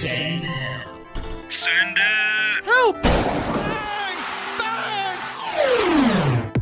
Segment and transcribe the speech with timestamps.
[0.00, 1.06] Send help.
[1.50, 2.64] Send it.
[2.64, 3.02] Help!
[3.02, 4.16] Bang!
[4.58, 6.52] Bang!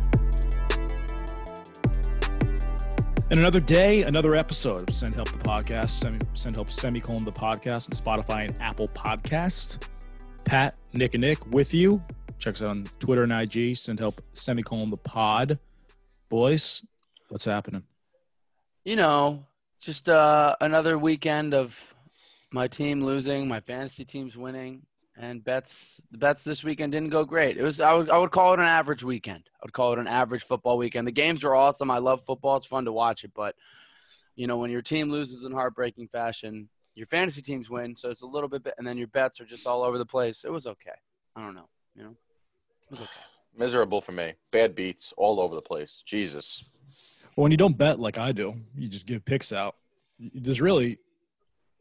[3.29, 7.31] And another day, another episode of Send Help the Podcast, Semi, Send Help Semicolon the
[7.31, 9.87] Podcast on Spotify and Apple Podcast.
[10.43, 12.03] Pat, Nick, and Nick with you.
[12.39, 15.57] Check us out on Twitter and IG, Send Help Semicolon the Pod.
[16.27, 16.85] Boys,
[17.29, 17.83] what's happening?
[18.83, 19.45] You know,
[19.79, 21.88] just uh, another weekend of
[22.51, 24.83] my team losing, my fantasy team's winning,
[25.17, 26.01] and bets.
[26.11, 27.57] The bets this weekend didn't go great.
[27.57, 29.49] It was I would I would call it an average weekend.
[29.55, 31.07] I would call it an average football weekend.
[31.07, 31.91] The games were awesome.
[31.91, 32.57] I love football.
[32.57, 33.55] It's fun to watch it, but
[34.35, 38.21] you know when your team loses in heartbreaking fashion, your fantasy teams win, so it's
[38.21, 40.43] a little bit, and then your bets are just all over the place.
[40.43, 40.91] It was okay.
[41.35, 41.69] I don't know.
[41.95, 42.15] You know,
[42.85, 43.09] it was okay.
[43.57, 44.33] Miserable for me.
[44.51, 46.03] Bad beats all over the place.
[46.05, 46.69] Jesus.
[47.35, 49.75] Well, when you don't bet like I do, you just give picks out.
[50.19, 50.99] There's really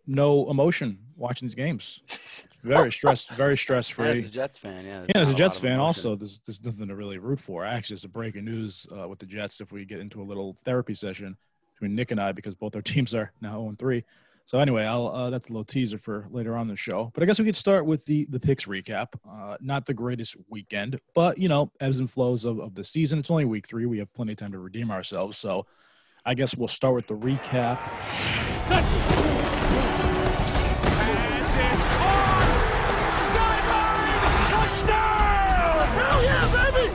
[0.08, 2.48] no emotion watching these games.
[2.62, 4.06] Very stressed, very stress free.
[4.06, 5.05] Yeah, as a Jets fan, yeah.
[5.14, 7.64] Yeah, as a Jets fan, also, there's, there's nothing to really root for.
[7.64, 10.56] Actually, it's a breaking news uh, with the Jets if we get into a little
[10.64, 11.36] therapy session
[11.74, 14.02] between Nick and I because both our teams are now 0 3.
[14.46, 17.11] So anyway, I'll uh, that's a little teaser for later on the show.
[17.12, 19.08] But I guess we could start with the the picks recap.
[19.30, 23.18] Uh, not the greatest weekend, but you know ebbs and flows of, of the season.
[23.18, 23.84] It's only week three.
[23.84, 25.36] We have plenty of time to redeem ourselves.
[25.36, 25.66] So
[26.24, 27.78] I guess we'll start with the recap.
[30.84, 32.58] Pass is caught!
[33.22, 34.47] Sideline!
[34.47, 35.88] Touchdown!
[35.98, 36.86] Hell yeah, baby!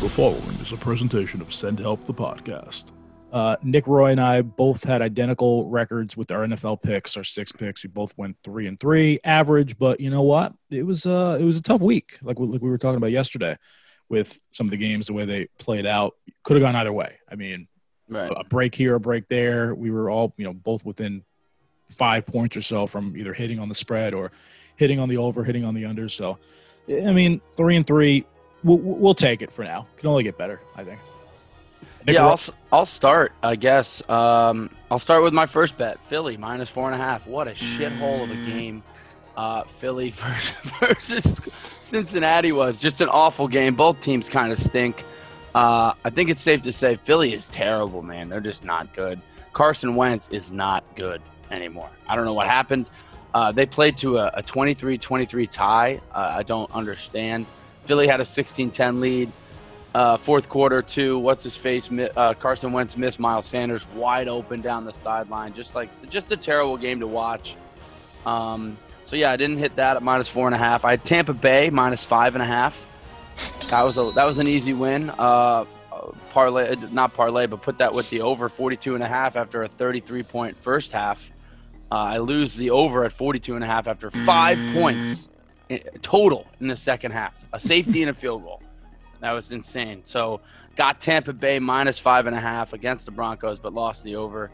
[0.00, 2.92] The following is a presentation of Send Help the podcast.
[3.30, 7.52] Uh, Nick Roy and I both had identical records with our NFL picks, our six
[7.52, 7.82] picks.
[7.84, 9.78] We both went three and three, average.
[9.78, 10.54] But you know what?
[10.70, 13.10] It was uh, it was a tough week, like we, like we were talking about
[13.10, 13.58] yesterday,
[14.08, 16.14] with some of the games the way they played out.
[16.42, 17.16] Could have gone either way.
[17.30, 17.68] I mean,
[18.08, 18.30] Right.
[18.34, 19.74] a break here, a break there.
[19.74, 21.24] We were all you know both within
[21.90, 24.30] five points or so from either hitting on the spread or
[24.76, 26.08] hitting on the over, hitting on the under.
[26.08, 26.38] So,
[26.88, 28.24] I mean, three and three,
[28.62, 29.86] we'll, we'll take it for now.
[29.96, 31.00] Can only get better, I think.
[32.06, 32.40] Nick yeah, I'll,
[32.72, 34.08] I'll start, I guess.
[34.08, 37.26] Um, I'll start with my first bet Philly minus four and a half.
[37.26, 38.82] What a shithole of a game
[39.36, 41.24] uh, Philly versus, versus
[41.88, 42.78] Cincinnati was.
[42.78, 43.74] Just an awful game.
[43.74, 45.04] Both teams kind of stink.
[45.54, 48.28] Uh, I think it's safe to say Philly is terrible, man.
[48.28, 49.20] They're just not good.
[49.52, 51.20] Carson Wentz is not good
[51.50, 51.90] anymore.
[52.06, 52.90] I don't know what happened.
[53.34, 56.00] Uh, they played to a 23 23 tie.
[56.12, 57.46] Uh, I don't understand.
[57.84, 59.32] Philly had a 16 10 lead.
[59.94, 61.18] Uh, fourth quarter, too.
[61.18, 61.90] What's his face?
[61.90, 65.54] Uh, Carson Wentz missed Miles Sanders wide open down the sideline.
[65.54, 67.56] Just like, just a terrible game to watch.
[68.26, 68.76] Um,
[69.06, 70.84] so yeah, I didn't hit that at minus four and a half.
[70.84, 72.86] I had Tampa Bay minus five and a half.
[73.68, 75.10] That was a that was an easy win.
[75.10, 75.64] Uh,
[76.30, 79.68] parlay, not parlay, but put that with the over 42 and a half after a
[79.68, 81.30] 33 point first half.
[81.90, 85.28] Uh, I lose the over at 42 and a half after five points
[85.70, 88.62] i- total in the second half, a safety and a field goal.
[89.20, 90.02] That was insane.
[90.04, 90.40] So
[90.76, 94.50] got Tampa Bay minus five and a half against the Broncos, but lost the over.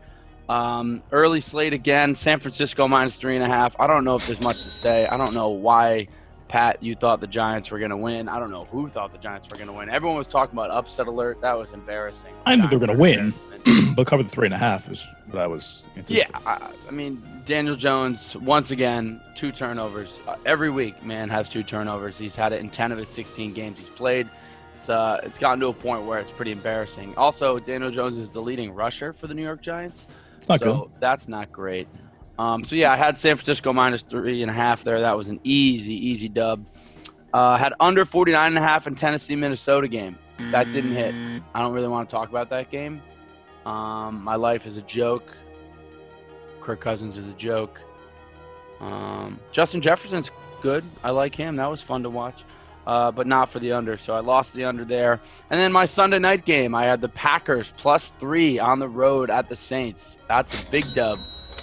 [0.48, 2.14] Um, early slate again.
[2.14, 3.74] San Francisco minus three and a half.
[3.80, 5.06] I don't know if there's much to say.
[5.06, 6.08] I don't know why,
[6.48, 8.28] Pat, you thought the Giants were going to win.
[8.28, 9.88] I don't know who thought the Giants were going to win.
[9.88, 11.40] Everyone was talking about upset alert.
[11.40, 12.32] That was embarrassing.
[12.46, 13.32] I knew they were gonna win.
[13.94, 15.82] but cover the three and a half is what I was.
[16.06, 16.26] Yeah.
[16.46, 21.02] I, I mean Daniel Jones once again two turnovers uh, every week.
[21.02, 22.18] Man has two turnovers.
[22.18, 24.28] He's had it in ten of his sixteen games he's played.
[24.78, 27.14] It's uh, it's gotten to a point where it's pretty embarrassing.
[27.16, 30.08] Also, Daniel Jones is the leading rusher for the New York Giants.
[30.36, 31.88] it's not so that's not great.
[32.38, 35.00] Um, so yeah, I had San Francisco minus three and a half there.
[35.00, 36.64] That was an easy, easy dub.
[37.32, 40.18] Uh, had under 49 and a half in Tennessee Minnesota game.
[40.50, 41.14] That didn't hit.
[41.54, 43.00] I don't really want to talk about that game.
[43.66, 45.36] Um, my life is a joke.
[46.60, 47.80] Kirk Cousins is a joke.
[48.80, 50.30] Um, Justin Jefferson's
[50.60, 50.84] good.
[51.02, 51.56] I like him.
[51.56, 52.42] That was fun to watch,
[52.86, 53.96] uh, but not for the under.
[53.96, 55.20] So I lost the under there.
[55.50, 59.30] And then my Sunday night game, I had the Packers plus three on the road
[59.30, 60.18] at the Saints.
[60.28, 61.18] That's a big dub.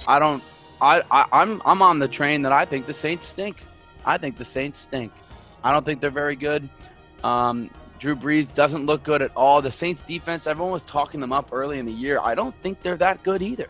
[0.07, 0.43] I don't.
[0.81, 3.57] I, I I'm I'm on the train that I think the Saints stink.
[4.03, 5.11] I think the Saints stink.
[5.63, 6.67] I don't think they're very good.
[7.23, 7.69] Um,
[7.99, 9.61] Drew Brees doesn't look good at all.
[9.61, 12.19] The Saints defense, everyone was talking them up early in the year.
[12.19, 13.69] I don't think they're that good either.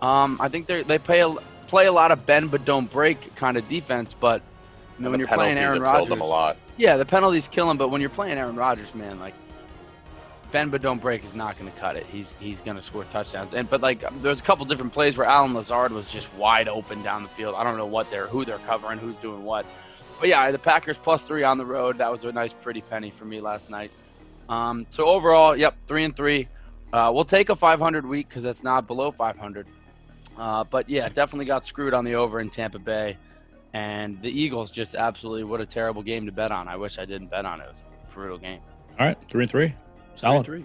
[0.00, 1.30] Um, I think they they play a,
[1.68, 4.14] play a lot of bend but don't break kind of defense.
[4.18, 4.42] But
[4.98, 6.56] you know, when you're playing Aaron Rodgers, them a lot.
[6.76, 7.76] yeah, the penalties kill him.
[7.76, 9.34] But when you're playing Aaron Rodgers, man, like
[10.52, 12.06] bend but don't break is not going to cut it.
[12.12, 13.54] He's he's going to score touchdowns.
[13.54, 17.02] And but like there's a couple different plays where Allen Lazard was just wide open
[17.02, 17.54] down the field.
[17.56, 19.66] I don't know what they're who they're covering, who's doing what.
[20.20, 21.98] But yeah, the Packers plus three on the road.
[21.98, 23.90] That was a nice pretty penny for me last night.
[24.48, 26.48] Um, so overall, yep, three and three.
[26.92, 29.66] Uh, we'll take a 500 week because that's not below 500.
[30.38, 33.16] Uh, but yeah, definitely got screwed on the over in Tampa Bay.
[33.72, 36.68] And the Eagles just absolutely what a terrible game to bet on.
[36.68, 37.64] I wish I didn't bet on it.
[37.64, 38.60] It was a brutal game.
[39.00, 39.74] All right, three and three,
[40.16, 40.44] solid.
[40.44, 40.64] Three.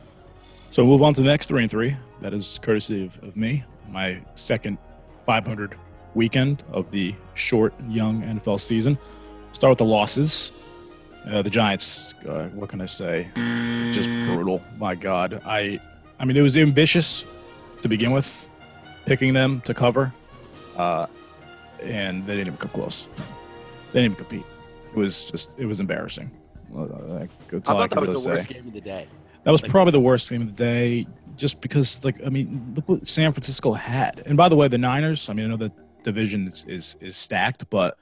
[0.72, 1.96] So we'll move on to the next three and three.
[2.22, 4.78] That is courtesy of, of me, my second
[5.26, 5.76] 500
[6.16, 8.98] weekend of the short, young NFL season.
[9.54, 10.52] Start with the losses.
[11.26, 12.14] Uh, the Giants.
[12.28, 13.28] Uh, what can I say?
[13.94, 14.62] Just brutal.
[14.78, 15.42] My God.
[15.46, 15.80] I.
[16.20, 17.26] I mean, it was ambitious
[17.82, 18.48] to begin with,
[19.06, 20.12] picking them to cover,
[20.78, 21.06] uh,
[21.84, 23.08] and they didn't even come close.
[23.92, 24.46] They didn't even compete.
[24.94, 25.52] It was just.
[25.58, 26.32] It was embarrassing.
[26.76, 26.88] I
[27.60, 29.08] thought that was the worst game of the day.
[29.44, 31.08] That was Like- probably the worst game of the day,
[31.38, 34.22] just because, like, I mean, look what San Francisco had.
[34.26, 35.30] And by the way, the Niners.
[35.30, 35.72] I mean, I know the
[36.04, 37.98] division is is, is stacked, but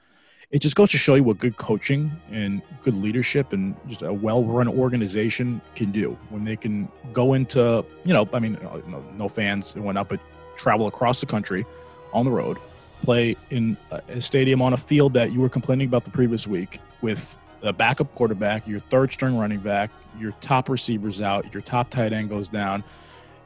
[0.50, 4.12] it just goes to show you what good coaching and good leadership and just a
[4.12, 8.56] well-run organization can do when they can go into, you know, I mean,
[8.88, 10.20] no, no fans and whatnot, but
[10.56, 11.66] travel across the country
[12.12, 12.58] on the road,
[13.02, 16.78] play in a stadium on a field that you were complaining about the previous week
[17.02, 21.90] with a backup quarterback, your third string running back, your top receivers out, your top
[21.90, 22.84] tight end goes down,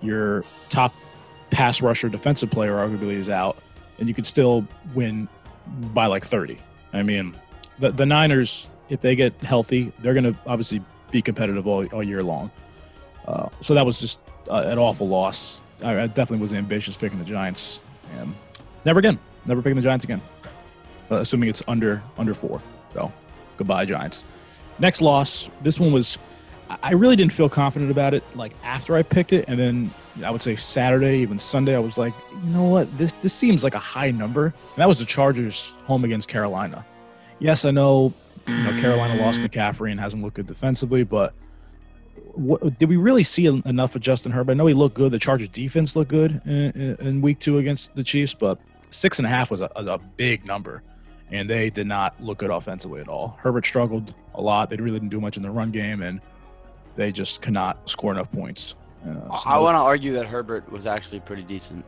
[0.01, 0.95] your top
[1.51, 3.57] pass rusher, defensive player arguably is out,
[3.99, 5.29] and you could still win
[5.93, 6.59] by like 30.
[6.93, 7.37] I mean,
[7.79, 12.03] the, the Niners, if they get healthy, they're going to obviously be competitive all, all
[12.03, 12.51] year long.
[13.27, 14.19] Uh, so that was just
[14.49, 15.63] uh, an awful loss.
[15.83, 17.83] I, I definitely was ambitious picking the Giants.
[18.19, 18.35] And
[18.85, 19.19] never again.
[19.47, 20.21] Never picking the Giants again.
[21.11, 22.63] Uh, assuming it's under under four.
[22.95, 23.13] So
[23.57, 24.25] goodbye, Giants.
[24.79, 25.51] Next loss.
[25.63, 26.19] This one was.
[26.83, 28.23] I- really didn't feel confident about it.
[28.37, 29.91] Like after I picked it, and then
[30.25, 32.15] I would say Saturday, even Sunday, I was like,
[32.45, 32.97] you know what?
[32.99, 34.47] This this seems like a high number.
[34.47, 36.85] And that was the Chargers home against Carolina.
[37.39, 38.13] Yes, I know.
[38.47, 41.35] You know, Carolina lost McCaffrey and hasn't looked good defensively, but
[42.35, 44.53] what, did we really see enough of Justin Herbert?
[44.53, 45.13] I know he looked good.
[45.13, 48.59] The Chargers defense looked good in, in, in week two against the Chiefs, but
[48.91, 50.83] six and a half was a, a big number,
[51.31, 53.39] and they did not look good offensively at all.
[53.41, 54.71] Herbert struggled a lot.
[54.71, 56.21] They really didn't do much in the run game, and
[56.97, 58.75] they just cannot score enough points.
[59.07, 61.85] Uh, so I want to argue that Herbert was actually pretty decent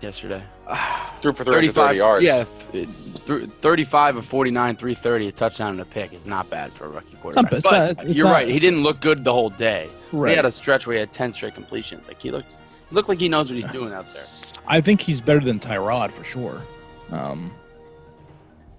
[0.00, 0.42] yesterday.
[1.20, 2.24] Threw for 330 yards.
[2.24, 2.88] Yeah, th-
[3.26, 6.88] th- 35 of 49, 330, a touchdown and a pick is not bad for a
[6.88, 7.50] rookie quarterback.
[7.50, 7.58] bad.
[7.58, 8.48] It's But not- it's you're not- right.
[8.48, 9.88] He didn't look good the whole day.
[10.12, 10.30] Right.
[10.30, 12.08] He had a stretch where he had 10 straight completions.
[12.08, 12.56] Like he looked,
[12.90, 14.24] looked like he knows what he's doing out there.
[14.66, 16.62] I think he's better than Tyrod for sure.
[17.10, 17.52] Um,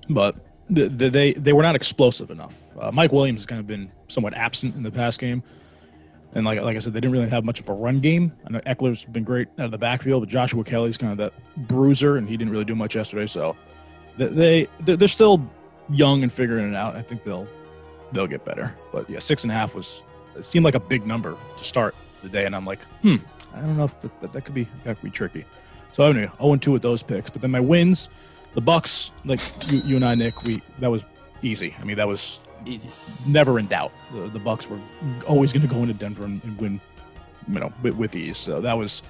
[0.09, 0.35] but
[0.69, 2.55] the, the, they they were not explosive enough.
[2.79, 5.43] Uh, Mike Williams has kind of been somewhat absent in the past game,
[6.33, 8.31] and like like I said, they didn't really have much of a run game.
[8.45, 11.33] I know Ekeler's been great out of the backfield, but Joshua Kelley's kind of that
[11.67, 13.25] bruiser, and he didn't really do much yesterday.
[13.25, 13.55] So
[14.17, 15.41] they, they they're still
[15.89, 16.95] young and figuring it out.
[16.95, 17.47] I think they'll
[18.11, 18.73] they'll get better.
[18.91, 20.03] But yeah, six and a half was
[20.35, 23.17] it seemed like a big number to start the day, and I'm like, hmm,
[23.53, 25.45] I don't know if that, that, that could be that could be tricky.
[25.93, 27.29] So anyway, 0 2 with those picks.
[27.29, 28.09] But then my wins,
[28.53, 31.03] the Bucks, like you, you and I, Nick, we that was
[31.41, 31.75] easy.
[31.79, 32.89] I mean, that was Easy.
[33.25, 33.91] never in doubt.
[34.13, 34.79] The, the Bucks were
[35.27, 36.81] always going to go into Denver and, and win,
[37.47, 38.37] you know, with, with ease.
[38.37, 39.01] So that was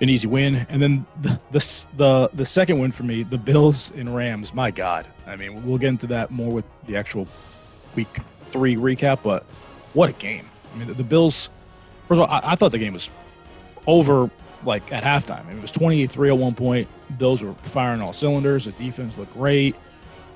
[0.00, 0.66] an easy win.
[0.68, 4.52] And then the, the the the second win for me, the Bills and Rams.
[4.52, 7.26] My God, I mean, we'll get into that more with the actual
[7.94, 8.18] week
[8.50, 9.20] three recap.
[9.22, 9.44] But
[9.94, 10.48] what a game!
[10.74, 11.50] I mean, the, the Bills.
[12.08, 13.08] First of all, I, I thought the game was
[13.86, 14.30] over
[14.64, 15.40] like at halftime.
[15.40, 16.88] I mean, it was 28-3 at one point.
[17.18, 18.64] Bills were firing all cylinders.
[18.64, 19.76] The defense looked great.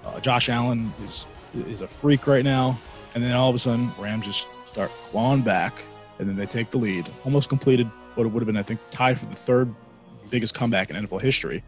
[0.04, 2.78] Uh, Josh Allen is is a freak right now.
[3.14, 5.82] And then all of a sudden, Rams just start clawing back,
[6.18, 7.08] and then they take the lead.
[7.24, 9.74] Almost completed what it would have been, I think, tied for the third
[10.30, 11.62] biggest comeback in NFL history.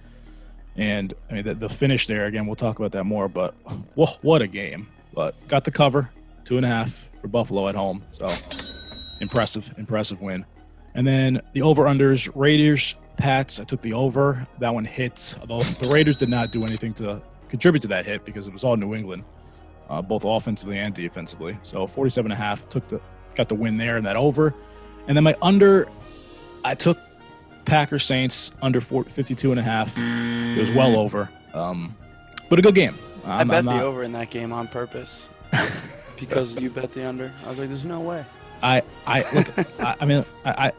[0.77, 2.47] And I mean, the, the finish there again.
[2.47, 3.29] We'll talk about that more.
[3.29, 3.55] But
[3.95, 4.89] whoa, what a game!
[5.13, 6.11] But got the cover,
[6.45, 8.03] two and a half for Buffalo at home.
[8.13, 8.27] So
[9.21, 10.47] impressive, impressive win.
[10.95, 13.61] And then the over unders Raiders Pats.
[13.61, 14.47] I took the over.
[14.59, 15.37] That one hit.
[15.41, 18.65] Although the Raiders did not do anything to contribute to that hit because it was
[18.65, 19.25] all New England,
[19.93, 21.59] uh, both offensively and defensively.
[21.63, 23.01] So 47 and a half took the
[23.35, 24.55] got the win there and that over.
[25.07, 25.87] And then my under,
[26.65, 26.99] I took
[27.67, 29.97] Packers Saints under 4, 52 and a half.
[29.99, 31.29] It was well over.
[31.53, 31.95] Um,
[32.49, 32.95] but a good game.
[33.25, 35.29] i I'm, bet I'm the over in that game on purpose
[36.19, 37.31] because you bet the under.
[37.45, 38.25] I was like, there's no way.
[38.63, 39.81] I I look.
[39.81, 40.73] I, I mean, I, I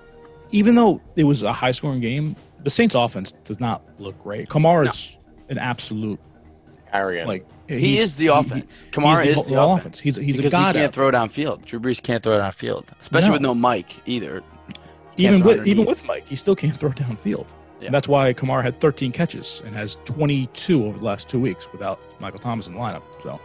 [0.52, 4.50] even though it was a high scoring game, the Saints offense does not look great.
[4.50, 5.18] Kamara's
[5.50, 6.20] an absolute
[6.94, 7.28] Arian.
[7.28, 8.80] like He is the he- offense.
[8.80, 10.00] He's Kamara the, is the whole offense.
[10.00, 10.76] He's he's because a god.
[10.76, 11.66] he can't out throw downfield.
[11.66, 13.34] Drew Brees can't throw downfield, especially No.
[13.34, 14.44] with no Mike either.
[15.18, 17.48] even with even with Mike, he still can't throw downfield.
[17.80, 17.88] Yeah.
[17.88, 21.72] And that's why Kamara had 13 catches and has 22 over the last two weeks
[21.72, 23.04] without Michael Thomas in the lineup.
[23.24, 23.40] So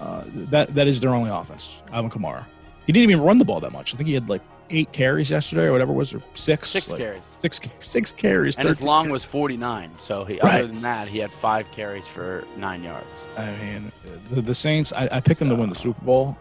[0.00, 1.82] uh, that that is their only offense.
[1.92, 2.44] Alvin Kamara.
[2.86, 3.94] He didn't even run the ball that much.
[3.94, 6.70] I think he had like eight carries yesterday or whatever it was, or six.
[6.70, 7.22] Six like, carries.
[7.40, 8.56] Six, six carries.
[8.56, 9.90] And his 13 long was 49.
[9.98, 10.56] So he, Right.
[10.56, 13.06] other than that, he had five carries for nine yards.
[13.36, 13.92] I mean,
[14.30, 14.92] the, the Saints.
[14.92, 16.36] I, I picked them to win the Super Bowl.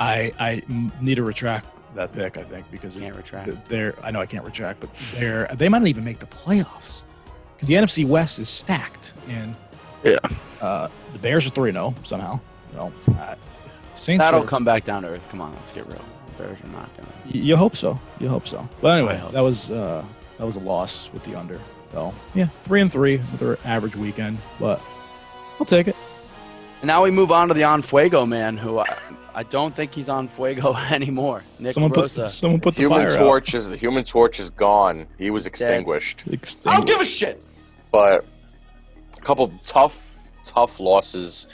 [0.00, 0.62] i i
[1.00, 2.36] need to retract that pick.
[2.38, 3.68] I think because Can't retract.
[3.68, 3.94] they're.
[4.02, 5.48] I know I can't retract, but they're.
[5.54, 7.04] They might not even make the playoffs
[7.54, 9.54] because the NFC West is stacked, and
[10.02, 10.18] Yeah.
[10.60, 12.40] uh, the Bears are three zero somehow.
[12.74, 13.34] So, uh,
[13.94, 14.24] Saints.
[14.24, 15.22] That'll are, come back down to earth.
[15.30, 16.04] Come on, let's get real.
[16.42, 17.14] The Bears are not going to.
[17.38, 17.98] y- You hope so.
[18.20, 18.68] You hope so.
[18.80, 20.04] But anyway, that was uh,
[20.38, 21.60] that was a loss with the under.
[21.92, 24.80] So yeah, three and three with their average weekend, but
[25.60, 25.96] I'll take it.
[26.80, 28.86] And now we move on to the On Fuego man, who I,
[29.34, 31.44] I don't think he's on Fuego anymore.
[31.60, 32.28] Nick Someone put Rosa.
[32.30, 35.06] someone put the Human fire torch is the human torch is gone.
[35.18, 36.24] He was extinguished.
[36.28, 36.66] out.
[36.66, 37.40] I don't give a shit.
[37.92, 38.24] But
[39.16, 41.46] a couple tough, tough losses.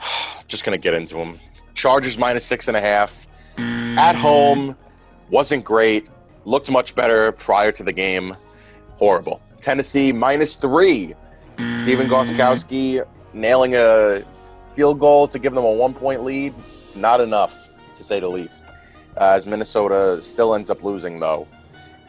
[0.48, 1.36] Just gonna get into them.
[1.74, 3.26] Chargers minus six and a half
[4.00, 4.76] at home
[5.30, 6.08] wasn't great.
[6.44, 8.34] Looked much better prior to the game.
[8.96, 9.40] Horrible.
[9.60, 11.14] Tennessee minus three.
[11.76, 13.04] Stephen Gostkowski
[13.34, 14.22] nailing a
[14.74, 16.54] field goal to give them a one point lead.
[16.84, 18.72] It's not enough, to say the least.
[19.20, 21.46] Uh, as Minnesota still ends up losing, though.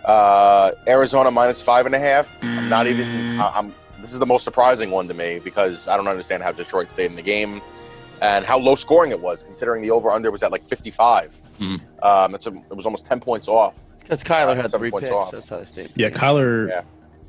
[0.05, 2.41] Uh, Arizona minus five and a half.
[2.41, 3.39] I'm not even.
[3.39, 3.75] I- I'm.
[3.99, 7.11] This is the most surprising one to me because I don't understand how Detroit stayed
[7.11, 7.61] in the game
[8.21, 11.41] and how low scoring it was, considering the over under was at like 55.
[11.59, 11.81] Mhm.
[12.03, 13.79] Um, it's a, it was almost 10 points off.
[13.99, 15.15] Because Kyler had three points picks.
[15.15, 15.31] off.
[15.31, 15.91] That's how they stayed.
[15.95, 16.81] Yeah, Kyler, Yeah.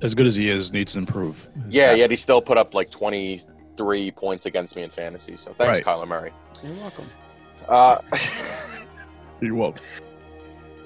[0.03, 1.49] as good as he is, needs to improve.
[1.67, 5.37] His Yeah, pass- yet he still put up like 23 points against me in fantasy.
[5.37, 5.87] So thanks, Right.
[5.99, 6.33] Kyler Murray.
[6.63, 7.07] You're welcome.
[7.69, 7.99] Uh,
[9.41, 9.79] He won't.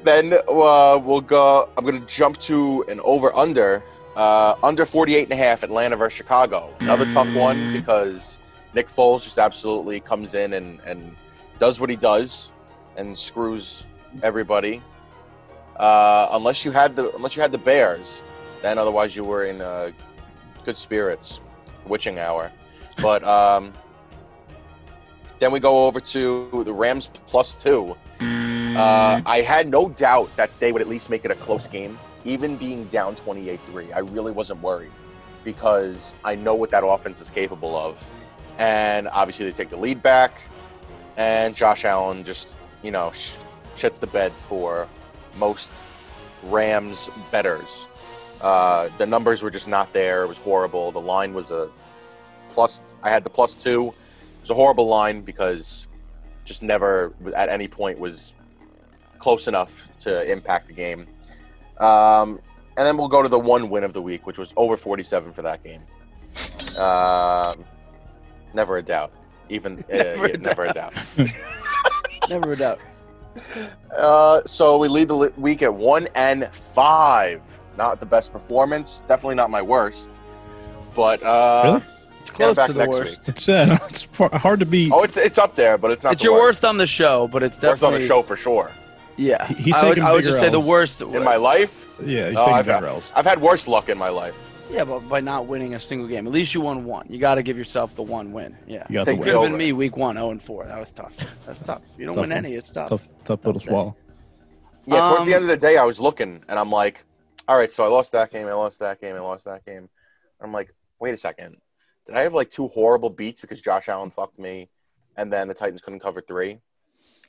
[0.04, 1.68] then uh, we'll go.
[1.76, 3.82] I'm going to jump to an over under.
[4.14, 6.74] Uh, under 48 and a half, Atlanta versus Chicago.
[6.80, 8.38] Another tough one because
[8.76, 11.16] Nick Foles just absolutely comes in and, and
[11.58, 12.50] does what he does
[12.98, 13.86] and screws
[14.22, 14.82] everybody.
[15.76, 18.22] Uh, unless you had the unless you had the Bears,
[18.60, 19.90] then otherwise you were in uh,
[20.62, 21.40] good spirits,
[21.86, 22.52] witching hour.
[23.00, 23.72] But um,
[25.38, 27.96] then we go over to the Rams plus two.
[28.20, 31.98] Uh, I had no doubt that they would at least make it a close game,
[32.26, 33.92] even being down 28 3.
[33.92, 34.92] I really wasn't worried
[35.44, 38.06] because I know what that offense is capable of.
[38.58, 40.48] And obviously, they take the lead back,
[41.16, 43.36] and Josh Allen just, you know, sh-
[43.74, 44.88] shits the bed for
[45.36, 45.80] most
[46.44, 47.86] Rams betters.
[48.40, 50.24] Uh, the numbers were just not there.
[50.24, 50.92] It was horrible.
[50.92, 51.68] The line was a
[52.48, 53.88] plus, I had the plus two.
[53.88, 55.86] It was a horrible line because
[56.44, 58.34] just never at any point was
[59.18, 61.06] close enough to impact the game.
[61.78, 62.40] Um,
[62.76, 65.32] and then we'll go to the one win of the week, which was over 47
[65.32, 65.82] for that game.
[66.78, 67.64] Um,
[68.56, 69.12] never a doubt.
[69.48, 70.94] Even uh, Never yeah, a never a doubt.
[72.28, 72.80] Never a doubt.
[73.96, 77.60] Uh, so we lead the week at one and five.
[77.76, 79.02] Not the best performance.
[79.06, 80.18] Definitely not my worst.
[80.96, 81.84] But uh, Really?
[82.22, 83.18] It's close back to the next worst.
[83.20, 83.28] week.
[83.28, 84.08] It's uh, it's
[84.42, 84.90] hard to be.
[84.90, 86.56] Oh, it's it's up there, but it's not It's the your worst.
[86.62, 88.70] worst on the show, but it's Worst on the show for sure.
[89.16, 92.28] Yeah, he's I would, I would bigger just say the worst In my life, yeah,
[92.30, 93.12] he's taking I've- bigger L's.
[93.14, 94.45] I've had worse luck in my life.
[94.70, 97.06] Yeah, but by not winning a single game, at least you won one.
[97.08, 98.56] You got to give yourself the one win.
[98.66, 99.28] Yeah, You got Take the could win.
[99.28, 99.48] have over.
[99.50, 100.66] been me week one, zero and four.
[100.66, 101.14] That was tough.
[101.46, 101.82] That's tough.
[101.96, 102.38] You don't Tough win one.
[102.44, 102.88] any, it's tough.
[102.88, 103.96] Tough, tough pill to Tough swallow.
[104.86, 107.04] Yeah, towards the Um, end of the day, I was looking and I'm like,
[107.48, 109.88] all right, so I lost that game, I lost that game, I lost that game.
[110.40, 111.56] I'm like, wait a second.
[112.06, 114.68] Did I have like two horrible beats because Josh Allen fucked me
[115.16, 116.50] and then the Titans couldn't cover three?
[116.52, 116.58] I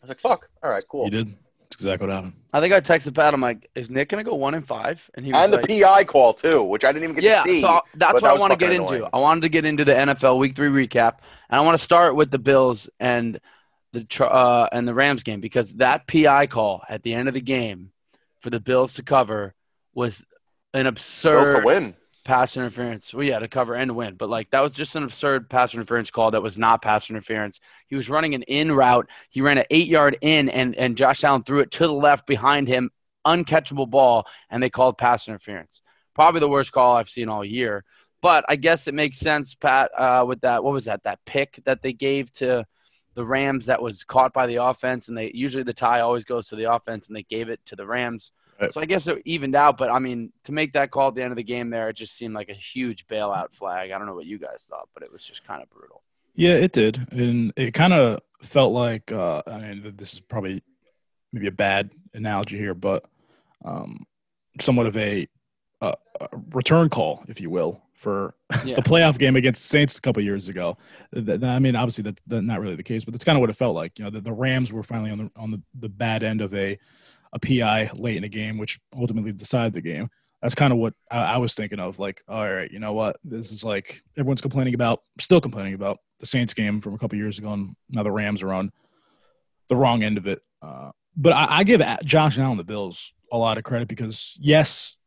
[0.01, 0.49] was like, fuck.
[0.63, 1.05] All right, cool.
[1.05, 1.35] You did.
[1.69, 2.33] That's exactly what happened.
[2.53, 3.33] I think I texted Pat.
[3.33, 5.09] I'm like, is Nick gonna go one and five?
[5.15, 7.43] And he was And the like, PI call too, which I didn't even get yeah.
[7.43, 7.61] to see.
[7.61, 9.09] So that's what that I was want to get fucking into.
[9.13, 11.19] I wanted to get into the NFL Week Three recap,
[11.49, 13.39] and I want to start with the Bills and
[13.91, 17.41] the uh, and the Rams game because that PI call at the end of the
[17.41, 17.91] game
[18.39, 19.53] for the Bills to cover
[19.93, 20.23] was
[20.73, 21.95] an Bills absurd to win.
[22.27, 23.13] Pass interference.
[23.13, 24.15] Well, yeah, to cover and win.
[24.15, 27.59] But like that was just an absurd pass interference call that was not pass interference.
[27.87, 29.07] He was running an in route.
[29.29, 32.27] He ran an eight yard in, and and Josh Allen threw it to the left
[32.27, 32.91] behind him,
[33.25, 35.81] uncatchable ball, and they called pass interference.
[36.13, 37.83] Probably the worst call I've seen all year.
[38.21, 40.63] But I guess it makes sense, Pat, uh, with that.
[40.63, 41.03] What was that?
[41.03, 42.65] That pick that they gave to
[43.13, 46.47] the Rams that was caught by the offense, and they usually the tie always goes
[46.49, 48.31] to the offense, and they gave it to the Rams.
[48.59, 48.73] Right.
[48.73, 49.77] So I guess it evened out.
[49.77, 51.95] But I mean, to make that call at the end of the game, there, it
[51.95, 53.91] just seemed like a huge bailout flag.
[53.91, 56.03] I don't know what you guys thought, but it was just kind of brutal.
[56.35, 59.11] Yeah, it did, and it kind of felt like.
[59.11, 60.63] Uh, I mean, this is probably
[61.33, 63.05] maybe a bad analogy here, but
[63.65, 64.05] um,
[64.59, 65.27] somewhat of a,
[65.81, 68.35] uh, a return call, if you will, for
[68.65, 68.75] Yeah.
[68.75, 70.77] the playoff game against the Saints a couple years ago.
[71.15, 73.55] I mean, obviously that, that's not really the case, but that's kind of what it
[73.55, 73.99] felt like.
[73.99, 76.53] You know, the, the Rams were finally on the on the, the bad end of
[76.53, 76.77] a
[77.33, 80.09] a PI late in the game, which ultimately decided the game.
[80.41, 81.99] That's kind of what I, I was thinking of.
[81.99, 83.17] Like, all right, you know what?
[83.23, 87.17] This is like everyone's complaining about, still complaining about the Saints game from a couple
[87.17, 88.71] years ago, and now the Rams are on
[89.69, 90.41] the wrong end of it.
[90.61, 94.97] Uh, but I, I give Josh Allen the Bills a lot of credit because yes,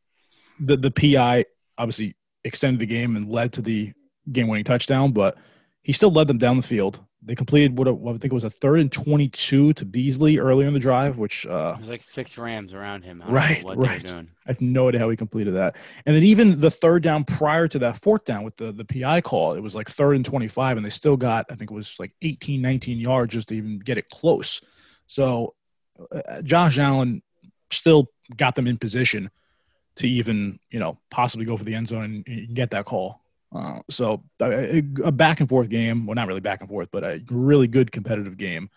[0.59, 1.45] the the PI
[1.79, 3.93] obviously extended the game and led to the
[4.31, 5.37] game winning touchdown, but
[5.83, 7.01] he still led them down the field.
[7.23, 10.67] They completed what, what I think it was a third and 22 to Beasley earlier
[10.67, 13.23] in the drive, which uh, There's like six Rams around him.
[13.27, 14.15] right, right.
[14.15, 15.77] I have no idea how he completed that.
[16.07, 19.21] And then even the third down prior to that fourth down with the, the PI
[19.21, 22.01] call, it was like third and 25, and they still got, I think it was
[22.01, 24.63] like 18, 19 yards just to even get it close.
[25.07, 25.55] So
[26.11, 27.23] uh, Josh Allen
[27.71, 29.31] still got them in position
[29.97, 33.21] to even, you know, possibly go for the end zone and, and get that call.
[33.55, 36.07] Uh, so a, a, back and forth game.
[36.07, 38.71] Well, not really back and forth, but a really good competitive game.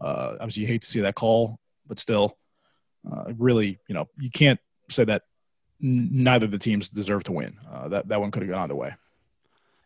[0.00, 2.36] Uh, obviously, you hate to see that call, but still,
[3.10, 5.22] uh, really, you know, you can't say that
[5.82, 7.56] n- neither of the teams deserve to win.
[7.70, 8.94] Uh, that that one could have gone either way.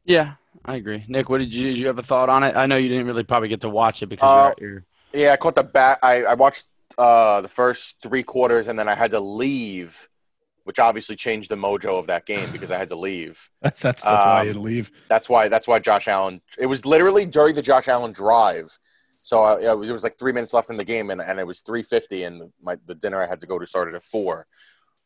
[0.04, 0.34] Yeah,
[0.64, 1.04] I agree.
[1.06, 2.56] Nick, what did you did you have a thought on it?
[2.56, 4.84] I know you didn't really probably get to watch it because you're, uh, you're...
[5.12, 6.00] Yeah, I caught the back.
[6.02, 6.66] I, I watched
[6.99, 10.08] uh, the first three quarters, and then I had to leave
[10.64, 13.49] which obviously changed the mojo of that game because I had to leave.
[13.62, 14.90] that's that's um, why I had to leave.
[15.09, 16.40] That's why that's why Josh Allen.
[16.59, 18.76] It was literally during the Josh Allen drive.
[19.25, 21.38] So uh, it, was, it was like three minutes left in the game, and, and
[21.38, 24.02] it was three fifty, and my the dinner I had to go to started at
[24.02, 24.47] four.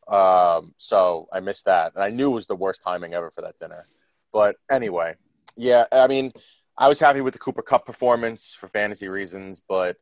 [0.07, 3.41] Um, so I missed that, and I knew it was the worst timing ever for
[3.41, 3.87] that dinner.
[4.33, 5.15] But anyway,
[5.55, 6.31] yeah, I mean,
[6.77, 9.97] I was happy with the Cooper Kupp performance for fantasy reasons, but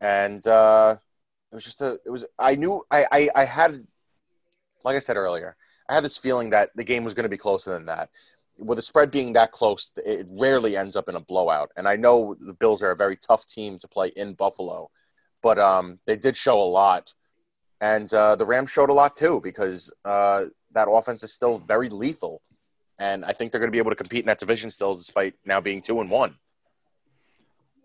[0.00, 0.96] and uh,
[1.50, 3.86] it was just a it was I knew I I, I had
[4.84, 5.56] like I said earlier,
[5.88, 8.10] I had this feeling that the game was going to be closer than that.
[8.58, 11.70] With the spread being that close, it rarely ends up in a blowout.
[11.76, 14.90] And I know the Bills are a very tough team to play in Buffalo,
[15.42, 17.14] but um, they did show a lot.
[17.80, 21.88] And uh, the Rams showed a lot too because uh, that offense is still very
[21.88, 22.42] lethal.
[22.98, 25.34] And I think they're going to be able to compete in that division still, despite
[25.44, 26.34] now being two and one.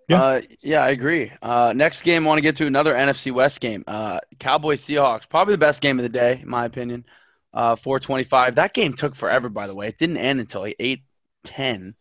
[0.09, 1.31] Yeah, uh, yeah, I agree.
[1.41, 3.83] Uh, next game, I want to get to another NFC West game.
[3.87, 7.05] Uh, Cowboys Seahawks, probably the best game of the day, in my opinion.
[7.53, 8.55] Uh, 425.
[8.55, 9.87] That game took forever, by the way.
[9.87, 11.01] It didn't end until like 8
[11.43, 11.95] 10,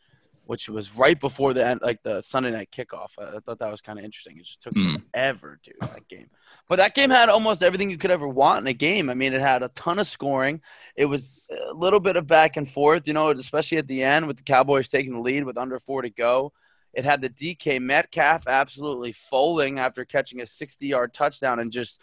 [0.47, 3.11] which was right before the end, like the Sunday night kickoff.
[3.19, 4.39] I, I thought that was kind of interesting.
[4.39, 5.03] It just took mm.
[5.13, 6.29] forever, dude, that game.
[6.69, 9.11] But that game had almost everything you could ever want in a game.
[9.11, 10.63] I mean, it had a ton of scoring.
[10.97, 11.39] It was
[11.71, 14.43] a little bit of back and forth, you know, especially at the end with the
[14.43, 16.53] Cowboys taking the lead with under four to go.
[16.95, 22.01] It had the DK Metcalf absolutely folding after catching a 60 yard touchdown and just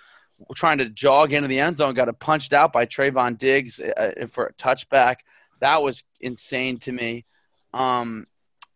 [0.55, 1.93] trying to jog into the end zone.
[1.93, 5.17] Got it punched out by Trevon Diggs uh, uh, for a touchback.
[5.59, 7.25] That was insane to me.
[7.73, 8.25] Um,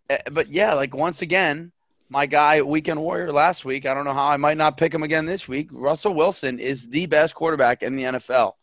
[0.10, 1.72] eh, but yeah, like once again,
[2.10, 5.02] my guy, Weekend Warrior last week, I don't know how I might not pick him
[5.02, 5.70] again this week.
[5.72, 8.54] Russell Wilson is the best quarterback in the NFL.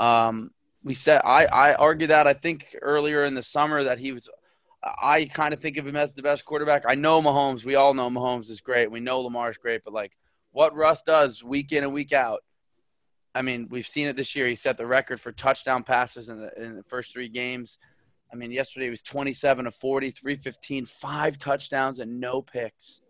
[0.00, 4.12] Um, we said I, I argued that I think earlier in the summer that he
[4.12, 4.28] was
[4.84, 6.84] I kind of think of him as the best quarterback.
[6.86, 7.64] I know Mahomes.
[7.64, 8.90] We all know Mahomes is great.
[8.90, 10.12] We know Lamar is great, but like
[10.52, 12.40] what Russ does week in and week out.
[13.34, 14.46] I mean, we've seen it this year.
[14.46, 17.78] He set the record for touchdown passes in the, in the first three games.
[18.32, 23.00] I mean, yesterday was 27 of 40, 315, five touchdowns and no picks.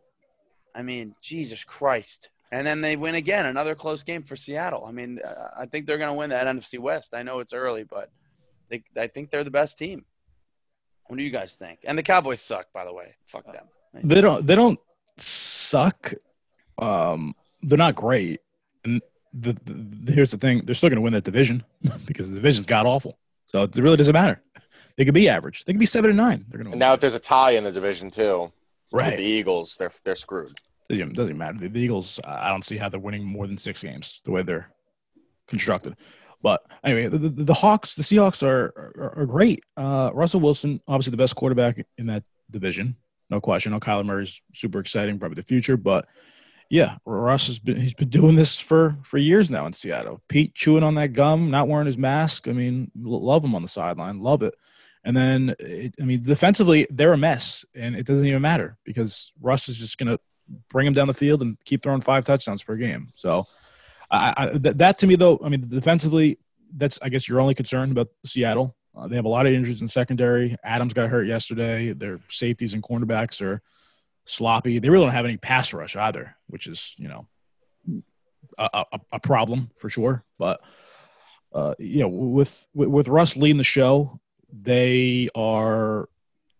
[0.74, 2.30] I mean, Jesus Christ.
[2.52, 4.84] And then they win again, another close game for Seattle.
[4.86, 5.18] I mean,
[5.58, 7.14] I think they're going to win that NFC West.
[7.14, 8.10] I know it's early, but
[8.70, 10.04] they, I think they're the best team.
[11.06, 11.80] What do you guys think?
[11.84, 13.14] And the Cowboys suck, by the way.
[13.26, 13.66] Fuck them.
[14.02, 14.46] They don't.
[14.46, 14.78] They don't
[15.18, 16.14] suck.
[16.78, 18.40] Um, they're not great.
[18.84, 19.00] And
[19.32, 21.64] the, the, here's the thing: they're still going to win that division
[22.06, 23.18] because the division's god awful.
[23.46, 24.42] So it really doesn't matter.
[24.96, 25.64] They could be average.
[25.64, 26.44] They could be seven and nine.
[26.48, 26.78] They're going to.
[26.78, 28.52] now, if there's a tie in the division too,
[28.92, 29.16] right?
[29.16, 30.58] the Eagles, they're they're screwed.
[30.90, 31.68] It doesn't matter.
[31.68, 34.68] The Eagles, I don't see how they're winning more than six games the way they're
[35.48, 35.96] constructed.
[36.44, 39.64] But anyway, the, the, the Hawks, the Seahawks are are, are great.
[39.78, 42.96] Uh, Russell Wilson, obviously the best quarterback in that division,
[43.30, 43.72] no question.
[43.72, 45.78] No, Kyler Murray's super exciting, probably the future.
[45.78, 46.06] But
[46.68, 50.20] yeah, Russ has been he's been doing this for for years now in Seattle.
[50.28, 52.46] Pete chewing on that gum, not wearing his mask.
[52.46, 54.54] I mean, love him on the sideline, love it.
[55.06, 59.32] And then, it, I mean, defensively, they're a mess, and it doesn't even matter because
[59.40, 60.18] Russ is just going to
[60.70, 63.08] bring him down the field and keep throwing five touchdowns per game.
[63.16, 63.44] So
[64.14, 66.38] I, I, that, to me, though, I mean, defensively,
[66.76, 68.76] that's I guess your only concern about Seattle.
[68.96, 70.56] Uh, they have a lot of injuries in secondary.
[70.64, 71.92] Adams got hurt yesterday.
[71.92, 73.60] Their safeties and cornerbacks are
[74.24, 74.78] sloppy.
[74.78, 77.26] They really don't have any pass rush either, which is you know
[78.58, 80.24] a, a, a problem for sure.
[80.38, 80.60] But
[81.52, 84.20] uh, you know, with, with Russ leading the show,
[84.52, 86.08] they are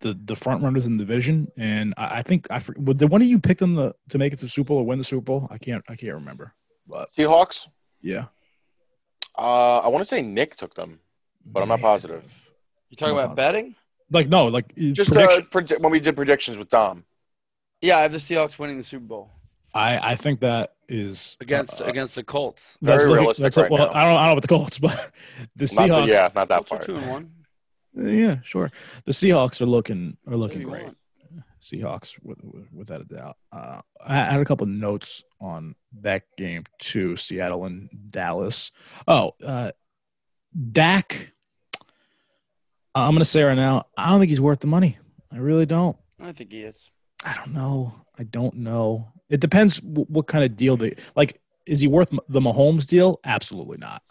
[0.00, 3.22] the the front runners in the division, and I, I think I would the one
[3.22, 5.04] of you pick them the, to make it to the Super Bowl or win the
[5.04, 5.48] Super Bowl.
[5.50, 6.54] I can't I can't remember.
[6.86, 7.68] But Seahawks.
[8.02, 8.26] Yeah,
[9.38, 11.00] Uh, I want to say Nick took them,
[11.46, 12.24] but I'm not positive.
[12.90, 13.74] You talking Not about betting?
[14.10, 15.42] Like no, like Just prediction.
[15.42, 17.04] uh, predi- when we did predictions with Dom.
[17.80, 19.30] Yeah, I have the Seahawks winning the Super Bowl
[19.74, 22.62] I I think that is against uh, against the Colts.
[22.82, 23.98] that's Very looking- realistic that's right well, now.
[23.98, 25.10] I don't I don't know about the Colts, but
[25.56, 26.06] the Not Seahawks.
[26.06, 26.84] the, yeah, not that Colts are part.
[26.86, 27.30] two and one.
[28.18, 28.70] yeah, sure.
[29.06, 30.84] The Seahawks are looking are looking Maybe great.
[30.84, 30.96] one.
[31.64, 33.36] Seahawks, with, with, without a doubt.
[33.52, 37.16] Uh, I had a couple notes on that game too.
[37.16, 38.70] Seattle and Dallas.
[39.08, 39.72] Oh, uh,
[40.72, 41.32] Dak.
[42.94, 44.98] I'm gonna say right now, I don't think he's worth the money.
[45.32, 45.96] I really don't.
[46.20, 46.90] I think he is.
[47.24, 47.92] I don't know.
[48.18, 49.08] I don't know.
[49.28, 51.40] It depends w- what kind of deal they like.
[51.66, 53.18] Is he worth the Mahomes deal?
[53.24, 54.02] Absolutely not.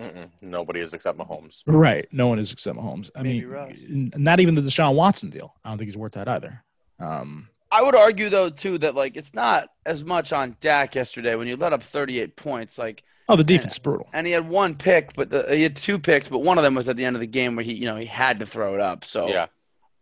[0.00, 0.30] Mm-mm.
[0.40, 1.62] Nobody is except Mahomes.
[1.66, 2.06] Right.
[2.12, 3.10] No one is except Mahomes.
[3.14, 3.72] I Maybe mean, Russ.
[3.76, 5.54] n- not even the Deshaun Watson deal.
[5.64, 6.64] I don't think he's worth that either.
[6.98, 11.34] Um, I would argue though too that like it's not as much on Dak yesterday
[11.34, 12.76] when you let up 38 points.
[12.76, 14.08] Like, oh, the defense is brutal.
[14.12, 16.74] and he had one pick, but the, he had two picks, but one of them
[16.74, 18.74] was at the end of the game where he, you know, he had to throw
[18.74, 19.04] it up.
[19.04, 19.46] So Yeah.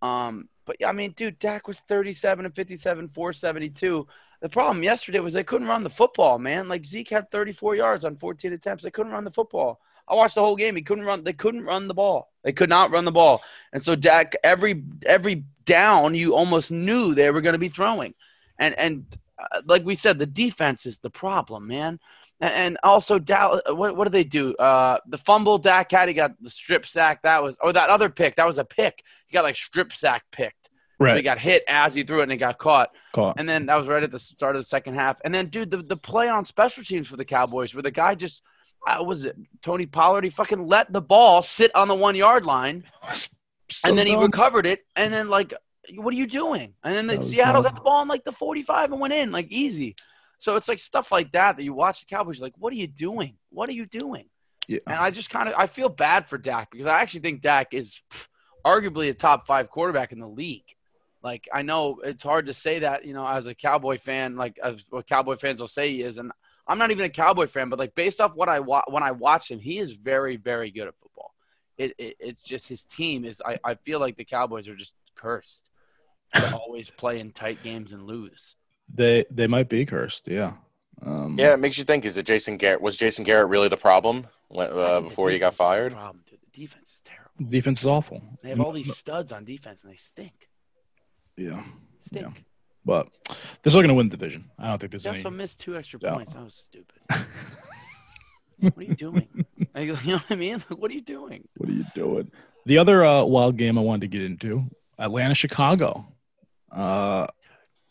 [0.02, 4.06] Um, but yeah, I mean, dude, Dak was 37 and 57, 472.
[4.40, 6.68] The problem yesterday was they couldn't run the football, man.
[6.68, 8.84] Like Zeke had 34 yards on 14 attempts.
[8.84, 9.80] They couldn't run the football.
[10.08, 10.74] I watched the whole game.
[10.74, 11.22] He couldn't run.
[11.22, 12.32] They couldn't run the ball.
[12.42, 13.42] They could not run the ball.
[13.72, 18.14] And so Dak, every every down, you almost knew they were going to be throwing.
[18.58, 19.06] And and
[19.38, 22.00] uh, like we said, the defense is the problem, man.
[22.40, 24.54] And, and also, Dallas, what what did they do?
[24.56, 27.22] Uh, the fumble Dak had, he got the strip sack.
[27.22, 29.02] That was, or that other pick, that was a pick.
[29.28, 30.68] He got like strip sack picked.
[31.12, 32.90] So he got hit as he threw it and he got caught.
[33.12, 33.36] Caught.
[33.38, 35.18] And then that was right at the start of the second half.
[35.24, 38.14] And then, dude, the, the play on special teams for the Cowboys where the guy
[38.14, 38.42] just,
[38.86, 40.24] uh, was it Tony Pollard?
[40.24, 42.84] He fucking let the ball sit on the one yard line
[43.72, 44.80] So and then he recovered it.
[44.96, 45.54] And then, like,
[45.96, 46.74] what are you doing?
[46.84, 47.72] And then the, Seattle dumb.
[47.72, 49.96] got the ball in like the 45 and went in, like, easy.
[50.38, 52.76] So it's like stuff like that that you watch the Cowboys, you're like, what are
[52.76, 53.36] you doing?
[53.50, 54.24] What are you doing?
[54.68, 54.78] Yeah.
[54.86, 57.74] And I just kind of I feel bad for Dak because I actually think Dak
[57.74, 58.26] is pff,
[58.64, 60.64] arguably a top five quarterback in the league.
[61.22, 64.58] Like I know it's hard to say that you know as a Cowboy fan, like
[64.62, 66.30] as what Cowboy fans will say he is, and
[66.66, 69.10] I'm not even a Cowboy fan, but like based off what I wa- when I
[69.10, 71.09] watch him, he is very very good at football.
[71.82, 74.94] It, it it's just his team is I, I feel like the Cowboys are just
[75.14, 75.70] cursed.
[76.34, 78.56] to always play in tight games and lose.
[78.94, 80.28] They they might be cursed.
[80.28, 80.52] Yeah.
[81.02, 82.82] Um, Yeah, it makes you think: Is it Jason Garrett?
[82.82, 85.64] Was Jason Garrett really the problem when, uh, think the before he got defense the
[85.64, 85.92] fired?
[85.92, 86.38] Problem, dude.
[86.52, 87.50] The defense is terrible.
[87.50, 88.22] Defense is awful.
[88.42, 90.48] They have all these studs on defense and they stink.
[91.36, 91.64] Yeah.
[92.04, 92.44] Stink.
[92.84, 93.08] But
[93.62, 94.50] they're still going to win the division.
[94.58, 95.18] I don't think there's They any.
[95.20, 96.14] also missed two extra Yeah.
[96.14, 96.34] points.
[96.34, 96.98] That was stupid.
[98.60, 99.28] what are you doing?
[99.74, 100.54] Like, you know what I mean?
[100.68, 101.46] Like, what are you doing?
[101.56, 102.30] What are you doing?
[102.66, 104.62] The other uh, wild game I wanted to get into
[104.98, 106.06] Atlanta, Chicago.
[106.74, 107.26] Uh,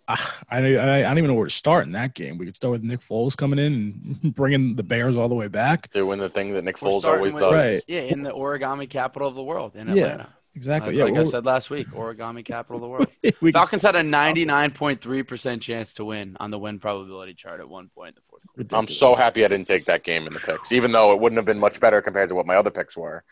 [0.07, 0.17] I,
[0.49, 2.37] I, I don't even know where to start in that game.
[2.37, 5.47] We could start with Nick Foles coming in and bringing the Bears all the way
[5.47, 5.89] back.
[5.91, 7.73] Doing the thing that Nick We're Foles always with- does.
[7.73, 7.81] Right.
[7.87, 10.29] Yeah, in the origami capital of the world, in Yeah, Atlanta.
[10.55, 10.93] Exactly.
[10.95, 11.19] Like, yeah.
[11.19, 13.53] like I said last week, origami capital of the world.
[13.53, 18.15] Falcons had a 99.3% chance to win on the win probability chart at one point
[18.15, 18.75] the fourth quarter.
[18.75, 21.37] I'm so happy I didn't take that game in the picks, even though it wouldn't
[21.37, 23.23] have been much better compared to what my other picks were.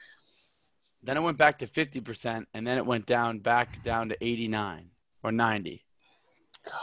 [1.03, 4.89] Then it went back to 50%, and then it went down back down to 89
[5.23, 5.83] or 90.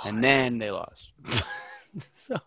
[0.06, 1.10] And then they lost.
[2.26, 2.38] so,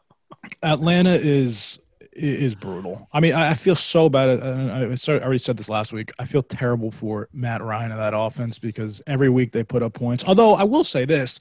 [0.64, 1.80] Atlanta is
[2.14, 3.08] is brutal.
[3.14, 4.42] I mean, I, I feel so bad.
[4.42, 6.12] I, I I already said this last week.
[6.18, 9.94] I feel terrible for Matt Ryan and that offense because every week they put up
[9.94, 10.24] points.
[10.26, 11.40] Although I will say this,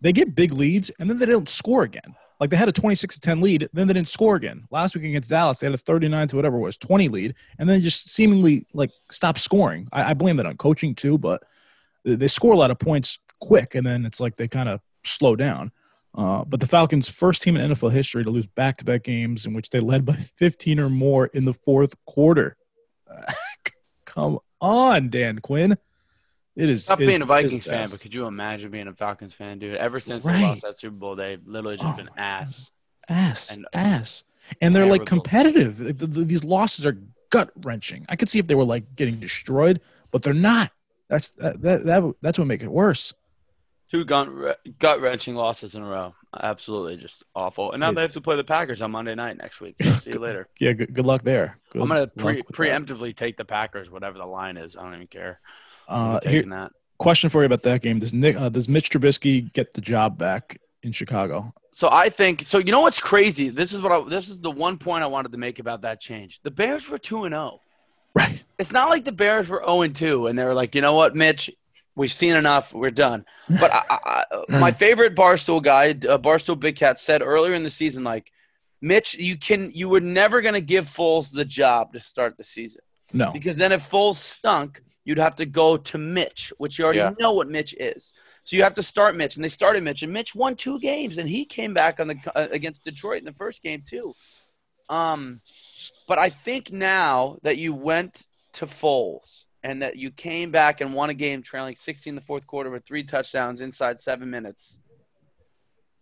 [0.00, 2.14] they get big leads and then they don't score again.
[2.42, 4.66] Like they had a 26 to 10 lead, then they didn't score again.
[4.68, 7.68] Last week against Dallas, they had a 39 to whatever it was 20 lead, and
[7.68, 9.86] then just seemingly like stopped scoring.
[9.92, 11.44] I, I blame that on coaching too, but
[12.04, 15.36] they score a lot of points quick, and then it's like they kind of slow
[15.36, 15.70] down.
[16.16, 19.70] Uh, but the Falcons, first team in NFL history to lose back-to-back games in which
[19.70, 22.56] they led by 15 or more in the fourth quarter.
[24.04, 25.78] Come on, Dan Quinn.
[26.54, 28.92] It is tough it being is- a Vikings fan, but could you imagine being a
[28.92, 29.76] Falcons fan, dude?
[29.76, 32.70] Ever since they lost that Super Bowl, they've literally just Oh been ass.
[33.08, 34.24] ass, and- ass,
[34.60, 35.78] and they're like competitive.
[35.78, 36.98] Th- th- th- These losses are
[37.30, 38.04] gut wrenching.
[38.08, 40.70] I could see if they were like getting destroyed, but they're not.
[41.08, 43.14] That's that, that, that that's what make it worse.
[43.92, 44.28] Two gut
[44.78, 46.14] gut wrenching losses in a row.
[46.40, 47.72] Absolutely, just awful.
[47.72, 49.74] And now It they have to play the Packers on Monday night next week.
[49.82, 50.48] So see you later.
[50.58, 51.58] Yeah, good, good luck there.
[51.70, 52.54] Good I'm gonna pre- with that.
[52.56, 54.76] preemptively take the Packers, whatever the line is.
[54.76, 55.40] I don't even care.
[55.86, 56.72] Uh, here, taking that.
[56.98, 60.16] question for you about that game: Does Nick, uh, does Mitch Trubisky get the job
[60.16, 61.52] back in Chicago?
[61.74, 62.56] So I think so.
[62.56, 63.50] You know what's crazy?
[63.50, 66.00] This is what I, this is the one point I wanted to make about that
[66.00, 66.40] change.
[66.42, 67.60] The Bears were two and zero.
[68.14, 68.42] Right.
[68.58, 70.94] It's not like the Bears were zero and two, and they were like, you know
[70.94, 71.50] what, Mitch,
[71.94, 72.72] we've seen enough.
[72.72, 73.24] We're done.
[73.60, 77.62] But I, I, I, my favorite Barstool guy, uh, Barstool Big Cat, said earlier in
[77.64, 78.30] the season, like,
[78.80, 82.44] Mitch, you can you were never going to give Foles the job to start the
[82.44, 82.80] season
[83.12, 83.30] No.
[83.30, 87.12] because then if Foles stunk, you'd have to go to Mitch, which you already Yeah.
[87.18, 88.12] know what Mitch is.
[88.44, 91.18] So you have to start Mitch, and they started Mitch, and Mitch won two games,
[91.18, 94.12] and he came back on the uh, against Detroit in the first game too.
[94.88, 95.40] Um,
[96.08, 100.92] but I think now that you went to Foles and that you came back and
[100.92, 104.78] won a game trailing 16 in the fourth quarter with three touchdowns inside seven minutes.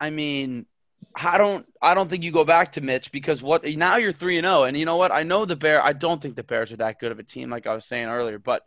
[0.01, 0.67] I mean,
[1.15, 4.39] I don't I don't think you go back to Mitch because what now you're three
[4.39, 5.13] and zero, and you know what?
[5.13, 5.85] I know the Bear.
[5.85, 8.09] I don't think the Bears are that good of a team, like I was saying
[8.09, 8.39] earlier.
[8.39, 8.63] But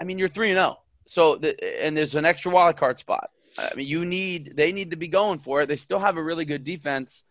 [0.00, 3.30] I mean, you're three and zero, so the, and there's an extra wild card spot.
[3.58, 5.66] I mean, you need they need to be going for it.
[5.66, 7.24] They still have a really good defense.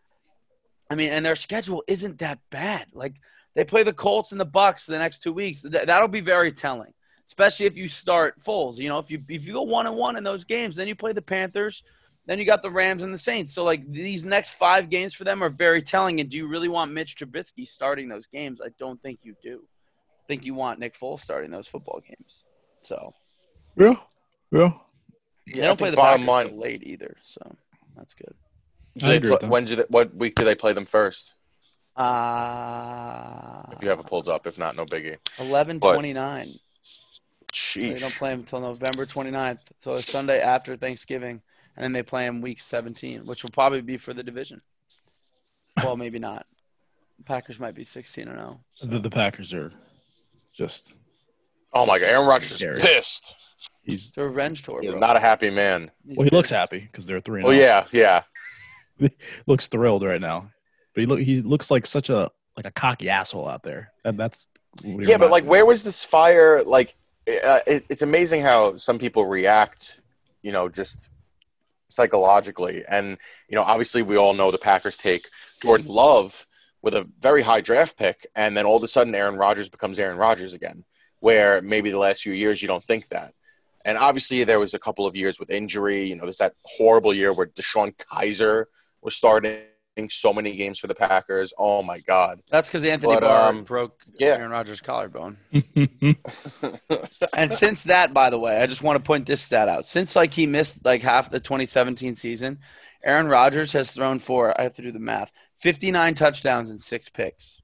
[0.90, 2.88] I mean, and their schedule isn't that bad.
[2.94, 3.16] Like
[3.60, 5.64] they play the Colts and the Bucks the next two weeks.
[5.64, 6.94] Th- that'll be very telling,
[7.28, 8.78] especially if you start Foles.
[8.78, 10.96] You know, if you if you go one and one in those games, then you
[10.96, 11.84] play the Panthers,
[12.26, 13.54] then you got the Rams and the Saints.
[13.54, 16.22] So like these next five games for them are very telling.
[16.22, 18.62] And do you really want Mitch Trubisky starting those games?
[18.64, 19.62] I don't think you do.
[19.62, 22.46] I think you want Nick Foles starting those football games.
[22.82, 23.14] So
[23.76, 23.96] Yeah.
[24.54, 24.72] Yeah.
[25.54, 26.60] they I don't play the bottom Packers line.
[26.62, 27.18] late either.
[27.26, 27.42] So
[27.98, 28.34] that's good.
[28.96, 31.34] Do I agree pl- when do they, what week do they play them first?
[32.00, 35.18] Uh, If you have it pulled up, if not, no biggie.
[35.40, 36.48] eleven But- twenty nine.
[37.76, 39.60] They don't play him until November 29th.
[39.84, 41.42] So it's Sunday after Thanksgiving.
[41.76, 44.62] And then they play him week 17, which will probably be for the division.
[45.84, 46.46] Well, maybe not.
[47.26, 48.60] Packers might be 16 or no.
[48.82, 49.72] The, the Packers are
[50.54, 50.96] just
[51.74, 53.36] Oh my God, Aaron Rodgers is pissed.
[53.84, 54.82] he's It's a revenge tour.
[54.82, 55.00] He's bro.
[55.00, 55.92] not a happy man.
[56.08, 56.36] He's well he good.
[56.36, 57.42] looks happy because they're three.
[57.42, 57.54] and Oh oh.
[57.54, 58.24] yeah, yeah.
[59.48, 60.52] looks thrilled right now.
[61.00, 63.94] But he look he looks like such a like a cocky asshole out there.
[64.04, 64.48] And that's
[64.84, 66.62] what Yeah, but like, where was this fire?
[66.64, 66.96] Like,
[67.28, 70.02] uh, it, it's amazing how some people react.
[70.42, 71.12] You know, just
[71.90, 75.28] psychologically, and you know, obviously, we all know the Packers take
[75.62, 76.46] Jordan Love
[76.82, 80.00] with a very high draft pick, and then all of a sudden, Aaron Rodgers becomes
[80.00, 80.84] Aaron Rodgers again.
[81.22, 83.34] Where maybe the last few years you don't think that.
[83.84, 86.04] And obviously, there was a couple of years with injury.
[86.04, 88.66] You know, there's that horrible year where DeShone Kizer
[89.02, 89.60] was starting
[90.08, 91.52] so many games for the Packers.
[91.58, 92.42] Oh my God.
[92.50, 94.38] That's because Anthony But, Barr um, broke yeah.
[94.38, 95.38] Aaron Rodgers' collarbone.
[97.36, 99.86] And since that, by the way, I just want to point this stat out.
[99.86, 102.60] Since like he missed like half the 2017 season,
[103.04, 107.10] Aaron Rodgers has thrown for I have to do the math 59 touchdowns and six
[107.10, 107.62] picks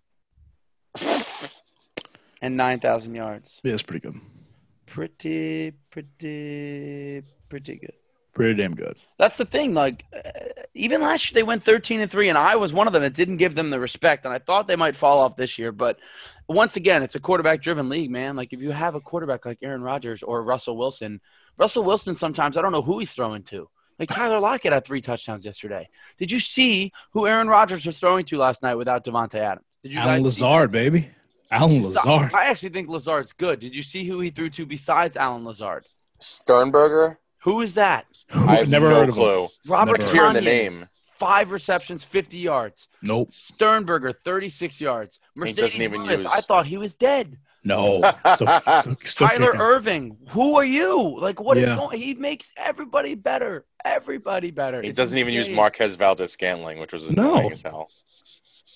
[2.42, 3.60] and 9,000 yards.
[3.64, 4.20] yeah, it's pretty good.
[4.86, 7.94] Pretty, pretty, pretty good.
[8.36, 8.98] Pretty damn good.
[9.18, 9.74] That's the thing.
[9.74, 10.30] Like, uh,
[10.74, 13.14] even last year they went 13 and three, and I was one of them that
[13.14, 15.72] didn't give them the respect, and I thought they might fall off this year.
[15.72, 15.98] But
[16.48, 18.36] once again, it's a quarterback-driven league, man.
[18.36, 21.22] Like, if you have a quarterback like Aaron Rodgers or Russell Wilson,
[21.58, 23.70] Russell Wilson sometimes I don't know who he's throwing to.
[23.98, 25.88] Like Tyler Lockett had three touchdowns yesterday.
[26.18, 29.66] Did you see who Aaron Rodgers was throwing to last night without Davante Adams?
[29.84, 31.10] Did you Allen guys see Lazard, baby.
[31.52, 31.82] Allen?
[31.82, 32.34] Lazard.
[32.34, 33.60] I actually think Lazard's good.
[33.60, 35.86] Did you see who he threw to besides Allen Lazard?
[36.20, 37.20] Sternberger.
[37.46, 38.06] Who is that?
[38.34, 39.24] I have Never no heard of him.
[39.24, 39.48] clue.
[39.68, 40.44] Robert Never Just hearing the Tonyan.
[40.44, 40.90] name.
[41.14, 42.88] Five receptions, 50 yards.
[43.02, 43.32] Nope.
[43.32, 45.20] Sternberger, 36 yards.
[45.38, 47.38] Marcedes doesn't even Lewis, use- I thought he was dead.
[47.64, 48.02] No.
[48.36, 49.62] Still, still, still Tyler kicking.
[49.62, 51.18] Ervin, who are you?
[51.20, 51.76] Like, what is Yeah.
[51.78, 52.00] going?
[52.00, 53.66] He makes everybody better.
[53.84, 54.82] Everybody better.
[54.82, 55.56] He It's doesn't even use insane.
[55.56, 57.36] Marquez Valdes Scantling, which was No.
[57.36, 57.90] annoying as hell.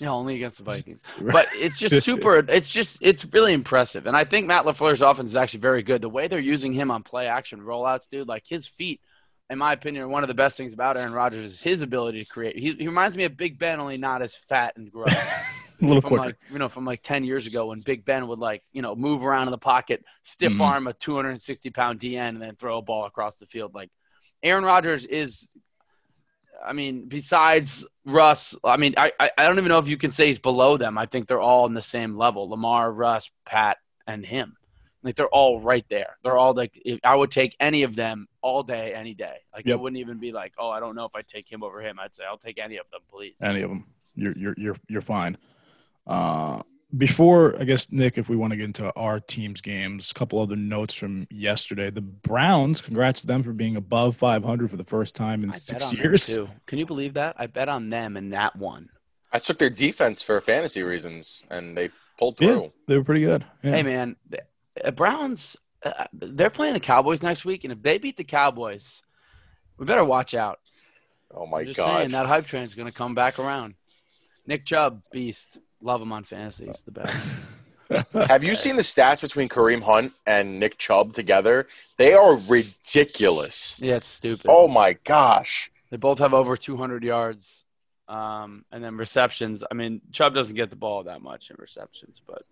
[0.02, 1.02] Yeah, only against the Vikings.
[1.22, 2.38] But it's just super.
[2.38, 6.02] It's just it's really impressive, and I think Matt Lafleur's offense is actually very good.
[6.02, 9.02] The way they're using him on play action rollouts, dude, like his feet,
[9.50, 12.20] in my opinion, are one of the best things about Aaron Rodgers is his ability
[12.20, 12.58] to create.
[12.58, 15.14] He, he reminds me of Big Ben, only not as fat and gross.
[15.82, 16.24] a little from quicker.
[16.26, 18.96] like you know from like 10 years ago when big ben would like you know
[18.98, 20.60] move around in the pocket stiff Mhm.
[20.60, 23.90] arm a 260 pound dn and then throw a ball across the field like
[24.44, 25.48] aaron rodgers is
[26.66, 30.12] i mean besides russ i mean I, I i don't even know if you can
[30.12, 33.78] say he's below them i think they're all in the same level lamar russ pat
[34.08, 34.56] and him
[35.04, 38.64] like they're all right there they're all like i would take any of them all
[38.64, 39.74] day any day like Yep.
[39.76, 42.00] it wouldn't even be like oh i don't know if i take him over him
[42.00, 43.86] i'd say i'll take any of them please Any of them.
[44.16, 45.38] You're you're you're you're fine.
[46.06, 46.62] Uh,
[46.98, 50.40] before I guess Nick, if we want to get into our team's games, a couple
[50.40, 51.90] other notes from yesterday.
[51.90, 55.54] The Browns, congrats to them for being above 500 for the first time in I
[55.54, 56.26] bet six on them, years.
[56.26, 56.48] too.
[56.66, 57.36] Can you believe that?
[57.38, 58.90] I bet on them and that one.
[59.32, 62.72] I took their defense for fantasy reasons, and they pulled Yeah, through.
[62.88, 63.46] they were pretty good.
[63.64, 63.72] Yeah.
[63.72, 64.42] Hey man, the
[64.84, 65.56] uh, Browns.
[65.84, 69.02] Uh, they're playing the Cowboys next week, and if they beat the Cowboys,
[69.78, 70.60] we better watch out.
[71.32, 71.76] Oh my god!
[71.76, 73.76] saying that hype train is going to come back around.
[74.48, 75.60] Nick Chubb, beast.
[75.82, 76.66] Love him on fantasy.
[76.66, 77.16] He's the best.
[78.30, 81.68] Have you seen the stats between Kareem Hunt and Nick Chubb together?
[81.98, 83.80] They are ridiculous.
[83.82, 84.46] Yeah, it's stupid.
[84.48, 85.72] Oh my gosh!
[85.90, 87.66] They both have over 200 yards.
[88.08, 89.64] Um, and then receptions.
[89.70, 92.44] I mean, Chubb doesn't get the ball that much in receptions, but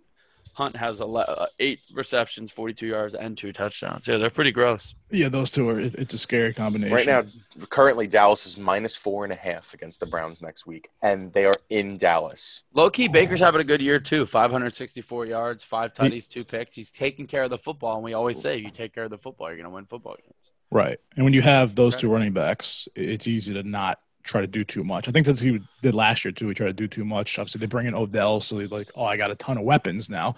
[0.58, 4.08] Hunt has ele- uh, eight receptions, 42 yards, and two touchdowns.
[4.08, 4.96] Yeah, they're pretty gross.
[5.12, 5.80] Yeah, those two are.
[5.80, 6.96] It's a scary combination.
[6.96, 7.26] Right now,
[7.70, 11.46] currently Dallas is minus four and a half against the Browns next week, and they
[11.46, 12.64] are in Dallas.
[12.74, 14.26] Low key, Baker's having a good year too.
[14.26, 16.74] 564 yards, five tutties, two picks.
[16.74, 19.12] He's taking care of the football, and we always say, if you take care of
[19.12, 20.34] the football, you're going to win football games.
[20.72, 20.98] Right.
[21.16, 24.64] And when you have those two running backs, it's easy to not try to do
[24.64, 25.08] too much.
[25.08, 26.48] I think that's what he did last year too.
[26.48, 27.38] He tried to do too much.
[27.40, 30.10] Obviously, they bring in Odell, so he's like, "Oh, I got a ton of weapons
[30.10, 30.36] now."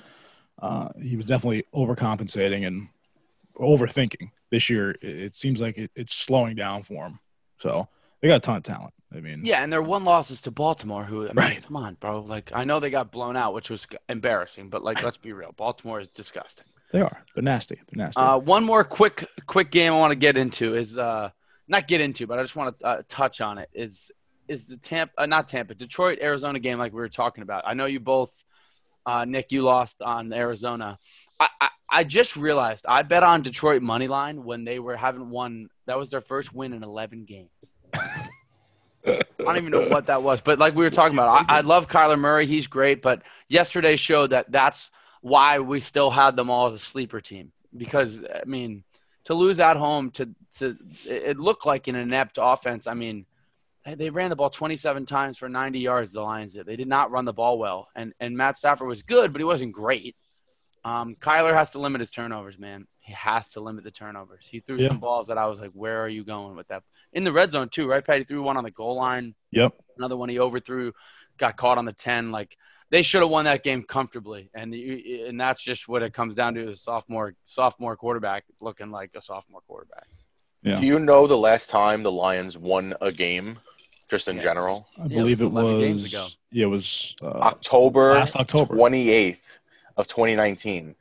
[0.61, 2.87] Uh, he was definitely overcompensating and
[3.57, 4.95] overthinking this year.
[5.01, 7.19] It, seems like it, it's slowing down for him.
[7.59, 7.87] So
[8.21, 8.93] they got a ton of talent.
[9.15, 11.63] I mean, Yeah, and their one loss is to Baltimore, who, I mean, Right.
[11.65, 12.21] come on, bro.
[12.21, 15.51] Like, I know they got blown out, which was embarrassing, but, like, let's be real.
[15.57, 16.65] Baltimore is disgusting.
[16.91, 17.23] they are.
[17.33, 17.75] They're nasty.
[17.75, 18.21] They're nasty.
[18.21, 21.29] Uh, one more quick quick game I want to get into is uh,
[21.69, 23.69] not get into, but I just want to uh, touch on it.
[23.73, 24.11] Is
[24.47, 27.63] is the Tampa uh, not Tampa Detroit Arizona game like we were talking about?
[27.65, 28.33] I know you both,
[29.05, 30.97] uh, Nick, you lost on Arizona.
[31.39, 35.29] I, I I just realized I bet on Detroit money line when they were haven't
[35.29, 35.69] won.
[35.85, 37.49] That was their first win in eleven games.
[39.05, 41.61] I don't even know what that was, but like we were talking about, I, I
[41.61, 42.45] love Kyler Murray.
[42.45, 46.79] He's great, but yesterday showed that that's why we still had them all as a
[46.79, 47.51] sleeper team.
[47.75, 48.83] Because I mean,
[49.29, 52.87] to lose at home, to to it looked like an inept offense.
[52.87, 53.25] I mean,
[53.85, 56.11] they- ran the ball 27 times for 90 yards.
[56.11, 56.65] The Lions did.
[56.65, 59.45] They did not run the ball well, and and Matt Stafford was good, but he
[59.45, 60.15] wasn't great.
[60.83, 62.87] Um, Kyler has to limit his turnovers, man.
[63.01, 64.47] He has to limit the turnovers.
[64.49, 64.87] He threw Yeah.
[64.87, 66.83] some balls that I was like, where are you going with that?
[67.13, 68.03] In the red zone too, right?
[68.05, 69.35] Pat, he threw one on the goal line.
[69.51, 69.73] yep.
[69.97, 70.93] Another one he overthrew,
[71.37, 72.31] got caught on the 10.
[72.31, 72.57] Like
[72.91, 74.49] they should have won that game comfortably.
[74.53, 78.91] And you, and that's just what it comes down to: a sophomore sophomore quarterback looking
[78.91, 80.07] like a sophomore quarterback.
[80.63, 80.79] Yeah.
[80.79, 83.57] Do you know the last time the Lions won a game,
[84.09, 84.41] just in Yeah.
[84.43, 84.87] general?
[84.99, 85.81] I it believe was it 11 was.
[85.83, 86.27] games ago.
[86.51, 88.75] Yeah, it was uh, October last October.
[88.75, 89.59] 28th
[89.97, 90.95] of 2019.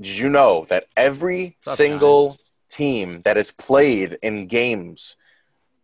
[0.00, 2.36] Did you know that every What's up, single
[2.68, 5.16] team that has played in games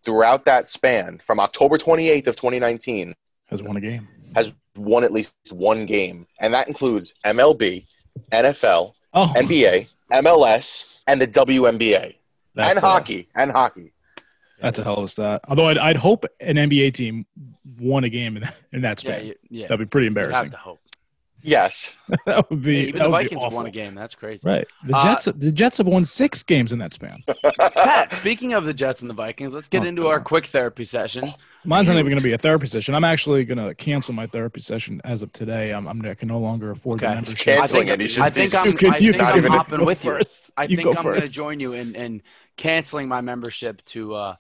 [0.05, 3.15] throughout that span from October 28th of 2019
[3.47, 4.09] has won a game.
[4.35, 7.85] Has won at least one game, and that includes MLB,
[8.33, 12.15] NFL, Oh, NBA, MLS, and the WNBA,
[12.55, 13.93] that's and a- hockey, and hockey.
[14.61, 15.41] That's a hell of a stat.
[15.49, 17.27] Although I'd, I'd hope an NBA team
[17.79, 19.27] won a game in that, in that Yeah, span.
[19.27, 19.67] you- yeah.
[19.69, 20.51] That'd be pretty You have embarrassing.
[21.49, 21.69] To hope.
[21.69, 22.75] Yes, that would be.
[22.75, 23.95] Yeah, even that the would be Vikings won a game.
[23.95, 24.41] That's crazy.
[24.49, 24.67] Right.
[24.85, 25.25] The Uh, Jets.
[25.25, 27.17] the Jets have won six games in that span.
[27.75, 30.85] Pat, speaking of the Jets and the Vikings, let's get Oh, into our quick therapy
[30.85, 31.29] session.
[31.65, 32.95] Mine's not even going to be a therapy session.
[32.95, 35.73] I'm actually going to cancel my therapy session as of today.
[35.73, 37.39] I'm, I'm I can no longer afford the membership.
[37.39, 38.01] He's I canceling think, it.
[38.03, 38.73] He's I think I'm.
[38.73, 40.21] Can- I think I'm hopping go with you.
[40.57, 42.23] I think go I'm going to join you in, in
[42.57, 44.37] canceling my membership to uh,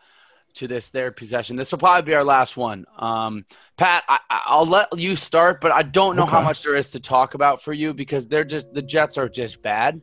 [0.55, 1.57] to this therapy session.
[1.57, 2.85] This will probably be our last one.
[2.99, 3.45] Um,
[3.77, 6.91] Pat, I, I- I'll let you start, but I don't know how much there is
[6.93, 10.01] to talk about for you because they're just the Jets are just bad,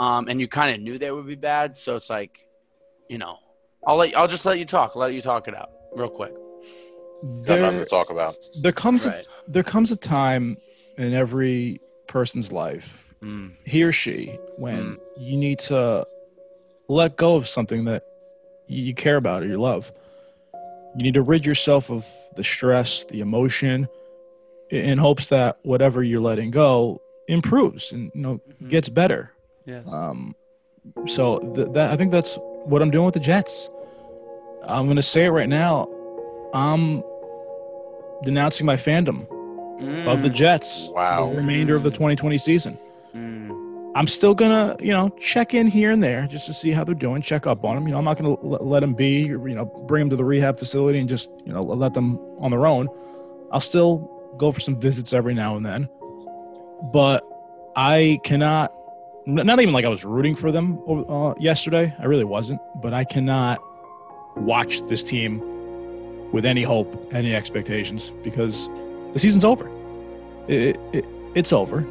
[0.00, 1.76] um, and you kind of knew they would be bad.
[1.76, 2.46] So it's like,
[3.08, 3.36] you know,
[3.86, 4.96] I'll let I'll just let you talk.
[4.96, 6.32] let you talk it out real quick.
[7.46, 8.34] got nothing There, to talk about.
[8.62, 9.26] there comes Right.
[9.26, 10.56] a, there comes a time
[10.96, 13.52] in every person's life, Mm.
[13.64, 16.06] he or she, when you need to
[16.88, 18.02] let go of something that
[18.66, 19.92] you you care about or you love.
[20.96, 23.88] You need to rid yourself of the stress, the emotion,
[24.70, 28.70] in hopes that whatever you're letting go improves and you know Mhm.
[28.70, 29.30] gets better.
[29.66, 29.84] Yes.
[29.90, 30.34] Um,
[31.06, 33.70] so th- that I think that's what I'm doing with the Jets.
[34.66, 35.88] I'm going to say it right now.
[36.54, 37.02] I'm
[38.22, 39.22] denouncing my fandom
[40.06, 40.34] of the Mm.
[40.34, 41.24] Jets Wow.
[41.26, 42.78] for the remainder of the 2020 season.
[43.94, 46.94] I'm still gonna, you know, check in here and there just to see how they're
[46.94, 47.86] doing, check up on them.
[47.86, 50.16] You know, I'm not gonna let, let them be, or, you know, bring them to
[50.16, 52.88] the rehab facility and just, you know, let them on their own.
[53.52, 55.88] I'll still go for some visits every now and then,
[56.92, 57.24] but
[57.76, 58.72] I cannot.
[59.26, 61.94] Not even like I was rooting for them uh, yesterday.
[61.98, 63.58] I really wasn't, but I cannot
[64.36, 65.40] watch this team
[66.30, 68.68] with any hope, any expectations, because
[69.14, 69.70] the season's over.
[70.46, 71.86] It, it, it's over.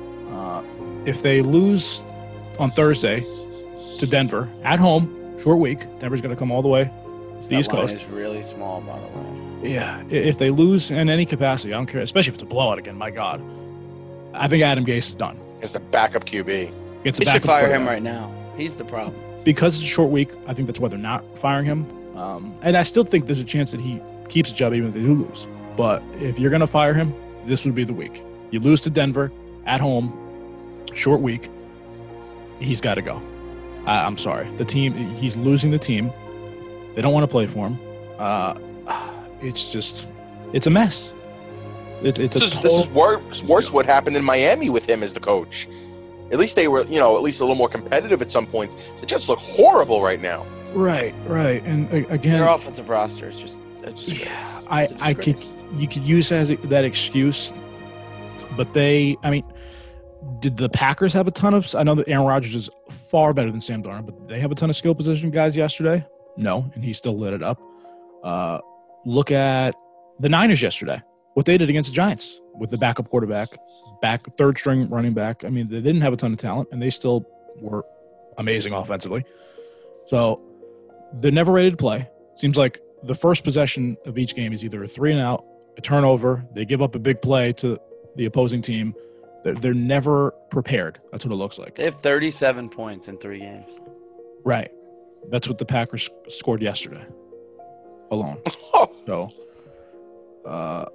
[1.06, 2.04] If they lose
[2.60, 3.26] on Thursday
[4.00, 6.86] to Denver at home, short week, Denver's going to come all the way
[7.42, 7.96] to the East Coast.
[7.96, 9.72] is really small, by the way.
[9.74, 12.78] Yeah, if they lose in any capacity, I don't care, especially if it's a blowout
[12.78, 12.98] again.
[12.98, 13.42] My God,
[14.34, 15.40] I think Adam Gase is done.
[15.62, 16.72] It's the backup QB.
[17.06, 18.34] It's They a should fire him right now.
[18.58, 19.16] He's the problem.
[19.44, 20.32] because it's a short week.
[20.48, 22.18] I think that's why they're not firing him.
[22.18, 24.00] Um, and I still think there's a chance that he
[24.30, 25.48] keeps the job even if they do lose.
[25.76, 27.14] But if you're going to fire him,
[27.46, 28.22] this would be the week.
[28.52, 29.32] You lose to Denver
[29.66, 30.14] at home,
[30.94, 31.50] short week.
[32.60, 33.22] He's got to go.
[33.86, 34.50] I, I'm sorry.
[34.58, 36.12] The team, he's losing the team.
[36.96, 37.80] They don't want to play for him.
[38.20, 38.58] Uh,
[39.42, 40.08] it's just,
[40.54, 41.14] it's a mess.
[42.04, 45.04] It, it's This a is, this is worse, worse what happened in Miami with him
[45.04, 45.68] as the coach.
[46.32, 48.76] At least they were, you know, at least a little more competitive at some points.
[49.00, 50.46] The Jets look horrible right now.
[50.74, 53.60] right, right, and a- again, Their offensive roster is just.
[53.84, 55.44] it's just Yeah, I, It's a I could
[55.78, 57.54] you could use as that excuse,
[58.58, 59.44] but they, I mean,
[60.40, 61.74] did the Packers have a ton of?
[61.76, 62.70] I know that Aaron Rodgers is
[63.10, 66.06] far better than Sam Darnold, but they have a ton of skill position guys yesterday.
[66.38, 67.62] No, and he still lit it up.
[68.24, 68.60] Uh,
[69.06, 69.76] look at
[70.20, 71.02] the Niners yesterday.
[71.34, 73.50] What they did against the Giants with the backup quarterback,
[74.02, 75.44] back third string running back.
[75.44, 77.26] I mean, they didn't have a ton of talent, and they still
[77.60, 77.86] were
[78.38, 79.26] amazing offensively.
[80.06, 80.42] So
[81.14, 82.10] they're never ready to play.
[82.36, 85.46] Seems like the first possession of each game is either a three and out,
[85.78, 87.78] a turnover, they give up a big play to
[88.16, 88.94] the opposing team.
[89.44, 91.00] They're, they're never prepared.
[91.12, 91.76] That's what it looks like.
[91.76, 93.70] They have 37 points in three games.
[94.44, 94.72] Right.
[95.30, 97.06] That's what the Packers scored yesterday
[98.12, 98.42] alone.
[99.06, 99.30] So
[100.46, 100.86] uh,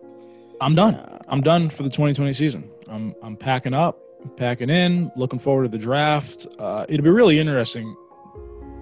[0.63, 1.21] I'm done.
[1.29, 2.71] I'm done for the 2020 season.
[2.89, 3.99] I'm, I'm packing up,
[4.37, 6.47] packing in, looking forward to the draft.
[6.59, 7.95] Uh, it'll be really interesting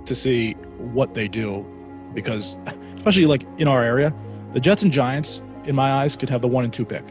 [0.04, 1.66] to see what they do
[2.14, 2.56] because,
[2.94, 4.14] especially like in our area,
[4.54, 7.04] the Jets and Giants, in my eyes, could have the one and two pick.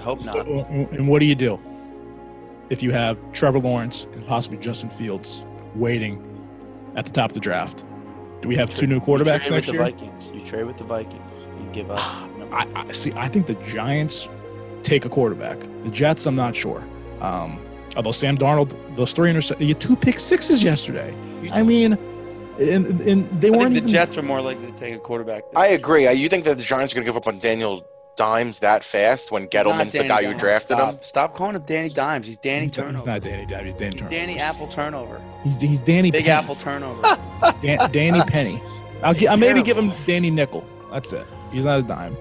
[0.00, 0.46] Hope not.
[0.46, 1.58] And what do you do
[2.70, 5.44] if you have Trevor Lawrence and possibly Justin Fields
[5.74, 6.22] waiting
[6.96, 7.84] at the top of the draft?
[8.40, 9.84] Do we have two new quarterbacks You quarterbacks trade next with year?
[9.84, 10.30] the Vikings.
[10.34, 11.32] You trade with the Vikings.
[11.62, 11.98] You give up.
[12.52, 13.12] I, I see.
[13.14, 14.28] I think the Giants
[14.82, 15.60] take a quarterback.
[15.84, 16.82] The Jets, I'm not sure.
[17.20, 17.60] Um,
[17.96, 21.14] although Sam Darnold, those three interceptions, you two pick sixes yesterday.
[21.52, 21.92] I mean,
[22.58, 23.88] and, and they I weren't think the even.
[23.88, 25.44] Jets are more likely to take a quarterback.
[25.54, 26.06] I agree.
[26.06, 27.86] Uh, You think that the Giants are going to give up on Daniel
[28.16, 31.00] Dimes that fast when He's Gettleman's the Danny guy who drafted Stop, him?
[31.02, 32.26] Stop calling him Danny Dimes.
[32.26, 32.98] He's Danny He's Turnover.
[32.98, 33.64] He's not Danny Dimes.
[33.64, 34.10] He's Danny Turnover.
[34.10, 35.22] Danny Apple Turnover.
[35.42, 36.10] He's, he's Danny.
[36.10, 36.34] Big Penny.
[36.34, 37.02] Apple Turnover.
[37.62, 38.62] Dan, Danny Penny.
[39.02, 40.64] I'll, gi- I'll maybe give him Danny Nickel.
[40.92, 41.26] That's it.
[41.52, 42.16] He's not a dime.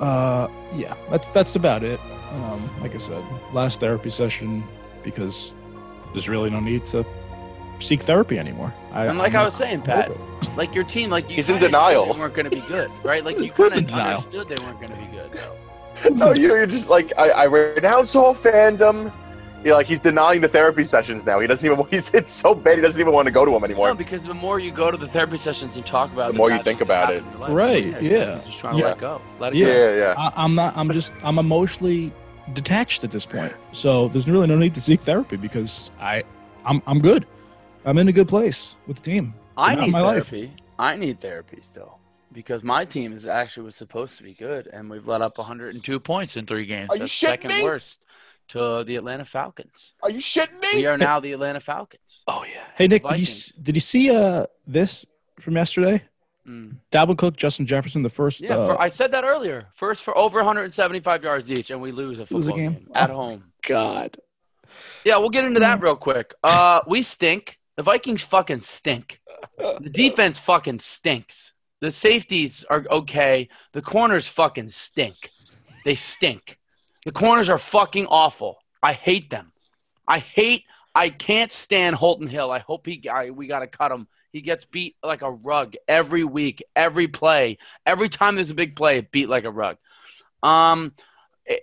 [0.00, 2.00] Uh, yeah, that's that's about it.
[2.32, 4.64] Um, like I said, last therapy session
[5.04, 5.54] because
[6.12, 7.04] there's really no need to
[7.82, 8.72] seek therapy anymore.
[8.92, 10.10] I, And like I'm- I was saying, Pat,
[10.56, 12.12] like your team, like you He's in denial.
[12.12, 13.24] They weren't going to be good, right?
[13.24, 14.18] Like you Who's kind in of denial?
[14.18, 15.40] understood they weren't going to be good.
[16.18, 19.12] No, you- you're just like I, I renounce all fandom.
[19.62, 21.38] You're like he's denying the therapy sessions now.
[21.38, 21.84] He doesn't even.
[21.90, 22.74] He's it's so bad.
[22.76, 23.94] He doesn't even want to go to them No, anymore.
[23.94, 26.50] because the more you go to the therapy sessions and talk about, The it, more
[26.50, 27.50] you think about happen in your life.
[27.52, 28.40] Right, you're yeah.
[28.44, 28.86] Just trying to Yeah.
[28.86, 29.20] let go.
[29.38, 29.66] Let it Yeah.
[29.66, 29.72] go.
[29.94, 30.14] Yeah, yeah.
[30.18, 30.76] I, I'm not.
[30.76, 31.12] I'm just.
[31.22, 32.10] I'm emotionally
[32.54, 33.54] detached at this point.
[33.72, 36.24] So there's really no need to seek therapy because I,
[36.66, 37.26] I'm I'm good.
[37.84, 39.34] I'm in a good place with the team.
[39.56, 40.28] I need my life.
[40.28, 40.54] therapy.
[40.78, 41.98] I need therapy still
[42.32, 46.00] because my team is actually was supposed to be good, and we've let up 102
[46.00, 46.88] points in three games.
[46.90, 47.62] Are you That's shitting second me?
[47.64, 48.06] worst
[48.48, 49.94] to the Atlanta Falcons.
[50.02, 50.68] Are you shitting me?
[50.80, 52.00] We are now the Atlanta Falcons.
[52.28, 52.62] Oh yeah.
[52.76, 53.26] Hey Nick, did you
[53.60, 55.04] did you see uh this
[55.40, 56.02] from yesterday?
[56.46, 56.76] Mm.
[56.92, 58.40] Dalvin Cook, Justin Jefferson, the first.
[58.40, 59.66] Yeah, uh, for, I said that earlier.
[59.74, 62.72] First for over 175 yards each, and we lose a Lose a football game?
[62.74, 62.88] game.
[62.94, 63.14] at Oh.
[63.14, 63.44] home.
[63.66, 64.16] God.
[65.04, 66.32] Yeah, we'll get into that real quick.
[66.44, 67.58] Uh, we stink.
[67.76, 69.20] The Vikings fucking stink.
[69.58, 71.52] The defense fucking stinks.
[71.80, 73.48] The safeties are okay.
[73.72, 75.30] The corners fucking stink.
[75.84, 76.58] They stink.
[77.04, 78.58] The corners are fucking awful.
[78.82, 79.52] I hate them.
[80.06, 80.64] I hate.
[80.94, 82.50] I can't stand Holton Hill.
[82.50, 83.08] I hope he.
[83.08, 84.06] I, we got to cut him.
[84.32, 87.58] He gets beat like a rug every week, every play.
[87.84, 89.76] Every time there's a big play, beat like a rug.
[90.42, 90.92] Um,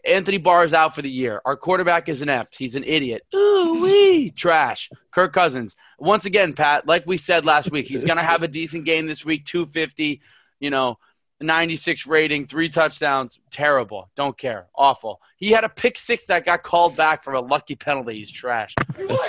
[0.06, 1.42] Anthony Barr is out for the year.
[1.46, 2.58] Our quarterback is inept.
[2.58, 3.24] He's an idiot.
[3.34, 4.90] Ooh wee, trash.
[5.12, 5.76] Kirk Cousins.
[5.98, 9.26] Once again, Pat, like we said last week, he's gonna have a decent game this
[9.26, 9.46] week.
[9.46, 10.22] Two fifty,
[10.60, 10.98] you know,
[11.40, 13.40] ninety six rating, three touchdowns.
[13.52, 14.10] Terrible.
[14.16, 14.68] Don't care.
[14.76, 15.20] Awful.
[15.38, 18.16] He had a pick six that got called back for a lucky penalty.
[18.16, 18.74] He's trash.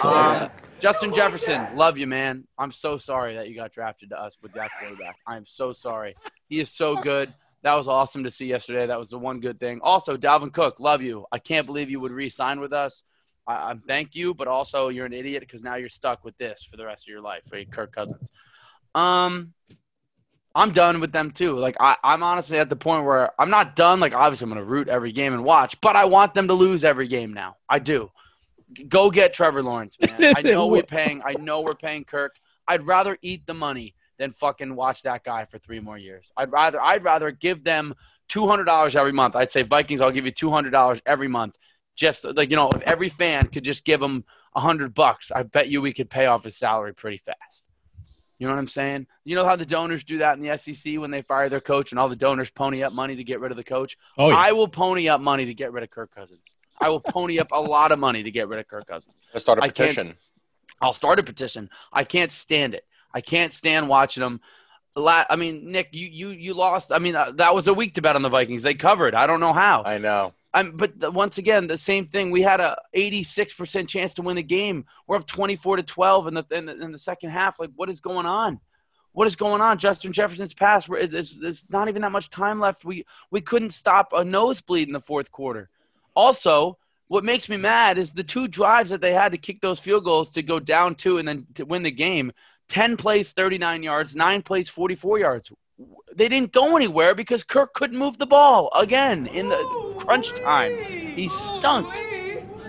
[0.04, 2.44] Um, Justin Jefferson, love you, man.
[2.58, 5.16] I'm so sorry that you got drafted to us with that quarterback.
[5.26, 6.16] I am so sorry.
[6.48, 7.32] He is so good.
[7.62, 8.86] That was awesome to see yesterday.
[8.86, 9.80] That was the one good thing.
[9.82, 11.26] Also, Dalvin Cook, love you.
[11.30, 13.04] I can't believe you would re-sign with us.
[13.46, 16.62] I, I'm thank you, but also you're an idiot because now you're stuck with this
[16.62, 17.70] for the rest of your life, right?
[17.70, 18.32] Kirk Cousins.
[18.94, 19.52] Um,
[20.54, 21.56] I'm done with them too.
[21.56, 24.00] Like I, I'm honestly at the point where I'm not done.
[24.00, 26.82] Like obviously I'm gonna root every game and watch, but I want them to lose
[26.82, 27.56] every game now.
[27.68, 28.10] I do.
[28.88, 30.34] Go get Trevor Lawrence, man.
[30.36, 31.22] I know we're paying.
[31.24, 32.36] I know we're paying Kirk.
[32.66, 36.30] I'd rather eat the money than fucking watch that guy for three more years.
[36.36, 36.80] I'd rather.
[36.80, 37.94] I'd rather give them
[38.28, 39.34] two hundred dollars every month.
[39.34, 40.02] I'd say Vikings.
[40.02, 41.56] I'll give you two hundred dollars every month.
[41.96, 45.42] Just like you know, if every fan could just give him a hundred bucks, I
[45.42, 47.64] bet you we could pay off his salary pretty fast.
[48.38, 49.06] You know what I'm saying?
[49.24, 51.92] You know how the donors do that in the SEC when they fire their coach
[51.92, 53.96] and all the donors pony up money to get rid of the coach?
[54.18, 54.36] Oh yeah.
[54.36, 56.40] I will pony up money to get rid of Kirk Cousins.
[56.78, 59.14] I will pony up a lot of money to get rid of Kirk Cousins.
[59.32, 60.16] Let's start a petition.
[60.80, 61.68] I'll start a petition.
[61.92, 62.84] I can't stand it.
[63.12, 64.40] I can't stand watching them.
[64.96, 66.90] I mean, Nick, you you you lost.
[66.90, 68.64] I mean, uh, that was a week to bet on the Vikings.
[68.64, 69.14] They covered.
[69.14, 69.84] I don't know how.
[69.84, 70.34] I know.
[70.52, 72.32] I'm, but the, once again, the same thing.
[72.32, 74.84] We had a 86% chance to win the game.
[75.06, 77.60] We're up 24 to 12 in the, in the in the second half.
[77.60, 78.58] Like, what is going on?
[79.12, 79.78] What is going on?
[79.78, 80.86] Justin Jefferson's pass.
[80.86, 82.84] There's, there's not even that much time left.
[82.84, 85.68] We we couldn't stop a nosebleed in the fourth quarter.
[86.14, 89.80] Also, what makes me mad is the two drives that they had to kick those
[89.80, 92.32] field goals to go down two and then to win the game.
[92.70, 95.52] 10 plays, 39 yards, nine plays, 44 yards.
[96.14, 100.76] They didn't go anywhere because Kirk couldn't move the ball again in the crunch time.
[100.84, 101.98] He stunk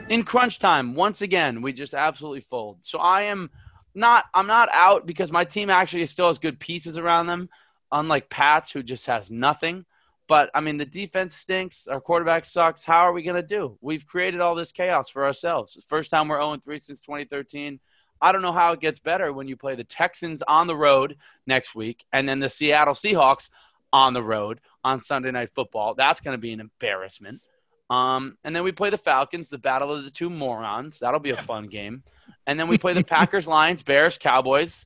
[0.09, 0.95] in crunch time.
[0.95, 2.79] Once again, we just absolutely fold.
[2.81, 3.49] So I am
[3.93, 7.49] not I'm not out because my team actually still has good pieces around them,
[7.91, 9.85] unlike Pat's who just has nothing.
[10.27, 11.87] But I mean, the defense stinks.
[11.87, 12.83] Our quarterback sucks.
[12.83, 13.77] How are we going to do?
[13.81, 15.77] We've created all this chaos for ourselves.
[15.87, 17.79] First time we're 0 3 since 2013.
[18.21, 21.17] I don't know how it gets better when you play the Texans on the road
[21.47, 23.49] next week and then the Seattle Seahawks
[23.91, 25.95] on the road on Sunday Night Football.
[25.95, 27.41] That's going to be an embarrassment.
[27.89, 30.99] Um, and then we play the Falcons, the battle of the two morons.
[30.99, 32.03] That'll be a fun game.
[32.47, 34.85] And then we play the Packers, Lions, Bears, Cowboys.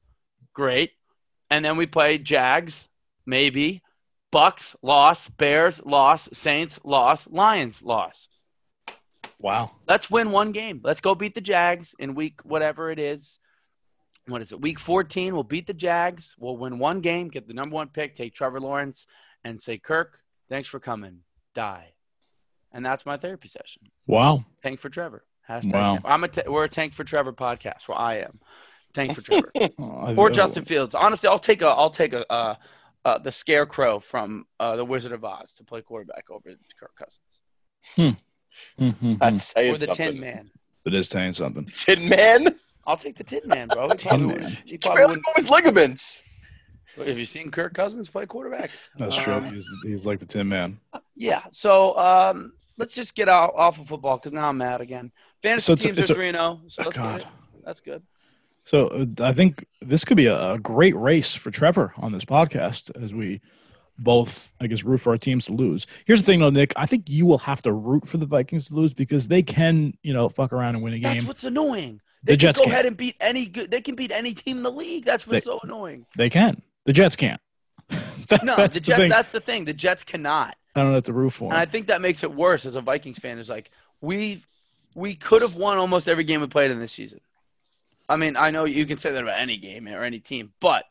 [0.54, 0.92] Great.
[1.52, 2.90] And then we play Jags,
[3.26, 3.84] maybe.
[4.32, 5.30] Bucks, loss.
[5.30, 6.30] Bears, loss.
[6.34, 7.28] Saints, loss.
[7.28, 8.28] Lions, loss.
[9.40, 9.72] Wow.
[9.88, 10.82] Let's win one game.
[10.84, 13.40] Let's go beat the Jags in week whatever it is.
[14.28, 14.62] What is it?
[14.62, 15.34] Week 14.
[15.34, 16.36] We'll beat the Jags.
[16.40, 19.06] We'll win one game, get the number one pick, take Trevor Lawrence,
[19.44, 20.20] and say, Kirk,
[20.50, 21.20] thanks for coming.
[21.54, 21.94] Die.
[22.72, 23.84] And that's my therapy session.
[24.08, 24.46] Wow.
[24.64, 25.24] Tank for Trevor.
[25.50, 26.00] Hashtag Wow.
[26.04, 27.88] I'm a t- we're a Tank for Trevor podcast.
[27.88, 28.40] Well, I am.
[28.94, 29.52] Tank for Trevor.
[29.80, 30.96] Uh, or Justin Fields.
[30.96, 32.56] Honestly, I'll take a I'll take a uh,
[33.04, 38.18] uh, the Scarecrow from uh, the Wizard of Oz to play quarterback over Kirk Cousins
[38.80, 39.20] Mhm.
[39.20, 40.12] That's saying or the something.
[40.14, 40.50] Tin Man.
[40.86, 41.66] It is saying something.
[41.66, 42.56] Tin Man.
[42.88, 43.90] I'll take the Tin Man, bro.
[43.90, 44.44] He Tin probably, Man.
[44.44, 46.24] would- he He probably barely wouldn't- his ligaments.
[46.98, 48.72] Have you seen Kirk Cousins play quarterback?
[48.98, 49.34] That's true.
[49.34, 50.80] Um, He's, he's like the Tin Man.
[51.16, 51.42] Yeah.
[51.52, 55.12] So um, let's just get out off of football because now I'm mad again.
[55.42, 56.62] Fantasy So it's a- teams it's are three and zero.
[56.68, 57.22] So Oh, God.
[57.22, 57.28] it.
[57.66, 58.02] That's good.
[58.64, 62.26] So uh, I think this could be a, a great race for Trevor on this
[62.26, 63.42] podcast as we
[63.98, 65.88] both, I guess, root for our teams to lose.
[66.06, 66.74] Here's the thing, though, Nick.
[66.76, 69.94] I think you will have to root for the Vikings to lose because they can,
[70.04, 71.16] you know, fuck around and win a game.
[71.16, 72.02] That's what's annoying.
[72.24, 72.74] The They Jets can go can't.
[72.74, 73.72] ahead and beat any good.
[73.72, 75.06] They can beat any team in the league.
[75.06, 76.06] That's what's They- so annoying.
[76.18, 76.62] They can.
[76.86, 77.40] The Jets can't.
[78.30, 79.00] That- No, that's the the Jets.
[79.00, 79.10] thing.
[79.10, 79.66] That's the thing.
[79.66, 80.56] The Jets cannot.
[80.76, 81.46] I don't have to root for.
[81.52, 83.38] And I think that makes it worse as a Vikings fan.
[83.40, 83.70] Is like
[84.02, 84.44] we
[84.94, 87.22] we could have won almost every game we played in this season.
[88.10, 90.86] I mean, I know you can say that about any game or any team, but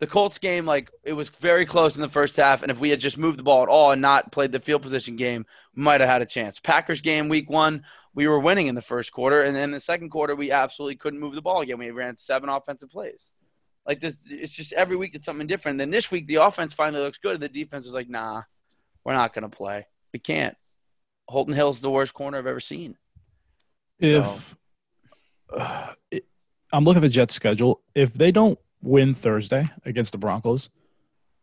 [0.00, 2.90] the Colts game, like it was very close in the first half, and if we
[2.90, 5.82] had just moved the ball at all and not played the field position game, we
[5.82, 6.60] might have had a chance.
[6.60, 7.84] Packers game, week one,
[8.14, 11.20] we were winning in the first quarter, and then the second quarter, we absolutely couldn't
[11.20, 11.78] move the ball again.
[11.78, 13.32] We ran seven offensive plays.
[13.86, 15.78] Like this, it's just every week it's something different.
[15.78, 18.42] Then this week, the offense finally looks good, and the defense is like, nah,
[19.04, 19.86] we're not going to play.
[20.12, 20.56] We can't.
[21.28, 22.96] Holton Hill's the worst corner I've ever seen.
[23.98, 24.56] if
[25.56, 26.24] uh, it,
[26.72, 30.70] I'm looking at the Jets schedule, if they don't win Thursday against the Broncos,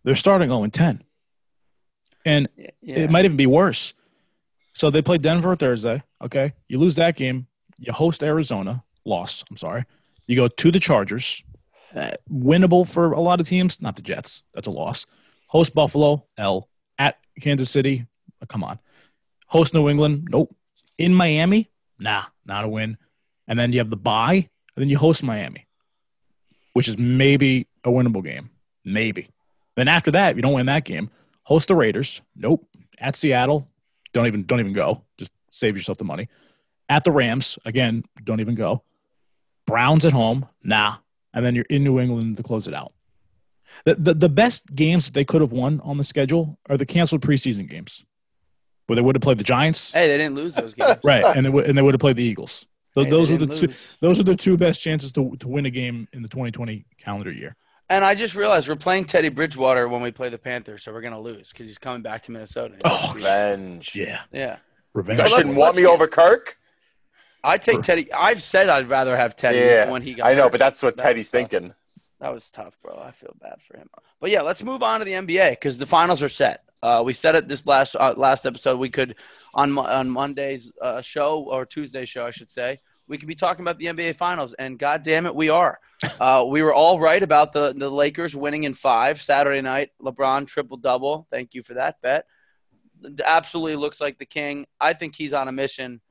[0.03, 1.03] they're starting 0 10.
[2.25, 2.99] And Yeah.
[2.99, 3.93] it might even be worse.
[4.73, 6.03] So they play Denver Thursday.
[6.21, 6.53] Okay.
[6.69, 7.47] You lose that game.
[7.77, 8.83] You host Arizona.
[9.05, 9.43] Loss.
[9.49, 9.85] I'm sorry.
[10.27, 11.43] You go to the Chargers.
[11.95, 13.81] Uh, winnable for a lot of teams.
[13.81, 14.43] Not the Jets.
[14.53, 15.05] That's a loss.
[15.47, 16.25] Host Buffalo.
[16.37, 16.69] L.
[16.97, 18.05] At Kansas City.
[18.41, 18.79] uh, come on.
[19.47, 20.27] Host New England.
[20.31, 20.55] Nope.
[20.97, 21.69] In Miami.
[21.99, 22.97] Nah, not a win.
[23.47, 24.49] And then you have the bye.
[24.75, 25.67] And then you host Miami,
[26.73, 28.49] which is maybe a winnable game.
[28.85, 29.29] Maybe.
[29.75, 31.09] Then after that, if you don't win that game,
[31.43, 32.21] host the Raiders.
[32.35, 32.67] Nope.
[32.99, 33.67] At Seattle,
[34.13, 35.03] don't even don't even go.
[35.17, 36.27] Just save yourself the money.
[36.89, 38.83] At the Rams, again, don't even go.
[39.65, 40.95] Browns at home, nah.
[41.33, 42.91] And then you're in New England to close it out.
[43.85, 46.85] The, the, the best games that they could have won on the schedule are the
[46.85, 48.03] canceled preseason games,
[48.87, 50.97] where they would have played the Giants, Hey, they didn't lose those games.
[51.03, 51.23] right?
[51.23, 52.65] And they would and they would have played the Eagles.
[52.93, 53.73] So they those are the didn't two.
[54.01, 57.31] Those are the two best chances to to win a game in the 2020 calendar
[57.31, 57.55] year.
[57.89, 61.01] And I just realized we're playing Teddy Bridgewater when we play the Panthers, so we're
[61.01, 62.75] gonna lose because he's coming back to Minnesota.
[62.85, 63.95] Oh, Revenge.
[63.95, 64.53] Yeah, yeah.
[64.55, 64.57] You
[64.93, 65.19] revenge.
[65.19, 66.57] guys Let's- didn't want me over Kirk?
[67.43, 68.11] I take Teddy.
[68.13, 70.27] I've said I'd rather have Teddy Yeah, when he got.
[70.27, 70.51] I know, hurt.
[70.51, 71.73] but that's what That Teddy's thinking.
[72.19, 73.01] That was tough, bro.
[73.03, 73.89] I feel bad for him.
[74.19, 76.63] But yeah, let's move on to the NBA because the finals are set.
[76.83, 78.79] Uh, we said it this last uh, last episode.
[78.79, 79.15] We could
[79.53, 82.77] on on Monday's uh, show or Tuesday's show, I should say,
[83.07, 84.53] we could be talking about the NBA finals.
[84.53, 85.79] And god damn it, we are.
[86.19, 89.91] Uh, we were all right about the the Lakers winning in five Saturday night.
[90.01, 91.27] LeBron triple double.
[91.29, 92.25] Thank you for that bet.
[93.23, 94.65] Absolutely looks like the king.
[94.79, 96.01] I think he's on a mission.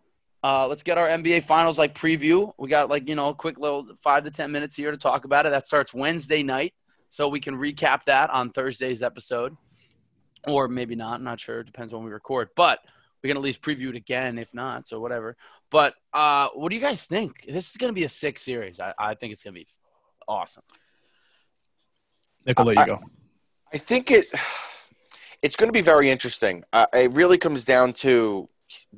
[0.44, 2.52] Uh, let's get our NBA Finals like preview.
[2.56, 5.24] We got like you know a quick little five to ten minutes here to talk
[5.24, 5.50] about it.
[5.50, 6.72] That starts Wednesday night,
[7.08, 9.56] so we can recap that on Thursday's episode,
[10.46, 11.14] or maybe not.
[11.14, 11.60] I'm not sure.
[11.60, 12.80] It depends when we record, but
[13.22, 14.38] we can at least preview it again.
[14.38, 15.36] If not, so whatever.
[15.70, 17.44] But uh, what do you guys think?
[17.46, 18.80] This is going to be a sick series.
[18.80, 19.66] I, I think it's going to be
[20.26, 20.62] awesome.
[22.46, 23.00] Nick, I'll let you I- go.
[23.72, 24.26] I think it
[25.42, 26.64] it's going to be very interesting.
[26.72, 28.48] Uh, it really comes down to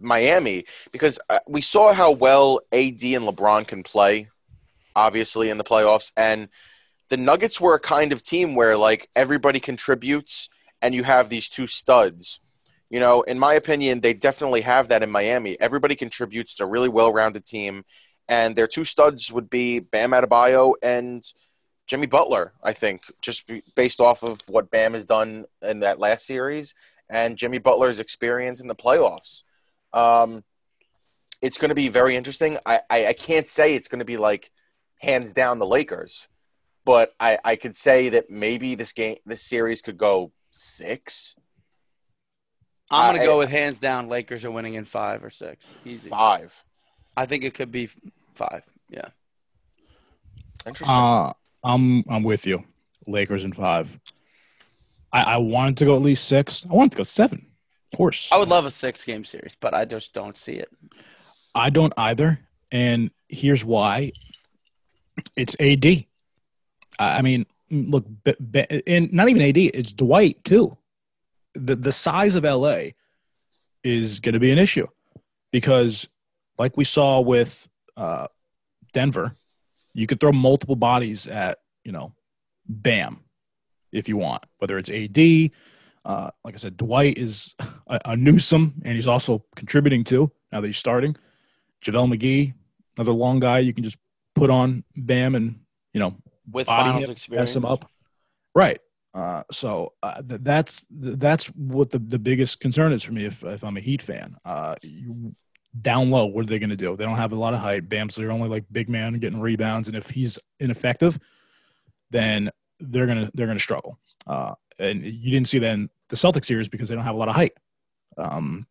[0.01, 4.29] Miami because uh, we saw how well AD and LeBron can play,
[4.97, 6.49] obviously in the playoffs, and
[7.09, 10.49] the Nuggets were a kind of team where like everybody contributes,
[10.83, 12.41] and you have these two studs.
[12.91, 15.59] You know, in my opinion, they definitely have that in Miami.
[15.59, 17.85] Everybody contributes to a really well-rounded team,
[18.29, 21.25] and their two studs would be Bam Adebayo and
[21.87, 26.27] Jimmy Butler, I think, just based off of what Bam has done in that last
[26.27, 26.75] series
[27.09, 29.43] and Jimmy Butler's experience in the playoffs.
[29.93, 30.45] Um,
[31.43, 32.59] it's going to be very interesting.
[32.65, 34.51] I, I, I can't say it's going to be like
[34.99, 36.29] hands down the Lakers,
[36.85, 41.35] but I, I could say that maybe this game, this series could go six,
[42.91, 44.09] I'm going I- to go with hands down.
[44.09, 45.65] Lakers are winning in five or six.
[45.85, 46.09] Easy.
[46.09, 46.63] five.
[47.17, 47.89] I think it could be
[48.35, 48.63] five.
[48.89, 49.09] Yeah.
[50.67, 50.97] Interesting.
[50.97, 51.33] Uh,
[51.65, 52.65] I'm I'm with you.
[53.07, 53.99] Lakers in five.
[55.13, 56.65] I, I wanted to go at least six.
[56.71, 57.47] I wanted to go seven.
[57.93, 58.31] Of course.
[58.33, 60.69] I would love a six game series, but I just don't see it.
[61.55, 62.39] I don't either.
[62.71, 64.13] And here's why.
[65.37, 65.85] It's AD.
[65.87, 66.05] I
[66.99, 68.07] I mean, look,
[68.87, 69.59] and not even AD.
[69.59, 70.77] It's Dwight too.
[71.55, 72.91] The the size of LA
[73.83, 74.87] is going to be an issue
[75.51, 76.09] because,
[76.59, 78.29] like we saw with uh,
[78.93, 79.37] Denver,
[79.95, 82.15] you could throw multiple bodies at you know,
[82.67, 83.21] Bam,
[83.91, 84.45] if you want.
[84.59, 85.51] Whether it's AD,
[86.05, 87.55] uh, like I said, Dwight is
[87.87, 91.17] a, a Newsom, and he's also contributing too now that he's starting.
[91.85, 92.55] JaVale McGee,
[92.97, 93.99] another long guy you can just
[94.35, 95.61] put on Bam and,
[95.93, 96.15] you know,
[96.51, 97.51] With body finals experience.
[97.51, 97.91] mess him up.
[98.55, 98.81] Right.
[99.15, 103.27] Uh, so uh, th- that's th- that's what the, the biggest concern is for me
[103.27, 104.37] if, if I'm a Heat fan.
[104.45, 105.35] Uh, you,
[105.81, 106.97] down low, what are they going to do?
[106.97, 107.89] They don't have a lot of height.
[107.89, 111.19] Bam's they're only like big man getting rebounds, and if he's ineffective,
[112.11, 113.99] then they're gonna they're gonna struggle.
[114.27, 117.19] Uh, and you didn't see that in the Celtics series because they don't have a
[117.19, 117.53] lot of height.
[118.19, 118.67] Um,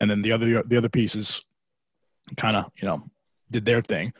[0.00, 1.42] and then the other the other pieces
[2.36, 3.04] kind of you know
[3.50, 4.12] did their thing.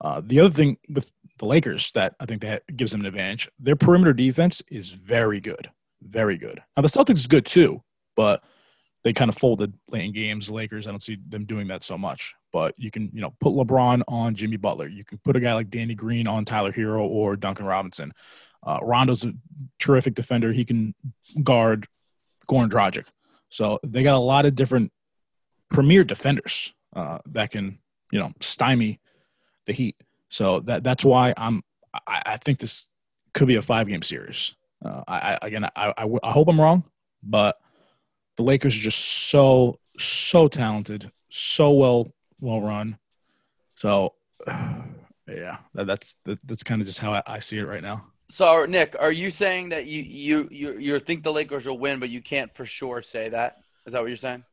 [0.00, 3.50] Uh, the other thing with the Lakers that I think that gives them an advantage,
[3.58, 5.70] their perimeter defense is very good,
[6.02, 6.62] very good.
[6.76, 7.82] Now the Celtics is good too,
[8.14, 8.42] but
[9.04, 10.48] they kind of folded in games.
[10.48, 12.34] The Lakers, I don't see them doing that so much.
[12.52, 14.88] But you can, you know, put LeBron on Jimmy Butler.
[14.88, 18.12] You can put a guy like Danny Green on Tyler Herro or Duncan Robinson.
[18.66, 19.32] Uh, Rondo's a
[19.78, 20.52] terrific defender.
[20.52, 20.94] He can
[21.42, 21.86] guard
[22.48, 23.06] Goran Dragic.
[23.48, 24.90] So they got a lot of different
[25.70, 27.78] premier defenders uh, that can,
[28.10, 29.00] you know, stymie
[29.66, 29.96] the Heat.
[30.28, 31.62] So that that's why I'm.
[32.06, 32.86] I, I think this
[33.32, 34.54] could be a five game series.
[34.84, 36.84] Uh, I, again I again, I, I, w- I hope I'm wrong,
[37.22, 37.58] but
[38.36, 38.98] the Lakers are just
[39.28, 42.98] so so talented, so well well run.
[43.76, 44.14] So
[44.46, 48.06] yeah, that, that's that, that's kind of just how I, I see it right now.
[48.28, 52.00] So Nick, are you saying that you you you you think the Lakers will win,
[52.00, 53.58] but you can't for sure say that?
[53.86, 54.44] Is that what you're saying?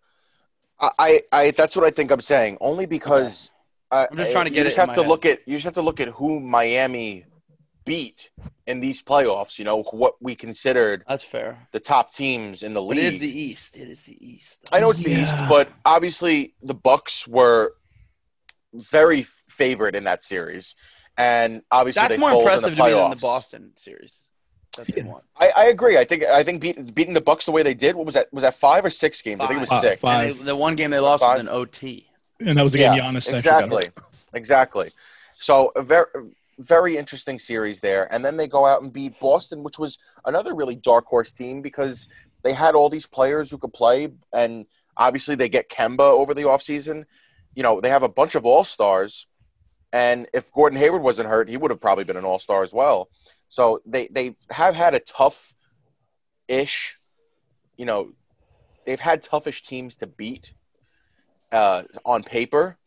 [0.80, 2.58] I, I, I that's what I think I'm saying.
[2.62, 3.52] Only because
[3.94, 4.58] uh, I'm just trying to get.
[4.60, 6.08] you just it in have my to look at you just have to look at
[6.10, 7.26] who Miami
[7.86, 8.32] beat
[8.68, 9.60] in these playoffs.
[9.60, 11.68] You know what we considered That's fair.
[11.72, 13.00] the top teams in the league.
[13.00, 13.76] it is the East.
[13.78, 14.58] It is the East.
[14.72, 17.74] I know it's the East, but obviously the Bucks were
[18.74, 20.76] very favored in that series,
[21.18, 23.22] and obviously That's they more folded impressive in to the me than the.
[23.22, 24.24] Boston series
[24.78, 25.04] that Yeah.
[25.06, 25.22] won.
[25.38, 25.98] I, I agree.
[25.98, 27.96] I think I think beat, beating the Bucks the way they did.
[27.96, 28.34] What was that?
[28.34, 29.41] Was that five or six games?
[29.41, 29.82] I think it was Five.
[29.82, 30.02] six.
[30.02, 30.30] Five.
[30.32, 31.39] And they, the one game they lost was Five.
[31.41, 32.08] in OT.
[32.46, 33.86] And that was the Yeah, game Giannis exactly,
[34.34, 34.91] exactly.
[35.34, 36.08] So a very
[36.60, 40.54] very interesting series there, and then they go out and beat Boston, which was another
[40.54, 42.08] really dark horse team because
[42.44, 44.66] they had all these players who could play, and
[44.96, 47.06] obviously they get Kemba over the offseason.
[47.56, 49.28] You know, they have a bunch of all stars,
[49.91, 52.74] and if Gordon Hayward wasn't hurt, he would have probably been an all star as
[52.74, 53.10] well.
[53.48, 55.54] So they they have had a tough
[56.48, 56.98] ish,
[57.78, 58.12] you know,
[58.86, 60.54] they've had toughish teams to beat
[61.54, 62.78] uh, on paper,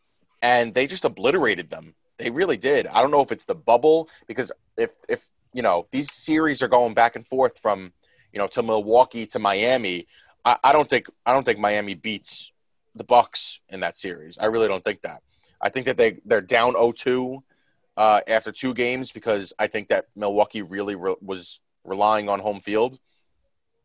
[0.43, 1.95] and they just obliterated them.
[2.19, 2.87] They really did.
[2.87, 6.69] I don't know if it's the bubble because if if you know these series are
[6.69, 7.93] going back and forth from
[8.33, 10.07] you know to Milwaukee to Miami,
[10.45, 12.53] I, I don't think I don't think Miami beats
[12.95, 14.39] the Bucks in that series.
[14.39, 15.23] I really don't think that.
[15.61, 17.43] I think that they they're down 0-2
[17.97, 22.61] uh, after two games because I think that Milwaukee really re- was relying on home
[22.61, 22.99] field,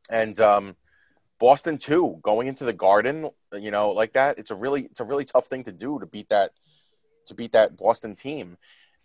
[0.10, 0.76] and um,
[1.42, 4.38] Boston too going into the Garden, you know, like that.
[4.38, 6.52] It's a really it's a really tough thing to do to beat that
[7.26, 8.58] to beat that Boston team,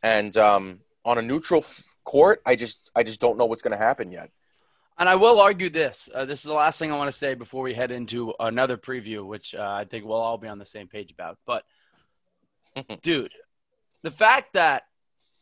[0.03, 3.73] and um, on a neutral f- court, I just I just don't know what's going
[3.73, 4.31] to happen yet.
[4.99, 6.11] And I will argue this.
[6.15, 8.77] Uh, this is the last thing I want to say before we head into another
[8.77, 11.39] preview, which uh, I think we'll all be on the same page about.
[11.47, 11.65] But,
[13.03, 13.33] dude,
[14.03, 14.85] the fact that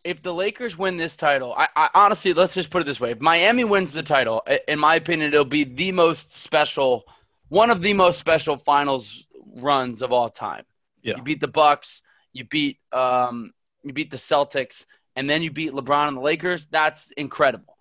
[0.05, 3.13] if the Lakers win this title, I, I, honestly, let's just put it this way:
[3.13, 7.05] if Miami wins the title, in my opinion, it'll be the most special,
[7.49, 9.27] one of the most special finals
[9.57, 10.65] runs of all time.
[11.03, 11.17] Yeah.
[11.17, 12.03] You beat the Bucks,
[12.33, 13.53] you beat um,
[13.83, 14.85] you beat the Celtics,
[15.17, 16.67] and then you beat LeBron and the Lakers.
[16.71, 17.79] That's incredible.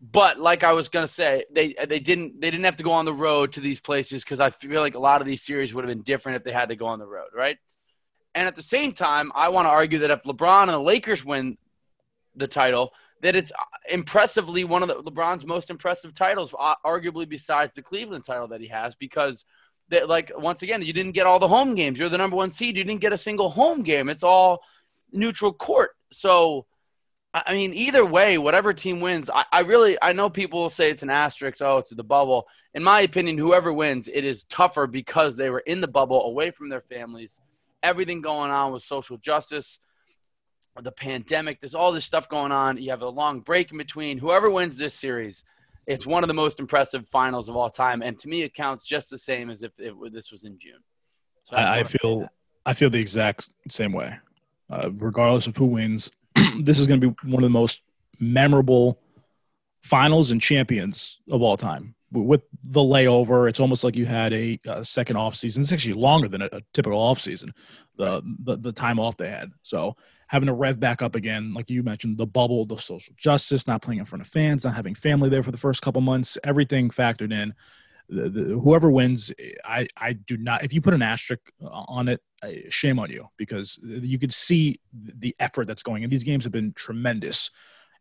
[0.00, 3.04] But like I was gonna say, they they didn't they didn't have to go on
[3.04, 5.84] the road to these places because I feel like a lot of these series would
[5.84, 7.58] have been different if they had to go on the road, right?
[8.34, 11.24] And at the same time, I want to argue that if LeBron and the Lakers
[11.24, 11.58] win
[12.36, 13.50] the title, that it's
[13.88, 18.60] impressively one of the LeBron's most impressive titles, uh, arguably besides the Cleveland title that
[18.60, 19.44] he has, because
[19.88, 21.98] that like once again, you didn't get all the home games.
[21.98, 22.76] You're the number one seed.
[22.76, 24.08] You didn't get a single home game.
[24.08, 24.62] It's all
[25.10, 25.90] neutral court.
[26.12, 26.66] So
[27.34, 30.90] I mean, either way, whatever team wins, I, I, really I know people will say
[30.90, 31.60] it's an asterisk.
[31.60, 32.46] Oh, it's the bubble.
[32.74, 36.50] In my opinion, whoever wins, it is tougher because they were in the bubble, away
[36.50, 37.40] from their families.
[37.82, 39.78] Everything going on with social justice,
[40.80, 41.60] the pandemic.
[41.60, 42.76] There's all this stuff going on.
[42.76, 44.18] You have a long break in between.
[44.18, 45.44] Whoever wins this series,
[45.86, 48.84] it's one of the most impressive finals of all time, and to me, it counts
[48.84, 50.82] just the same as if it, this was in June.
[51.44, 52.28] So I, I feel
[52.66, 54.18] I feel the exact same way.
[54.70, 56.10] Uh, regardless of who wins,
[56.60, 57.80] this is going to be one of the most
[58.20, 59.00] memorable
[59.82, 61.94] finals and champions of all time.
[62.10, 65.62] With the layover, it's almost like you had a, a second off season.
[65.62, 67.52] It's actually longer than a, a typical off season.
[67.96, 69.50] The, the the time off they had.
[69.62, 69.96] So
[70.28, 73.82] having to rev back up again, like you mentioned, the bubble, the social justice, not
[73.82, 76.90] playing in front of fans, not having family there for the first couple months, everything
[76.90, 77.54] factored in.
[78.10, 79.32] The, the, whoever wins,
[79.64, 80.64] I, I do not.
[80.64, 82.22] If you put an asterisk uh, on it,
[82.68, 86.04] shame on you because uh, you could see the effort that's going.
[86.04, 87.50] And these games have been tremendous.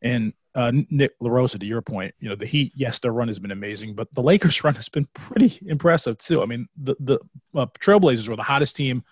[0.02, 2.74] And uh, Nick LaRosa, to your point, you know the Heat.
[2.76, 6.42] Yes, their run has been amazing, but the Lakers' run has been pretty impressive too.
[6.42, 7.20] I mean, the the
[7.56, 9.04] uh, Trailblazers were the hottest team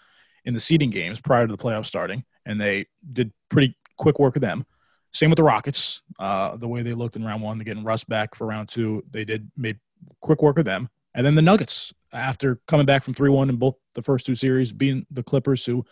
[0.43, 4.35] in the seeding games prior to the playoffs starting, and they did pretty quick work
[4.35, 4.65] of them.
[5.13, 6.01] Same with the Rockets.
[6.19, 9.03] Uh, the way they looked in round one, they're getting Russ back for round two.
[9.11, 9.79] They did made
[10.21, 10.89] quick work of them.
[11.13, 14.35] And then the Nuggets, after coming back from 3 1 in both the first two
[14.35, 15.85] series, being the Clippers, who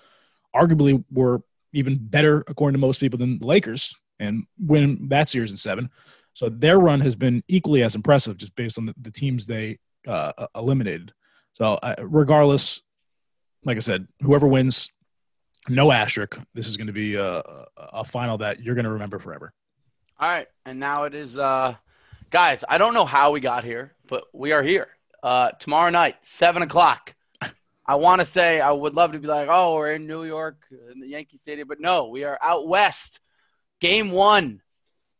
[0.53, 1.41] arguably were
[1.71, 5.89] even better, according to most people, than the Lakers, and win that series in seven.
[6.33, 9.79] So their run has been equally as impressive just based on the, the teams they
[10.07, 11.13] uh, eliminated.
[11.53, 12.81] So, uh, regardless,
[13.63, 14.91] like I said, whoever wins,
[15.69, 16.39] no asterisk.
[16.53, 17.41] This is going to be a,
[17.77, 19.53] a final that you're going to remember forever.
[20.19, 21.75] All right, and now it is, uh,
[22.29, 22.63] guys.
[22.67, 24.87] I don't know how we got here, but we are here.
[25.21, 27.15] Uh, tomorrow night, seven o'clock.
[27.85, 30.65] I want to say I would love to be like, oh, we're in New York
[30.91, 33.19] in the Yankee Stadium, but no, we are out west.
[33.83, 34.61] Game one,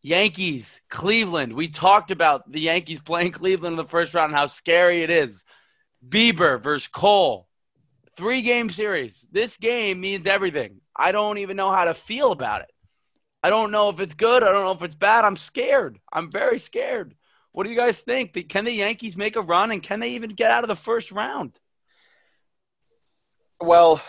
[0.01, 1.51] Yankees, Cleveland.
[1.51, 5.09] We talked about the Yankees playing Cleveland in the first round and how scary it
[5.09, 5.43] is.
[6.07, 7.49] Bieber versus Cole
[8.15, 9.25] three game series.
[9.29, 10.79] This game means everything.
[10.95, 12.71] I don't even know how to feel about it.
[13.43, 14.43] I don't know if it's good.
[14.43, 15.25] I don't know if it's bad.
[15.25, 15.99] I'm scared.
[16.13, 17.15] I'm very scared.
[17.51, 18.47] What do you guys think?
[18.47, 21.11] Can the Yankees make a run and can they even get out of the first
[21.11, 21.59] round?
[23.59, 24.01] Well,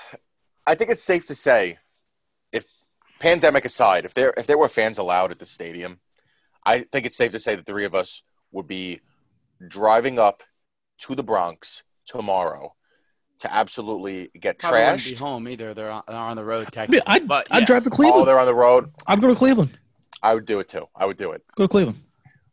[0.65, 1.79] I think it's safe to say,
[3.19, 6.01] pandemic aside, if there if there were fans allowed at the stadium,
[6.65, 9.01] I think it's safe to say the three of us would be
[9.69, 10.43] driving up
[10.99, 12.75] to the Bronx tomorrow
[13.39, 15.11] to absolutely get Probably trashed.
[15.11, 15.75] Be home either.
[15.75, 17.03] They're on, they're on the road technically.
[17.07, 18.23] I'd, but I'd drive to Cleveland.
[18.23, 18.91] Oh, they're on the road.
[19.07, 19.79] I'd go to Cleveland.
[20.23, 20.87] I would do it too.
[20.97, 21.43] I would do it.
[21.57, 22.01] Go to Cleveland.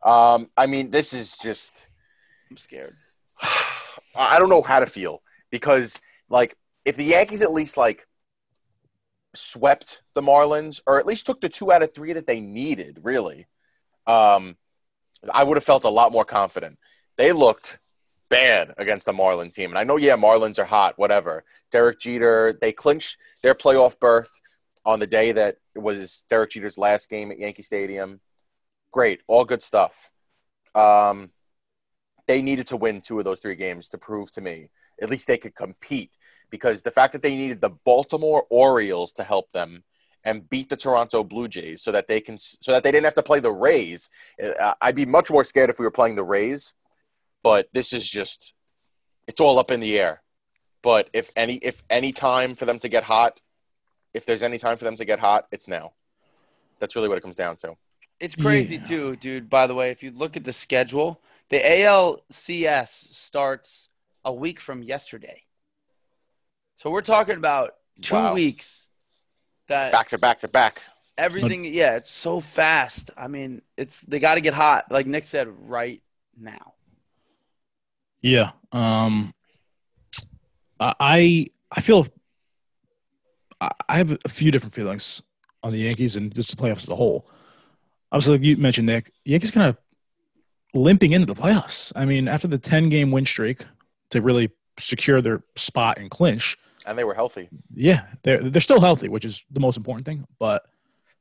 [0.03, 1.89] Um, I mean, this is just.
[2.49, 2.93] I'm scared.
[4.15, 8.05] I don't know how to feel because, like, if the Yankees at least like
[9.35, 12.99] swept the Marlins, or at least took the two out of three that they needed,
[13.03, 13.47] really,
[14.07, 14.57] um,
[15.33, 16.79] I would have felt a lot more confident.
[17.17, 17.79] They looked
[18.29, 21.43] bad against the Marlin team, and I know, yeah, Marlins are hot, whatever.
[21.71, 24.41] Derek Jeter, they clinched their playoff berth
[24.85, 28.19] on the day that it was Derek Jeter's last game at Yankee Stadium.
[28.91, 30.11] Great, all good stuff.
[30.73, 31.31] Um,
[32.27, 34.69] they needed to win two of those three games to prove to me
[35.01, 36.11] at least they could compete
[36.51, 39.83] because the fact that they needed the Baltimore Orioles to help them
[40.23, 43.15] and beat the Toronto Blue Jays so that they can so that they didn't have
[43.15, 44.09] to play the Rays.
[44.43, 46.73] uh, I'd be much more scared if we were playing the Rays,
[47.41, 48.53] but this is just
[49.27, 50.21] it's all up in the air.
[50.83, 53.39] But if any if any time for them to get hot,
[54.13, 55.93] if there's any time for them to get hot, it's now.
[56.79, 57.75] That's really what it comes down to.
[58.19, 58.87] It's crazy Yeah.
[58.87, 59.49] too, dude.
[59.49, 63.89] By the way, if you look at the schedule, the ALCS starts
[64.23, 65.43] a week from yesterday.
[66.81, 68.33] So we're talking about two Wow.
[68.33, 68.87] weeks
[69.67, 70.81] that Back to back to back.
[71.15, 73.11] Everything, yeah, it's so fast.
[73.15, 76.01] I mean, it's they got to get hot, like Nick said, right
[76.35, 76.73] now.
[78.23, 78.51] Yeah.
[78.71, 79.31] Um,
[80.79, 82.07] I I feel
[83.59, 85.21] I I have a few different feelings
[85.61, 87.29] on the Yankees and just the playoffs as a whole.
[88.11, 89.77] Obviously, like you mentioned, Nick, Yankees kind of
[90.73, 91.91] limping into the playoffs.
[91.95, 93.65] I mean, after the ten game win streak
[94.09, 97.49] to really secure their spot and clinch, and they were healthy.
[97.73, 100.25] yeah, they're they're still healthy, which is the most important thing.
[100.39, 100.63] But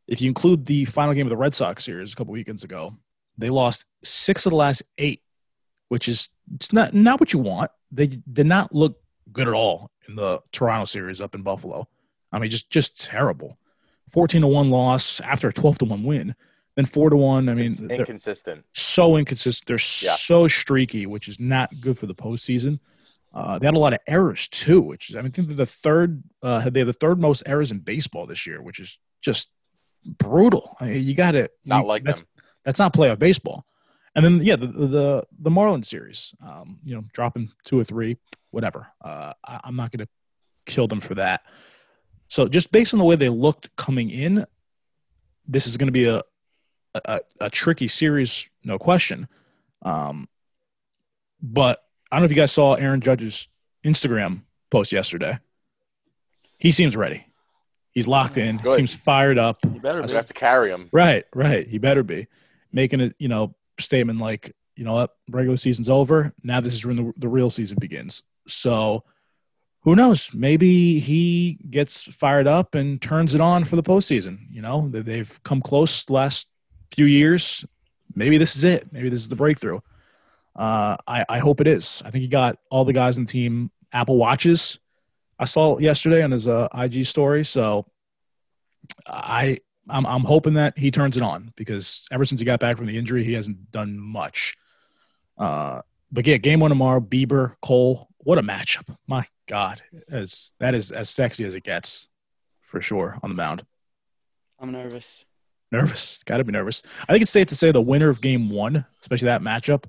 [0.06, 2.96] if you include the final game of the Red Sox series a couple weekends ago,
[3.38, 5.22] they lost six of the last eight,
[5.88, 7.70] which is it's not not what you want.
[7.92, 8.98] They did not look
[9.32, 11.88] good at all in the Toronto series up in Buffalo.
[12.32, 13.58] I mean, just just terrible.
[14.10, 16.34] Fourteen to one loss after a twelve to one win,
[16.74, 17.48] then four to one.
[17.48, 18.64] I mean, It's inconsistent.
[18.72, 19.66] so inconsistent.
[19.68, 19.74] They're
[20.08, 20.16] Yeah.
[20.16, 22.80] so streaky, which is not good for the postseason.
[23.32, 25.56] Uh, they had a lot of errors too, which is I mean, I think they're
[25.56, 26.22] the third.
[26.42, 29.48] Uh, they have the third most errors in baseball this year, which is just
[30.04, 30.76] brutal.
[30.80, 32.28] I mean, you got to Not like that's, them.
[32.64, 33.64] That's not playoff baseball.
[34.16, 38.16] And then yeah, the the the Marlins series, um, you know, dropping two or three,
[38.50, 38.88] whatever.
[39.04, 40.08] Uh, I, I'm not going to
[40.66, 41.42] kill them for that.
[42.26, 44.46] So just based on the way they looked coming in,
[45.46, 46.22] this is going to be a,
[46.94, 49.28] a a tricky series, no question.
[49.82, 50.28] Um,
[51.40, 53.48] but I don't know if you guys saw Aaron Judge's
[53.84, 55.38] Instagram post yesterday.
[56.58, 57.26] He seems ready.
[57.92, 58.56] He's locked mm, in.
[58.58, 58.76] Good.
[58.76, 59.58] Seems fired up.
[59.64, 60.12] You better We be.
[60.14, 60.88] have to carry him.
[60.92, 61.66] Right, right.
[61.66, 62.26] He better be
[62.72, 66.32] making a you know statement like you know what regular season's over.
[66.42, 68.22] Now this is when the, the real season begins.
[68.46, 69.04] So
[69.82, 70.30] who knows?
[70.34, 74.38] Maybe he gets fired up and turns it on for the postseason.
[74.50, 76.48] You know They- they've come close the last
[76.92, 77.64] few years.
[78.14, 78.92] Maybe this is it.
[78.92, 79.80] Maybe this is the breakthrough.
[80.56, 82.02] Uh, I, I hope it is.
[82.04, 84.78] I think he got all the guys in the team Apple watches.
[85.38, 87.44] I saw it yesterday on his uh, IG story.
[87.44, 87.86] So
[89.06, 92.76] I I'm I'm hoping that he turns it on because ever since he got back
[92.76, 94.56] from the injury, he hasn't done much.
[95.38, 95.80] Uh,
[96.12, 98.96] but yeah, game one tomorrow, Bieber, Cole, what a matchup!
[99.06, 99.80] My God,
[100.10, 102.08] as that is as sexy as it gets,
[102.62, 103.64] for sure on the mound.
[104.58, 105.24] I'm nervous.
[105.72, 106.82] Nervous, got to be nervous.
[107.08, 109.84] I think it's safe to say the winner of game one, especially that matchup,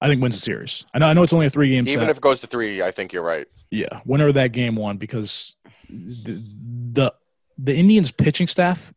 [0.00, 0.86] I think wins the series.
[0.94, 1.92] I know I know it's only a three game set.
[1.92, 3.46] Even if it goes to three, I think you're right.
[3.70, 5.56] Yeah, winner of that game one because
[5.88, 6.42] the,
[6.92, 7.14] the
[7.58, 8.92] the Indians pitching staff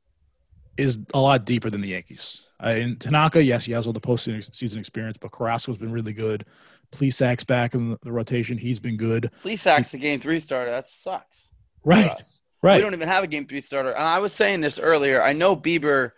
[0.78, 2.50] is a lot deeper than the Yankees.
[2.64, 6.14] Uh, and Tanaka, yes, he has all the postseason season experience, but Carrasco's been really
[6.14, 6.46] good.
[6.92, 9.32] Plesac's back in the rotation; he's been good.
[9.44, 10.70] Plesac, the game three starter.
[10.70, 11.48] That sucks.
[11.84, 12.22] Right,
[12.62, 12.76] Right.
[12.76, 13.92] We don't even have a game three starter.
[13.92, 15.24] And I was saying this earlier.
[15.24, 16.12] I know Bieber.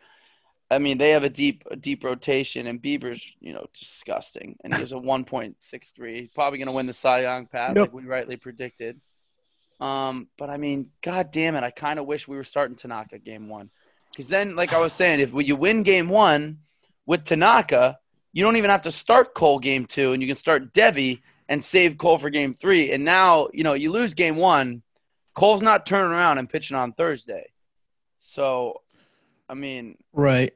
[0.74, 4.58] I mean, they have a deep, a deep rotation, and Bieber's, you know, disgusting.
[4.64, 6.20] And he has a 1.63.
[6.20, 7.82] He's probably going to win the Cy Young, Pat, Yep.
[7.82, 9.00] like we rightly predicted.
[9.80, 13.20] Um, but I mean, god damn it, I kind of wish we were starting Tanaka
[13.20, 13.70] game one,
[14.12, 16.60] because then, like I was saying, if you win game one
[17.06, 17.98] with Tanaka,
[18.32, 21.64] you don't even have to start Cole game two, and you can start Deivi and
[21.64, 22.92] save Cole for game three.
[22.92, 24.82] And now, you know, you lose game one,
[25.36, 27.50] Cole's not turning around and pitching on Thursday.
[28.22, 28.82] So,
[29.50, 30.54] I mean, right.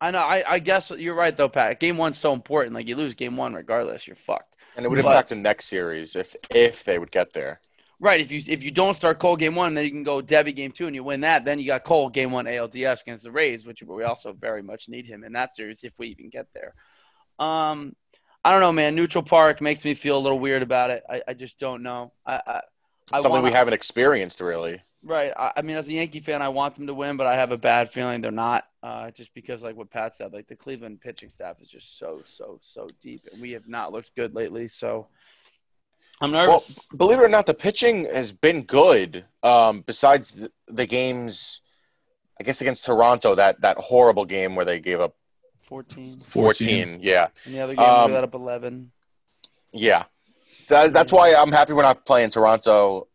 [0.00, 0.18] I know.
[0.20, 1.80] I, I guess you're right though, Pat.
[1.80, 2.74] Game one's so important.
[2.74, 4.54] Like you lose game one, regardless, you're fucked.
[4.76, 7.60] And it would But- impact the next series if if they would get there.
[8.00, 8.20] Right.
[8.20, 10.72] If you if you don't start Cole game one, then you can go Deivi game
[10.72, 11.44] two and you win that.
[11.44, 14.88] Then you got Cole game one ALDS against the Rays, which we also very much
[14.88, 16.74] need him in that series if we even get there.
[17.38, 17.94] Um,
[18.44, 18.94] I don't know, man.
[18.94, 21.02] Neutral Park makes me feel a little weird about it.
[21.08, 22.12] I, I just don't know.
[22.26, 22.60] I, I,
[23.12, 24.82] I Something we wanna- haven't experienced really.
[25.02, 25.32] Right.
[25.36, 27.52] I, I mean, as a Yankee fan, I want them to win, but I have
[27.52, 28.64] a bad feeling they're not.
[28.84, 32.20] Uh, just because, like what Pat said, like the Cleveland pitching staff is just so,
[32.26, 34.68] so, so deep, and we have not looked good lately.
[34.68, 35.06] So
[36.20, 36.78] I'm Well, nervous.
[36.94, 39.24] believe it or not, the pitching has been good.
[39.42, 41.62] Um, besides the, the games,
[42.38, 45.16] I guess against Toronto, that that horrible game where they gave up
[45.62, 46.20] 14.
[46.20, 46.98] 14.
[47.00, 48.92] Yeah, And the other game, Um, we let up 11.
[49.72, 50.04] yeah.
[50.68, 53.08] That, that's why I'm happy we're not playing Toronto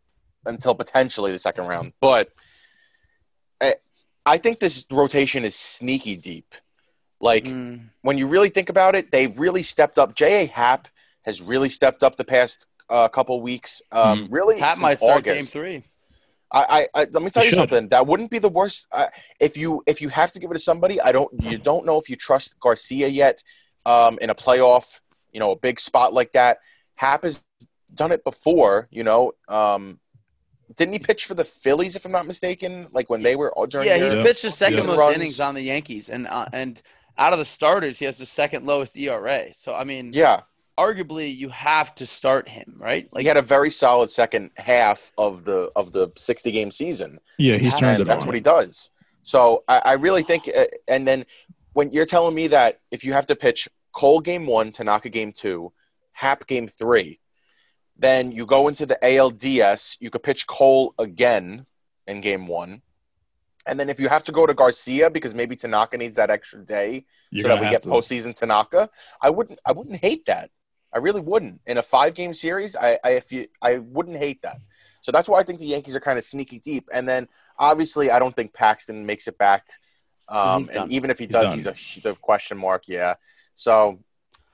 [0.48, 1.94] until potentially the second round.
[2.02, 2.32] But I,
[4.30, 6.54] I think this rotation is sneaky deep.
[7.20, 7.90] Like Mm.
[8.02, 10.16] when you really think about it, they really stepped up.
[10.16, 10.46] J.A.
[10.46, 10.88] Happ
[11.24, 13.82] has really stepped up the past uh, couple weeks.
[13.92, 15.54] Um, Really, Pat since might start August.
[15.54, 15.84] game three.
[16.52, 17.90] I, I, I let me tell He you something.
[17.90, 18.88] That wouldn't be the worst.
[18.92, 19.08] Uh,
[19.40, 21.30] if you if you have to give it to somebody, I don't.
[21.44, 23.44] You don't know if you trust Garcia yet
[23.86, 25.02] um, in a playoff.
[25.34, 26.58] You know, a big spot like that.
[26.96, 27.44] Happ has
[27.94, 28.88] done it before.
[28.90, 30.00] You know, um,
[30.76, 32.88] didn't he pitch for the Phillies if I'm not mistaken?
[32.92, 34.24] Like when they were all during Yeah, their he's Yeah.
[34.24, 34.84] pitched the second Yeah.
[34.86, 35.16] most Runs.
[35.16, 36.82] innings on the Yankees, and uh, and
[37.18, 39.54] out of the starters, he has the second lowest ERA.
[39.54, 40.42] So I mean, yeah.
[40.80, 43.08] arguably, you have to start him, right?
[43.12, 47.20] Like he had a very solid second half of the of the 60 game season.
[47.38, 48.28] Yeah, he's Yeah, turned and it that's on.
[48.28, 48.92] what he does.
[49.24, 51.26] So I, I really think, uh, and then
[51.74, 55.32] when you're telling me that if you have to pitch Cole game one, Tanaka game
[55.34, 55.72] two,
[56.14, 57.19] Happ game three,
[58.00, 61.66] then you go into the ALDS, you could pitch Cole again
[62.08, 62.82] in game one.
[63.66, 66.66] And then if you have to go to Garcia because maybe Tanaka needs that extra
[66.66, 68.89] day You're so that we get to- postseason Tanaka,
[69.22, 70.50] I wouldn't I wouldn't hate that.
[70.91, 71.62] I really wouldn't.
[71.68, 74.60] In a five game series, I, I if you I wouldn't hate that.
[75.02, 76.89] So that's why I think the Yankees are kind of sneaky deep.
[76.91, 77.28] And then
[77.60, 79.66] obviously I don't think Paxton makes it back.
[80.30, 81.74] Um, and even if he does, done.
[81.74, 82.84] he's a the question mark.
[82.88, 83.16] Yeah.
[83.56, 84.00] So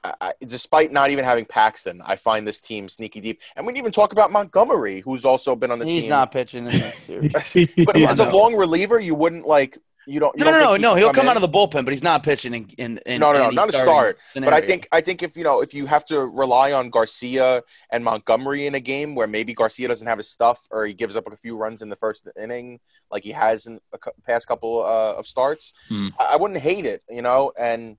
[0.05, 3.41] I, I, despite not even having Paxton, I find this team sneaky deep.
[3.55, 6.01] And we didn't even talk about Montgomery, who's also been on the He's team.
[6.03, 7.33] He's not pitching in this series.
[7.85, 9.77] but Yeah, as a long reliever, you wouldn't like
[10.07, 10.37] you don't.
[10.37, 10.93] You No, no, don't no, think no.
[10.93, 11.29] could He'll come in?
[11.31, 12.69] out of the bullpen, but he's not pitching in.
[12.77, 14.45] in, in No, no, no, any not a starting start.
[14.45, 17.63] But I think I think if you know if you have to rely on Garcia
[17.91, 21.15] and Montgomery in a game where maybe Garcia doesn't have his stuff or he gives
[21.15, 22.79] up a few runs in the first inning
[23.11, 26.09] like he has in the past couple uh, of starts, Hmm.
[26.19, 27.51] I, I wouldn't hate it, you know.
[27.57, 27.97] And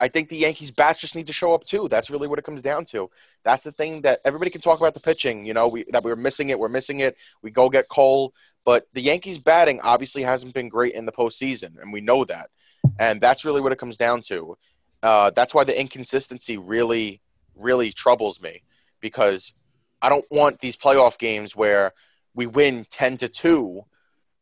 [0.00, 1.88] I think the Yankees bats just need to show up too.
[1.88, 3.10] That's really what it comes down to.
[3.42, 5.44] That's the thing that everybody can talk about the pitching.
[5.44, 6.58] You know, we that we're missing it.
[6.58, 7.16] We're missing it.
[7.42, 8.32] We go get Cole,
[8.64, 12.50] but the Yankees batting obviously hasn't been great in the postseason, and we know that.
[12.98, 14.56] And that's really what it comes down to.
[15.02, 17.20] Uh, that's why the inconsistency really,
[17.56, 18.62] really troubles me
[19.00, 19.54] because
[20.00, 21.92] I don't want these playoff games where
[22.34, 23.82] we win ten to two,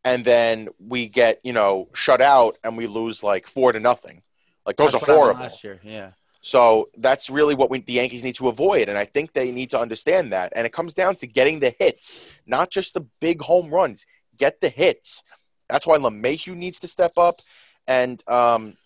[0.05, 4.23] and then we get you know shut out and we lose like four to nothing.
[4.67, 5.43] Like those That's are horrible.
[5.43, 6.11] Last year, yeah.
[6.41, 9.71] So that's really what we, the Yankees need to avoid, and I think they need
[9.71, 10.53] to understand that.
[10.55, 14.07] And it comes down to getting the hits, not just the big home runs.
[14.37, 15.25] Get the hits.
[15.69, 17.41] That's why LeMahieu needs to step up,
[17.89, 18.77] and um,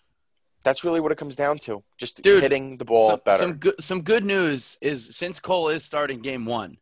[0.63, 1.83] that's really what it comes down to.
[1.97, 3.37] Just Dude, hitting the ball some, better.
[3.37, 6.77] Some good, some good news is since Cole is starting game one,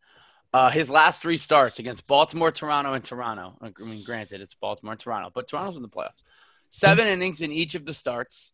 [0.54, 3.58] uh, his last three starts against Baltimore, Toronto, and Toronto.
[3.62, 6.24] I mean, granted, it's Baltimore and Toronto, but Toronto's in the playoffs.
[6.70, 8.52] Seven innings in each of the starts,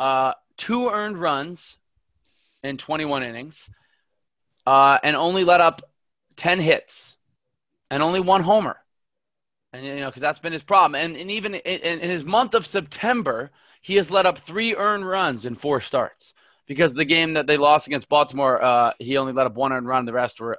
[0.00, 1.78] uh, two earned runs
[2.64, 3.70] in 21 innings,
[4.66, 5.82] uh, and only let up
[6.36, 7.16] 10 hits
[7.90, 8.76] and only one homer.
[9.72, 11.00] And, you know, because that's been his problem.
[11.00, 15.06] And, and even in, in his month of September, he has let up three earned
[15.06, 16.34] runs in four starts
[16.66, 19.86] because the game that they lost against Baltimore, uh, he only let up one earned
[19.86, 20.06] run.
[20.06, 20.58] The rest were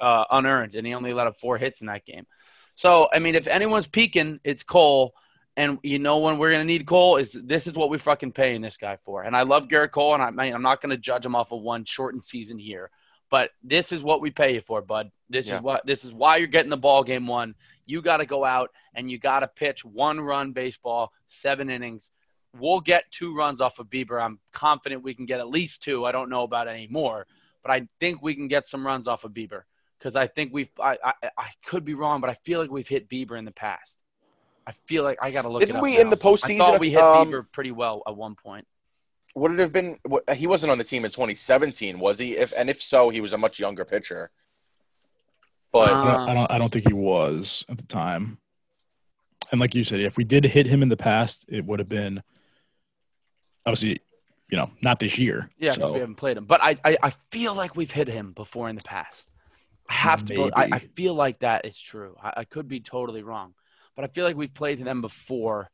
[0.00, 2.26] uh, unearned, and he only let up four hits in that game.
[2.74, 5.14] So, I mean, if anyone's peaking, it's Cole.
[5.58, 8.60] And you know when we're gonna need Cole is this is what we fucking paying
[8.60, 9.24] this guy for.
[9.24, 11.84] And I love Gerrit Cole, and I, I'm not gonna judge him off of one
[11.84, 12.90] shortened season here,
[13.28, 15.10] but this is what we pay you for, bud.
[15.28, 15.56] This Yeah.
[15.56, 17.56] is what this is why you're getting the ball game one.
[17.86, 22.12] You got to go out and you got to pitch one run baseball, seven innings.
[22.56, 24.22] We'll get two runs off of Bieber.
[24.22, 26.06] I'm confident we can get at least two.
[26.06, 27.26] I don't know about any more,
[27.62, 29.62] but I think we can get some runs off of Bieber
[29.98, 30.70] because I think we've.
[30.80, 33.50] I, I I could be wrong, but I feel like we've hit Bieber in the
[33.50, 33.98] past.
[34.68, 35.60] I feel like I got to look.
[35.60, 38.02] Didn't it up we in the postseason, I thought we hit um, Bieber pretty well
[38.06, 38.66] at one point.
[39.34, 39.98] Would it have been?
[40.04, 42.36] what- He wasn't on the team in 2017, was he?
[42.36, 44.30] If and if so, he was a much younger pitcher.
[45.72, 46.70] But Uh, I don't, I don't.
[46.70, 48.36] Think he was at the time.
[49.50, 51.88] And like you said, if we did hit him in the past, it would have
[51.88, 52.22] been
[53.64, 54.02] obviously,
[54.50, 55.50] you know, not this year.
[55.58, 56.44] Yeah, because So, we haven't played him.
[56.44, 59.30] But I, I, I feel like we've hit him before in the past.
[59.88, 60.34] I have to.
[60.34, 62.14] Go, I, I feel like that is true.
[62.22, 63.54] I, I could be totally wrong,
[63.98, 65.68] but I feel like we've played them before,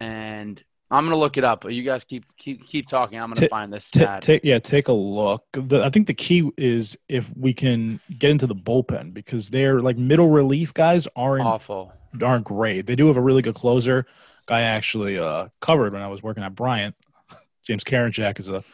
[0.00, 1.70] and I'm gonna look it up.
[1.70, 3.20] You guys keep keep keep talking.
[3.20, 4.22] I'm gonna Ta- find this stat.
[4.22, 5.44] take yeah, take a look.
[5.52, 9.80] The, I think the key is if we can get into the bullpen because they're
[9.80, 11.92] like middle relief guys aren't Awful.
[12.20, 12.86] aren't great.
[12.86, 14.04] They do have a really good closer.
[14.46, 16.96] Guy I actually uh, covered when I was working at Bryant.
[17.64, 18.64] James Karinchak is a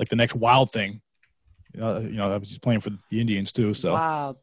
[0.00, 1.02] like the next wild thing.
[1.80, 3.74] Uh, you know, I was playing for the Indians too.
[3.74, 3.94] So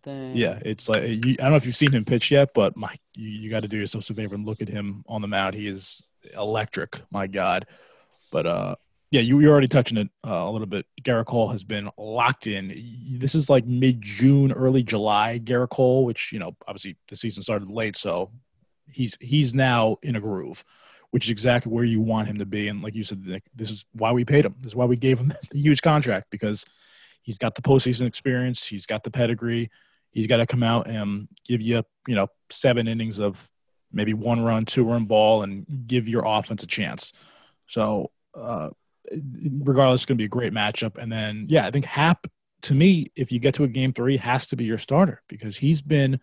[0.03, 0.36] thing.
[0.36, 2.93] yeah, it's like you, I don't know if you've seen him pitch yet, but my
[3.15, 5.55] you, you got to do yourself a favor and look at him on the mound.
[5.55, 6.03] He is
[6.38, 7.01] electric.
[7.11, 7.65] My God.
[8.32, 8.75] But uh,
[9.11, 10.86] yeah, you, you're already touching it uh, a little bit.
[11.03, 12.73] Gerrit Cole has been locked in.
[13.19, 15.39] This is like mid June, early July.
[15.43, 18.32] Gerrit Cole, which you know, obviously the season started late, so
[18.88, 20.63] he's he's now in a groove,
[21.11, 22.69] which is exactly where you want him to be.
[22.69, 24.55] And like you said, Nick, this is why we paid him.
[24.61, 26.65] This is why we gave him the huge contract because
[27.22, 28.67] he's got the postseason experience.
[28.67, 29.69] He's got the pedigree.
[30.11, 33.49] He's got to come out and give you, you know, seven innings of
[33.93, 37.13] maybe one run, two run ball, and give your offense a chance.
[37.67, 38.69] So, uh,
[39.59, 40.97] regardless, it's going to be a great matchup.
[40.97, 42.28] And then, yeah, I think Happ,
[42.63, 45.57] to me, if you get to a game three, has to be your starter because
[45.57, 46.19] he's been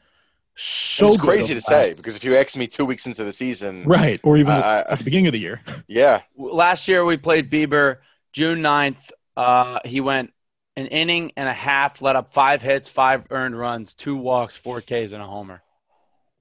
[0.61, 3.84] so it's crazy to say because if you ask me two weeks into the season,
[3.84, 4.20] right?
[4.24, 5.61] Or even I- I- at the beginning of the year.
[5.86, 7.99] yeah, Last year we played Bieber
[8.32, 9.12] June 9th.
[9.36, 10.32] Uh, he went
[10.79, 14.81] an inning and a half, let up five hits, five earned runs, two walks, four
[14.81, 15.62] Ks, and a homer.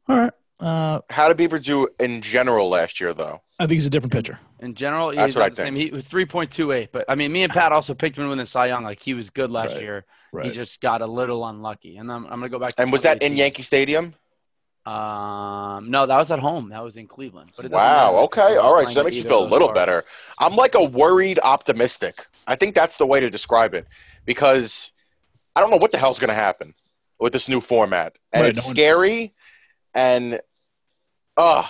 [0.08, 0.32] All right.
[0.60, 3.42] Uh, How did Bieber do in general last year, though?
[3.60, 4.40] I think he's a different pitcher.
[4.60, 5.74] In general, That's what I about the same.
[5.76, 5.90] think.
[5.90, 8.46] He was 3.28, but I mean, me and Pat also picked him to win the
[8.46, 8.84] Cy Young.
[8.84, 9.82] Like he was good last Right.
[9.84, 10.06] year.
[10.34, 10.46] Right.
[10.46, 11.98] He just got a little unlucky.
[11.98, 12.74] And I'm, I'm gonna go back.
[12.76, 13.38] to And was that in 2018.
[13.38, 14.14] Yankee Stadium?
[14.88, 16.70] Um, no, that was at home.
[16.70, 17.52] That was in Cleveland.
[17.56, 18.12] But it Wow.
[18.14, 18.18] matter.
[18.26, 18.56] Okay.
[18.58, 18.88] All right.
[18.88, 20.04] So that makes me feel a little better.
[20.40, 22.26] I'm like a worried optimistic.
[22.48, 23.86] I think that's the way to describe it
[24.26, 24.94] because
[25.56, 26.74] I don't know what the hell's going to happen
[27.20, 29.34] with this new format, and Right, it's no one- scary,
[29.96, 30.40] and
[31.36, 31.66] ugh,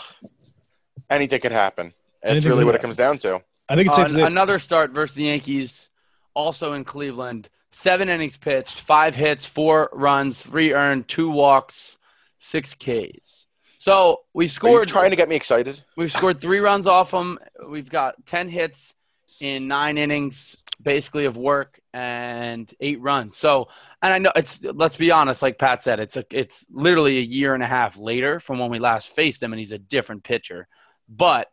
[1.10, 1.94] anything could happen.
[2.22, 3.42] That's really what it comes down to.
[3.70, 5.90] I think it's Uh, safe to say- another start versus the Yankees,
[6.34, 7.50] also in Cleveland.
[7.72, 11.97] Seven innings pitched, five hits, four runs, three earned, two walks,
[12.40, 13.46] six Ks.
[13.78, 14.88] So we Are you scored.
[14.88, 15.82] trying to get me excited?
[15.96, 17.38] We've scored three runs off him.
[17.70, 18.96] We've got ten hits
[19.40, 23.38] in nine innings, basically of work, and eight runs.
[23.38, 23.68] So,
[24.02, 24.60] and I know it's.
[24.64, 27.98] Let's be honest, like Pat said, it's a, it's literally a year and a half
[27.98, 30.68] later from when we last faced him, and he's a different pitcher.
[31.08, 31.52] But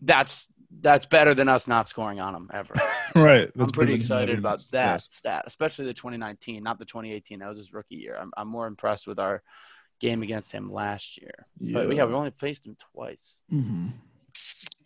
[0.00, 2.74] that's that's better than us not scoring on him ever.
[3.14, 3.44] right.
[3.44, 5.08] I'm That's pretty excited about that yes.
[5.10, 7.38] stat, especially the 2019, not the 2018.
[7.38, 8.16] That was his rookie year.
[8.20, 9.42] I'm, I'm more impressed with our
[9.98, 11.46] game against him last year.
[11.58, 11.74] Yeah.
[11.74, 13.42] But yeah, we only faced him twice.
[13.52, 13.92] Mhm.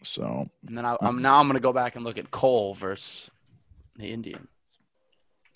[0.05, 2.75] So And then I, I'm now I'm going to go back and look at Cole
[2.75, 3.31] versus
[3.97, 4.49] the Indians.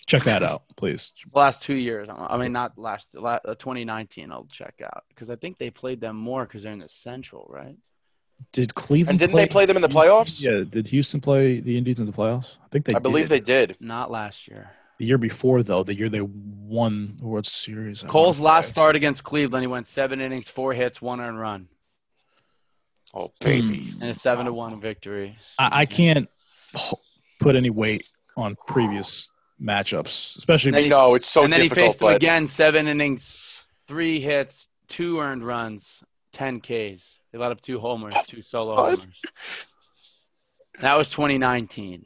[0.05, 1.13] check that out, please.
[1.33, 4.31] Last two years, I mean, not last, la uh, 2019.
[4.31, 7.45] I'll check out because I think they played them more because they're in the Central,
[7.49, 7.75] right?
[8.53, 10.43] Did Cleveland And didn't they play them in the playoffs?
[10.43, 10.63] Yeah.
[10.69, 12.55] Did Houston play the Indians in the playoffs?
[12.63, 12.93] I think they.
[12.93, 12.97] Did.
[12.97, 13.45] I believe did.
[13.45, 13.77] they did.
[13.81, 14.71] Not last year.
[14.97, 18.03] The year before, though, the year they won the World Series.
[18.03, 18.71] I Cole's last say.
[18.71, 21.67] start against Cleveland, he went seven innings, four hits, one earned run,
[23.13, 23.77] Oh baby.
[23.91, 24.01] Hmm.
[24.01, 25.37] and a seven to one victory.
[25.59, 26.27] I, I can't
[27.39, 29.29] put any weight on previous
[29.61, 30.71] matchups, especially.
[30.71, 32.87] Then I he- know it's so and then he difficult, faced him but again, seven
[32.87, 36.03] innings, three hits, two earned runs,
[36.37, 37.19] ten Ks.
[37.31, 38.99] They let up two homers, two solo What?
[38.99, 39.21] homers.
[40.79, 42.05] That was 2019.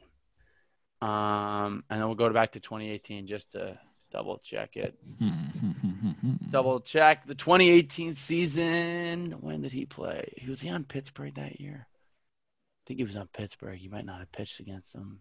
[1.02, 3.78] Um, and then we'll go back to 2018 just to
[4.10, 4.98] double check it.
[6.50, 9.32] Double check the 2018 season.
[9.40, 10.32] When did he play?
[10.36, 11.86] He was he on Pittsburgh that year?
[11.88, 13.78] I think he was on Pittsburgh.
[13.78, 15.20] He might not have pitched against them.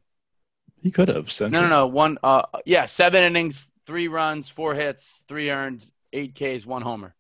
[0.82, 1.32] He could have.
[1.42, 1.88] No, no, no.
[1.88, 7.16] One, uh, yeah, seven innings, three runs, four hits, three earned, eight Ks, one homer.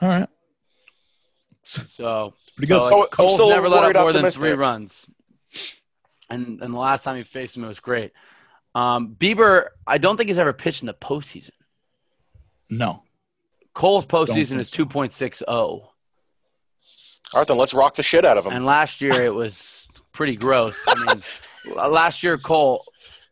[0.00, 0.28] All right.
[1.88, 2.82] So Pretty good.
[2.82, 5.06] So, So, like, I'm Cole's still never let up more than three runs.
[6.30, 8.12] And and the last time he faced him, it was great.
[8.74, 11.50] Um, Bieber, I don't think he's ever pitched in the postseason.
[12.70, 13.02] No.
[13.74, 15.42] Cole's postseason is 2.60.
[15.46, 15.92] all
[17.34, 18.52] right, then let's rock the shit out of him.
[18.52, 20.78] And last year it was pretty gross.
[20.88, 21.22] I mean,
[21.90, 22.84] last year Cole,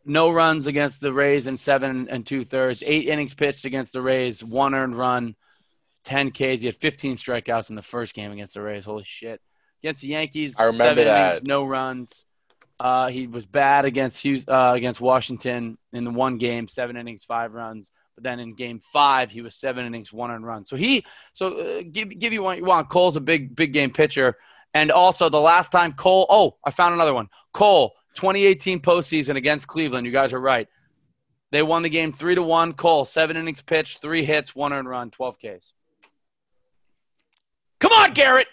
[0.05, 4.01] no runs against the Rays in seven and two thirds, eight innings pitched against the
[4.01, 5.35] Rays, one earned run,
[6.07, 6.61] 10 Ks.
[6.61, 8.85] He had 15 strikeouts in the first game against the Rays.
[8.85, 9.41] Holy shit.
[9.83, 11.47] Against the Yankees, I remember seven innings, that.
[11.47, 12.25] no runs.
[12.79, 17.53] Uh, he was bad against uh, against Washington in the one game, seven innings, five
[17.53, 17.91] runs.
[18.15, 20.63] But then in game five, he was seven innings, one earned run.
[20.63, 22.89] So he, so uh, give give you what you want.
[22.89, 24.37] Cole's a big big game pitcher,
[24.73, 26.25] and also the last time Cole.
[26.29, 27.27] Oh, I found another one.
[27.53, 30.07] Cole, 2018 postseason against Cleveland.
[30.07, 30.67] You guys are right.
[31.51, 32.73] They won the game three to one.
[32.73, 35.73] Cole, seven innings pitched, three hits, one earned run, 12 Ks.
[37.79, 38.45] Come on, Gerrit.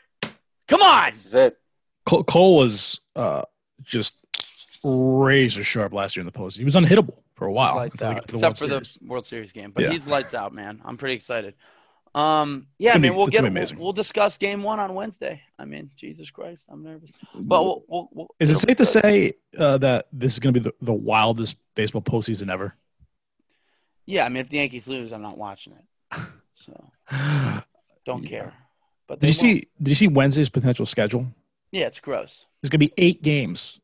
[0.69, 1.11] Come on.
[1.11, 1.59] This is it.
[2.07, 3.43] Cole, Cole was uh,
[3.83, 4.27] just
[4.85, 6.59] razor sharp last year in the post.
[6.59, 7.77] He was unhittable for a while.
[7.77, 9.71] lights out, got to except for World the World Series game.
[9.75, 9.91] But Yeah.
[9.91, 10.81] he's lights out, man.
[10.85, 11.55] I'm pretty excited.
[12.15, 13.79] Um, yeah, I mean, be- we'll get gonna we'll, amazing.
[13.79, 15.41] we'll discuss game one on Wednesday.
[15.59, 17.13] I mean, Jesus Christ, I'm nervous.
[17.35, 20.61] But we'll, we'll, we'll, Is it safe to say uh, that this is going to
[20.61, 22.75] be the, the wildest baseball postseason ever?
[24.07, 26.21] Yeah, I mean, if the Yankees lose, I'm not watching it.
[26.55, 26.91] So
[28.07, 28.29] don't Yeah.
[28.29, 28.53] care.
[29.07, 29.53] But Did you see?
[29.53, 29.65] won't.
[29.83, 31.27] Did you see Wednesday's potential schedule?
[31.73, 32.47] Yeah, it's gross.
[32.63, 33.81] There's going to be eight games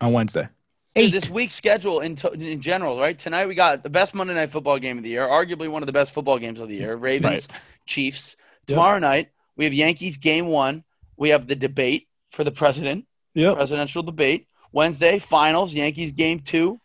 [0.00, 0.42] on Wednesday.
[0.42, 0.50] Dude,
[0.96, 1.12] Eight.
[1.12, 3.18] This week's schedule in to, in general, right?
[3.18, 5.86] Tonight we got the best Monday night football game of the year, arguably one of
[5.86, 6.96] the best football games of the year.
[6.96, 7.48] Ravens,
[7.86, 8.36] Chiefs.
[8.62, 8.66] Yep.
[8.68, 10.84] Tomorrow night we have Yankees game one.
[11.16, 13.56] We have the debate for the president, Yep.
[13.56, 14.46] presidential debate.
[14.72, 16.80] Wednesday finals, Yankees game two.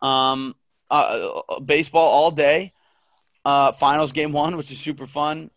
[0.00, 0.54] Um,
[0.90, 2.72] uh, uh, baseball all day.
[3.44, 5.50] Uh, finals game one, which is super fun.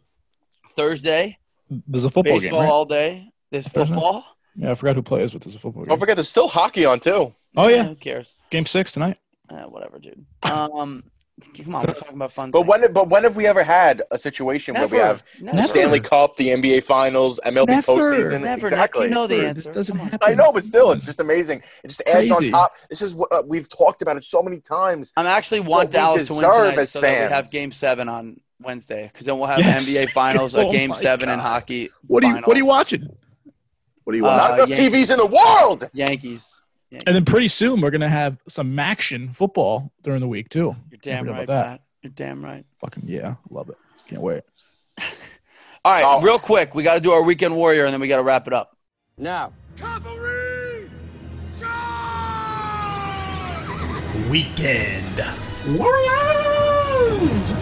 [0.71, 1.37] Thursday,
[1.69, 2.69] There's a football baseball game, right?
[2.71, 3.31] all day.
[3.51, 3.93] There's Thursday?
[3.93, 4.25] football.
[4.55, 5.89] Yeah, I forgot who plays, but there's a football game.
[5.89, 7.33] Don't forget, there's still hockey on too.
[7.55, 8.33] Oh yeah, who cares?
[8.49, 9.17] game six tonight.
[9.49, 10.25] Eh, whatever, dude.
[10.43, 11.03] Um,
[11.57, 12.51] come on, we're talking about fun.
[12.51, 12.69] But things.
[12.69, 15.57] when, but when have we ever had a situation where we have Never.
[15.57, 17.81] the Stanley Cup, the NBA Finals, MLB Never.
[17.93, 18.41] postseason?
[18.41, 18.67] Never.
[18.67, 19.07] Exactly.
[19.07, 19.53] You know the answer.
[19.53, 20.19] This doesn't Come happen.
[20.23, 21.59] I know, but still, it's just amazing.
[21.83, 22.73] It just adds on top.
[22.89, 25.11] This is what uh, we've talked about it so many times.
[25.17, 27.51] I'm actually want we Dallas to win deserve tonight as so that we have.
[27.51, 29.89] Game Seven on Wednesday because then we'll have Yes.
[29.89, 31.89] NBA Finals, a Oh Game my Seven in hockey.
[32.07, 32.47] What are you final.
[32.47, 33.07] What are you watching?
[34.03, 34.57] What are you Uh, watching?
[34.57, 35.09] Not enough Yankees.
[35.09, 35.89] TVs in the world.
[35.93, 36.61] Yankees.
[36.91, 40.75] and then pretty soon we're gonna have some action football during the week too.
[40.89, 41.65] You're damn right, that.
[41.65, 41.81] Pat.
[42.01, 42.65] You're damn right.
[42.79, 43.77] Fucking yeah, love it.
[44.07, 44.43] Can't wait.
[45.85, 46.21] All right, Oh.
[46.21, 48.45] real quick, we got to do our weekend warrior, and then we got to wrap
[48.47, 48.75] it up.
[49.17, 50.89] Now, Cavalry!
[51.59, 51.67] charge!
[54.29, 55.23] Weekend
[55.77, 57.53] Warriors.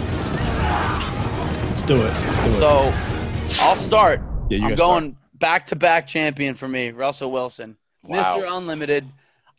[1.90, 2.36] Let's do it.
[2.36, 2.60] Let's do it.
[2.60, 4.20] So I'll start.
[4.48, 8.38] yeah, you I'm going back to back champion for me, Russell Wilson, Wow.
[8.38, 8.56] Mr.
[8.56, 9.08] Unlimited.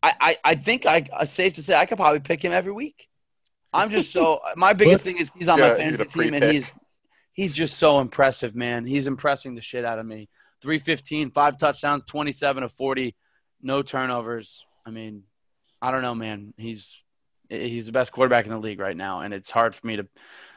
[0.02, 2.72] I, I, I think I it's safe to say I could probably pick him every
[2.72, 3.10] week.
[3.74, 6.44] I'm just so my biggest thing is he's on my Yeah, he's fantasy team and
[6.46, 6.72] he's
[7.34, 8.86] he's just so impressive, man.
[8.86, 10.30] He's impressing the shit out of me.
[10.62, 13.14] 315, five touchdowns, 27 of 40,
[13.62, 14.64] no turnovers.
[14.86, 15.24] I mean,
[15.82, 16.54] I don't know, man.
[16.56, 16.96] He's
[17.50, 20.08] he's the best quarterback in the league right now, and it's hard for me to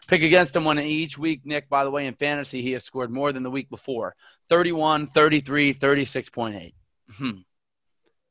[0.08, 3.10] pick against him one each week, Nick, by the way, in fantasy, he has scored
[3.10, 4.14] more than the week before
[4.48, 6.74] 31, 33, 36.8.
[7.12, 7.30] Hmm.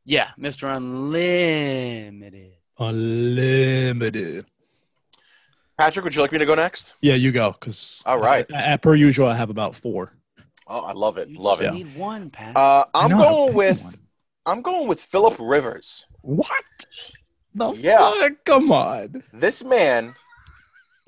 [0.06, 0.76] Yeah, Mr.
[0.76, 2.54] Unlimited.
[2.80, 4.46] Unlimited.
[5.78, 6.94] Patrick, would you like me to go next?
[7.02, 7.54] Yeah, you go.
[7.54, 8.50] Cause All right.
[8.52, 10.14] At, per usual, I have about four.
[10.68, 11.30] Oh, I love it.
[11.30, 11.74] You Love just it.
[11.74, 12.56] need one, Pat.
[12.56, 13.94] Uh, I I'm know how to going with one.
[14.46, 16.06] I'm going with Philip Rivers.
[16.22, 16.50] What?
[17.56, 17.98] The Yeah.
[18.00, 18.32] fuck?
[18.46, 19.24] Come on.
[19.34, 20.14] This man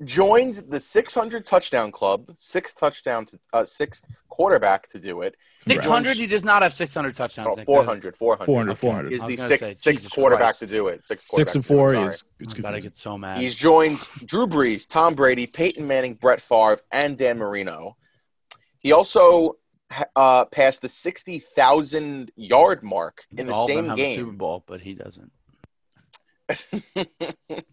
[0.04, 5.36] joined the 600 touchdown club, sixth touchdown to uh, sixth quarterback to do it.
[5.66, 6.16] 600?
[6.16, 7.56] He does not have 600 touchdowns.
[7.58, 8.46] Oh, 400, 400.
[8.46, 9.12] 400, 400.
[9.12, 10.58] Is the sixth say, sixth quarterback Christ.
[10.60, 11.04] to do it.
[11.04, 13.16] Sixth Six quarterback and to do it, four is it's I'm about to get so
[13.16, 13.38] mad.
[13.38, 17.96] He's joined Drew Brees, Tom Brady, Peyton Manning, Brett Favre, and Dan Marino.
[18.78, 19.56] He also
[20.14, 24.32] uh, passed the 60,000 yard mark in the All of them same have a Super.
[24.32, 25.32] Bowl, but he doesn't.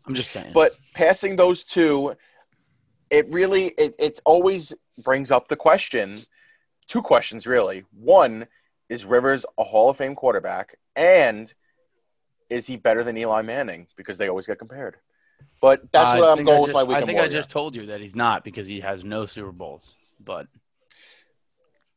[0.07, 0.51] I'm just saying.
[0.53, 2.15] but passing those two,
[3.09, 6.25] it really it, it always brings up the question,
[6.87, 7.85] two questions really.
[7.91, 8.47] One,
[8.89, 10.75] is Rivers a Hall of Fame quarterback?
[10.95, 11.51] And
[12.49, 13.87] is he better than Eli Manning?
[13.95, 14.97] Because they always get compared.
[15.61, 17.29] But that's what I'm going with just- my weekend I think warrior.
[17.29, 19.95] I just told you that he's not because he has no Super Bowls.
[20.19, 20.47] But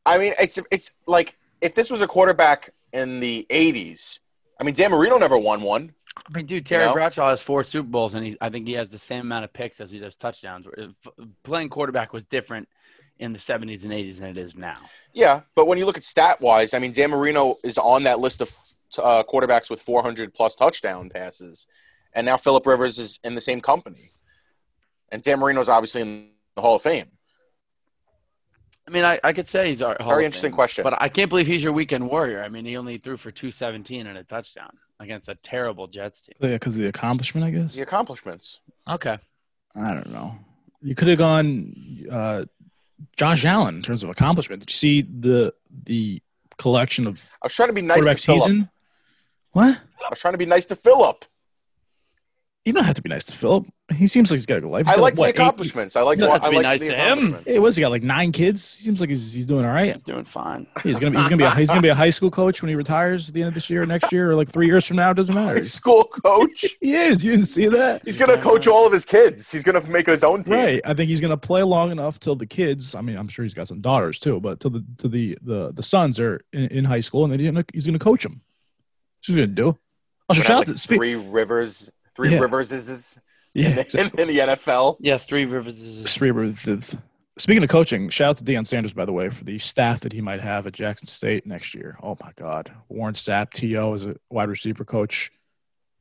[0.05, 4.19] I mean, it's it's like if this was a quarterback in the '80s.
[4.59, 5.93] I mean, Dan Marino never won one.
[6.25, 6.93] I mean, dude, Terry know?
[6.93, 9.53] Bradshaw has four Super Bowls, and he, I think he has the same amount of
[9.53, 10.67] picks as he does touchdowns.
[11.43, 12.67] Playing quarterback was different
[13.19, 14.77] in the 70s and 80s than it is now.
[15.13, 18.19] Yeah, but when you look at stat wise, I mean, Dan Marino is on that
[18.19, 18.55] list of
[19.01, 21.67] uh, quarterbacks with 400 plus touchdown passes,
[22.13, 24.11] and now Philip Rivers is in the same company,
[25.09, 27.11] and Dan Marino's obviously in the Hall of Fame.
[28.87, 30.83] I mean, I, I could say he's our Very interesting Fame, question.
[30.83, 32.41] but I can't believe he's your weekend warrior.
[32.41, 36.35] I mean, he only threw for 217 and a touchdown against a terrible Jets team.
[36.39, 37.73] Yeah, because of the accomplishment, I guess.
[37.73, 38.59] The accomplishments.
[38.89, 39.17] Okay.
[39.75, 40.35] I don't know.
[40.81, 42.45] You could have gone uh,
[43.15, 44.61] Josh Allen in terms of accomplishment.
[44.61, 45.53] Did you see the
[45.83, 46.21] the
[46.57, 48.41] collection of I was trying to be nice to quarterback Philip.
[48.41, 48.69] season?
[49.51, 49.77] What?
[50.05, 51.25] I was trying to be nice to Philip.
[52.67, 53.65] You don't have to be nice to Philip.
[53.95, 54.85] He seems like he's got a good life.
[54.85, 55.95] He's I got, like the what, eight- accomplishments.
[55.95, 56.17] I like.
[56.17, 57.01] You don't have to I be like nice the to him.
[57.17, 57.49] accomplishments.
[57.49, 57.91] Hey, what's he got?
[57.91, 58.77] Like nine kids.
[58.77, 59.93] He seems like he's, he's doing all right.
[59.93, 60.67] He's doing fine.
[60.83, 62.67] He's gonna be he's gonna be a, he's gonna be a high school coach when
[62.67, 64.85] he retires at the end of this year, or next year, or like three years
[64.85, 65.11] from now.
[65.11, 65.47] It doesn't matter.
[65.47, 65.65] High matter.
[65.67, 66.65] school coach.
[66.81, 67.23] He is.
[67.23, 69.49] You didn't see that, He's gonna coach all of his kids.
[69.49, 70.53] He's gonna make his own team.
[70.55, 70.81] right?
[70.83, 72.93] I think he's gonna play long enough till the kids.
[72.95, 75.71] I mean, I'm sure he's got some daughters too, but till the till the the,
[75.73, 78.41] the sons are in, in high school, and then he's gonna, he's gonna coach them.
[79.21, 79.77] That's what he's gonna do.
[80.29, 80.97] Also, Gonna shout like, out to speak.
[80.97, 81.89] three rivers.
[82.17, 82.39] Three Yeah.
[82.39, 83.19] rivers is
[83.53, 84.21] Yeah, in, exactly.
[84.23, 84.97] in the NFL.
[84.99, 86.11] Yes, Three Rivers is.
[86.15, 86.97] Three rivers.
[87.37, 90.11] Speaking of coaching, shout out to Deion Sanders, by the way, for the staff that
[90.13, 91.95] he might have at Jackson State next year.
[92.01, 95.31] Oh my God, Warren Sapp, To as a wide receiver coach,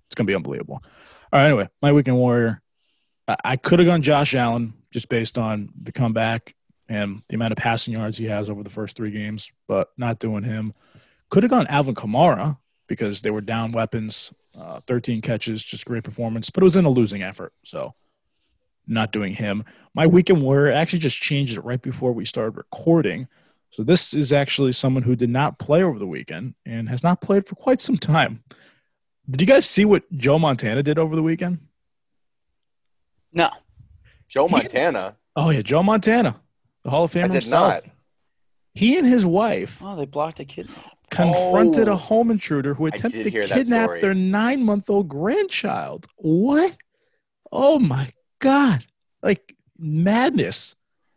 [0.09, 0.83] it's gonna be unbelievable.
[1.31, 2.63] All right, anyway, my weekend warrior.
[3.29, 6.55] I, I could have gone Josh Allen just based on the comeback
[6.89, 10.19] and the amount of passing yards he has over the first three games, but not
[10.19, 10.73] doing him.
[11.29, 12.57] Could have gone Alvin Kamara
[12.87, 16.85] because they were down weapons, uh, 13 catches, just great performance, but it was in
[16.85, 17.95] a losing effort, so
[18.87, 19.65] not doing him.
[19.95, 23.29] My weekend warrior actually just changed it right before we started recording.
[23.71, 27.21] So this is actually someone who did not play over the weekend and has not
[27.21, 28.43] played for quite some time.
[29.29, 31.59] Did you guys see what Joe Montana did over the weekend?
[33.33, 33.51] No.
[34.29, 35.17] Joe Montana.
[35.35, 36.41] Oh yeah, Joe Montana,
[36.85, 37.85] the Hall of Famer I did himself.
[37.85, 37.93] not.
[38.75, 40.96] He and his wife Oh, they blocked a kidnap.
[41.11, 41.93] Confronted Oh.
[41.93, 46.07] a home intruder who attempted to kidnap their nine-month-old grandchild.
[46.17, 46.77] What?
[47.53, 48.11] Oh my
[48.41, 48.85] god!
[49.23, 50.75] Like madness.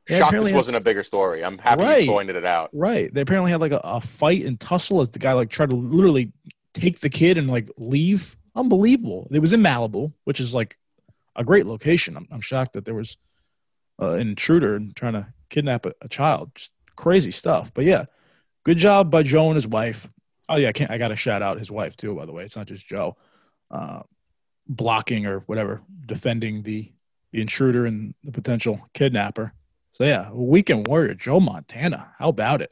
[0.08, 1.44] They Shocked this had- wasn't a bigger story.
[1.44, 2.04] I'm happy Right.
[2.06, 2.70] you pointed it out.
[2.74, 3.14] Right.
[3.14, 5.76] They apparently had like a, a fight and tussle as the guy like tried to
[5.76, 6.32] literally
[6.74, 8.36] take the kid and like leave.
[8.56, 9.28] Unbelievable.
[9.32, 10.78] It was in Malibu, which is like
[11.36, 12.18] a great location.
[12.18, 13.18] I'm, I'm shocked that there was
[14.02, 16.52] uh, an intruder and trying to kidnap a, a child.
[16.56, 17.72] Just crazy stuff.
[17.74, 18.06] But yeah,
[18.64, 20.10] good job by Joe and his wife.
[20.48, 20.92] Oh yeah, I can't.
[20.92, 22.16] I got to shout out his wife too.
[22.16, 23.18] By the way, it's not just Joe
[23.72, 24.02] uh,
[24.68, 26.92] blocking or whatever, defending the
[27.32, 29.54] the intruder and the potential kidnapper.
[29.92, 32.14] So yeah, weekend warrior Joe Montana.
[32.18, 32.72] How about it?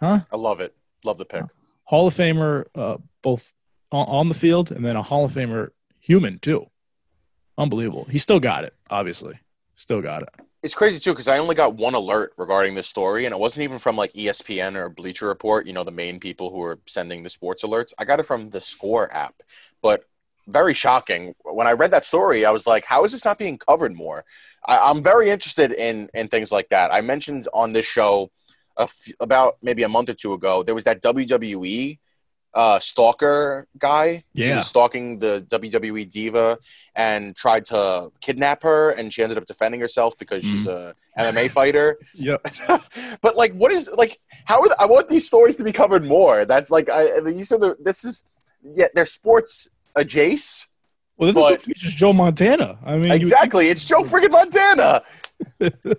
[0.00, 0.20] Huh?
[0.30, 0.74] I love it.
[1.04, 1.44] Love the pick.
[1.84, 3.54] Hall of Famer, uh, both
[3.92, 6.66] on, on the field and then a Hall of Famer human too.
[7.56, 8.04] Unbelievable.
[8.10, 8.74] He still got it.
[8.90, 9.38] Obviously,
[9.76, 10.28] still got it.
[10.64, 13.64] It's crazy too because I only got one alert regarding this story, and it wasn't
[13.64, 15.66] even from like ESPN or Bleacher Report.
[15.66, 17.92] You know, the main people who are sending the sports alerts.
[17.98, 19.42] I got it from the Score app,
[19.82, 20.04] but
[20.48, 21.34] very shocking.
[21.44, 24.24] When I read that story, I was like, "How is this not being covered more?"
[24.66, 26.90] I, I'm very interested in in things like that.
[26.94, 28.30] I mentioned on this show
[29.20, 31.98] about maybe a month or two ago there was that WWE
[32.54, 34.24] uh, stalker guy.
[34.34, 34.58] He Yeah.
[34.58, 36.58] was stalking the WWE diva
[36.94, 41.50] and tried to kidnap her, and she ended up defending herself because she's a MMA
[41.50, 41.98] fighter.
[42.14, 42.46] Yep.
[43.22, 44.18] but like, what is like?
[44.44, 46.44] How are the, I want these stories to be covered more?
[46.44, 47.60] That's like I, you said.
[47.60, 48.22] the- This is
[48.62, 50.68] yeah, they're sports adjacent.
[51.16, 52.78] Well, this But- is just Joe Montana.
[52.84, 55.02] I mean, you Exactly, it's Joe friggin' Montana.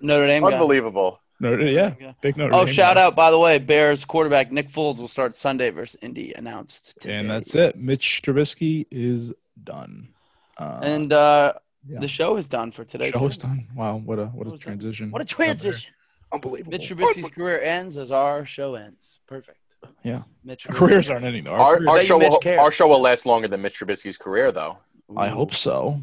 [0.02, 0.54] Notre Dame guy.
[0.54, 1.20] Unbelievable.
[1.42, 2.14] Think- no, yeah, Yeah.
[2.22, 2.52] big note.
[2.54, 6.34] Oh, shout out by the way, Bears quarterback Nick Foles will start Sunday versus Indy.
[6.34, 6.94] Announced.
[7.02, 7.16] Today.
[7.16, 7.76] And that's it.
[7.78, 9.34] Mitch Trubisky is
[9.64, 10.10] done.
[10.58, 11.54] Uh, And uh,
[11.88, 12.00] Yeah.
[12.00, 13.12] the show is done for today.
[13.12, 13.68] show is done.
[13.76, 14.62] Wow, what a what What a was that?
[14.62, 15.12] transition.
[15.12, 15.92] What a transition!
[16.32, 16.72] Unbelievable.
[16.72, 19.20] Mitch Trubisky's career ends as our show ends.
[19.28, 19.60] Perfect.
[20.04, 20.24] Yeah.
[20.44, 21.12] Mitch Our careers Trubisky.
[21.14, 21.52] aren't ending though.
[21.52, 24.78] Our Our, our show will our show will last longer than Mitch Trubisky's career, though.
[25.16, 26.02] I hope so.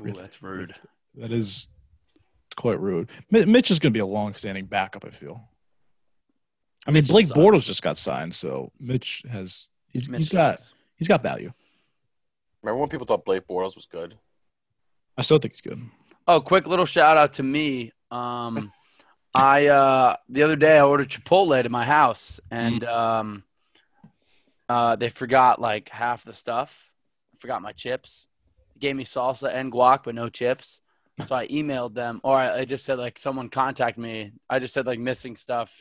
[0.00, 0.74] Ooh, that's rude.
[1.14, 1.68] That is
[2.56, 3.10] quite rude.
[3.30, 5.04] Mitch is going to be a long-standing backup.
[5.04, 5.48] I feel.
[6.86, 7.38] I mean, Mitch Blake sucks.
[7.38, 10.74] Bortles just got signed, so Mitch has he's, Mitch he's got sucks.
[10.96, 11.52] he's got value.
[12.62, 14.16] Remember when people thought Blake Bortles was good?
[15.16, 15.82] I still think he's good.
[16.28, 17.92] Oh, quick little shout out to me.
[18.10, 18.70] Um,
[19.34, 23.44] I uh, the other day I ordered Chipotle to my house, and um,
[24.68, 26.90] uh, they forgot like half the stuff.
[27.34, 28.26] I Forgot my chips.
[28.78, 30.80] Gave me salsa and guac, but no chips.
[31.24, 34.32] So I emailed them, or I, I just said like someone contact me.
[34.50, 35.72] I just said like missing stuff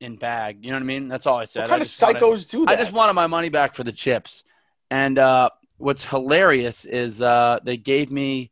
[0.00, 0.62] in bag.
[0.62, 1.08] You know what I mean?
[1.08, 1.60] That's all I said.
[1.60, 2.72] What I kind of just wanted- psychos do that?
[2.72, 4.44] I just wanted my money back for the chips.
[4.90, 8.50] And uh, what's hilarious is uh, they gave me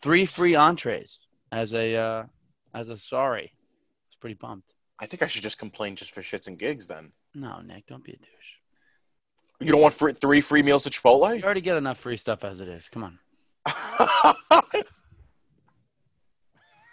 [0.00, 1.18] three free entrees
[1.52, 2.24] as a uh,
[2.74, 3.52] as a sorry.
[3.52, 4.72] I was pretty pumped.
[4.98, 6.86] I think I should just complain just for shits and gigs.
[6.86, 9.60] Then No, Nick, don't be a douche.
[9.60, 11.36] you don't want free, three free meals at Chipotle?
[11.36, 12.88] You already get enough free stuff as it is.
[12.88, 13.18] Come on.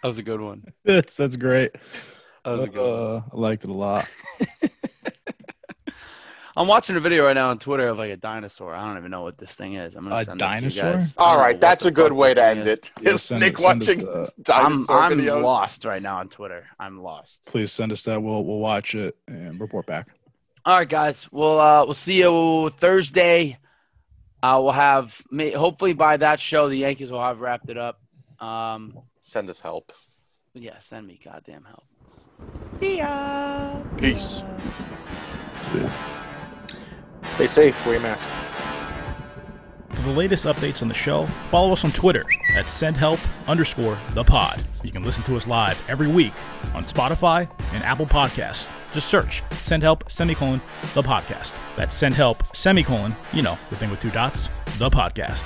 [0.05, 0.63] That was a good one.
[0.85, 1.71] That's that's great.
[2.43, 3.15] That was a good one.
[3.15, 4.07] Uh, I liked it a lot.
[6.55, 8.75] I'm watching a video right now on Twitter of like a dinosaur.
[8.75, 9.95] I don't even know what this thing is.
[9.95, 10.93] I'm gonna A send this to you dinosaur?
[10.93, 11.15] guys.
[11.17, 12.69] I don't know right, what that's the a good fuck way this to thing end
[12.69, 12.73] is.
[12.77, 12.91] it.
[13.01, 15.43] Yeah, Is send Nick it- send us watching the- I'm dinosaur I'm videos.
[15.43, 16.67] lost right now on Twitter.
[16.79, 17.45] I'm lost.
[17.47, 18.21] Please send us that.
[18.21, 20.09] We'll we'll watch it and report back.
[20.65, 21.27] All right, guys.
[21.31, 23.57] We'll uh, we'll see you Thursday.
[24.43, 27.99] Uh, we'll have may- hopefully by that show the Yankees will have wrapped it up.
[28.39, 29.91] Um, Send us help.
[30.53, 31.83] yeah, send me goddamn help.
[32.79, 33.81] See ya.
[33.97, 34.43] Peace.
[37.29, 37.85] Stay safe.
[37.85, 38.27] Wear your mask.
[39.89, 42.23] For the latest updates on the show, follow us on Twitter
[42.55, 44.63] at sendhelp underscore the pod.
[44.83, 46.33] You can listen to us live every week
[46.75, 48.69] on Spotify and Apple Podcasts.
[48.93, 50.61] Just search Send Help semicolon
[50.93, 51.55] the podcast.
[51.75, 54.47] That's Send Help semicolon, you know, the thing with two dots,
[54.77, 55.45] the podcast.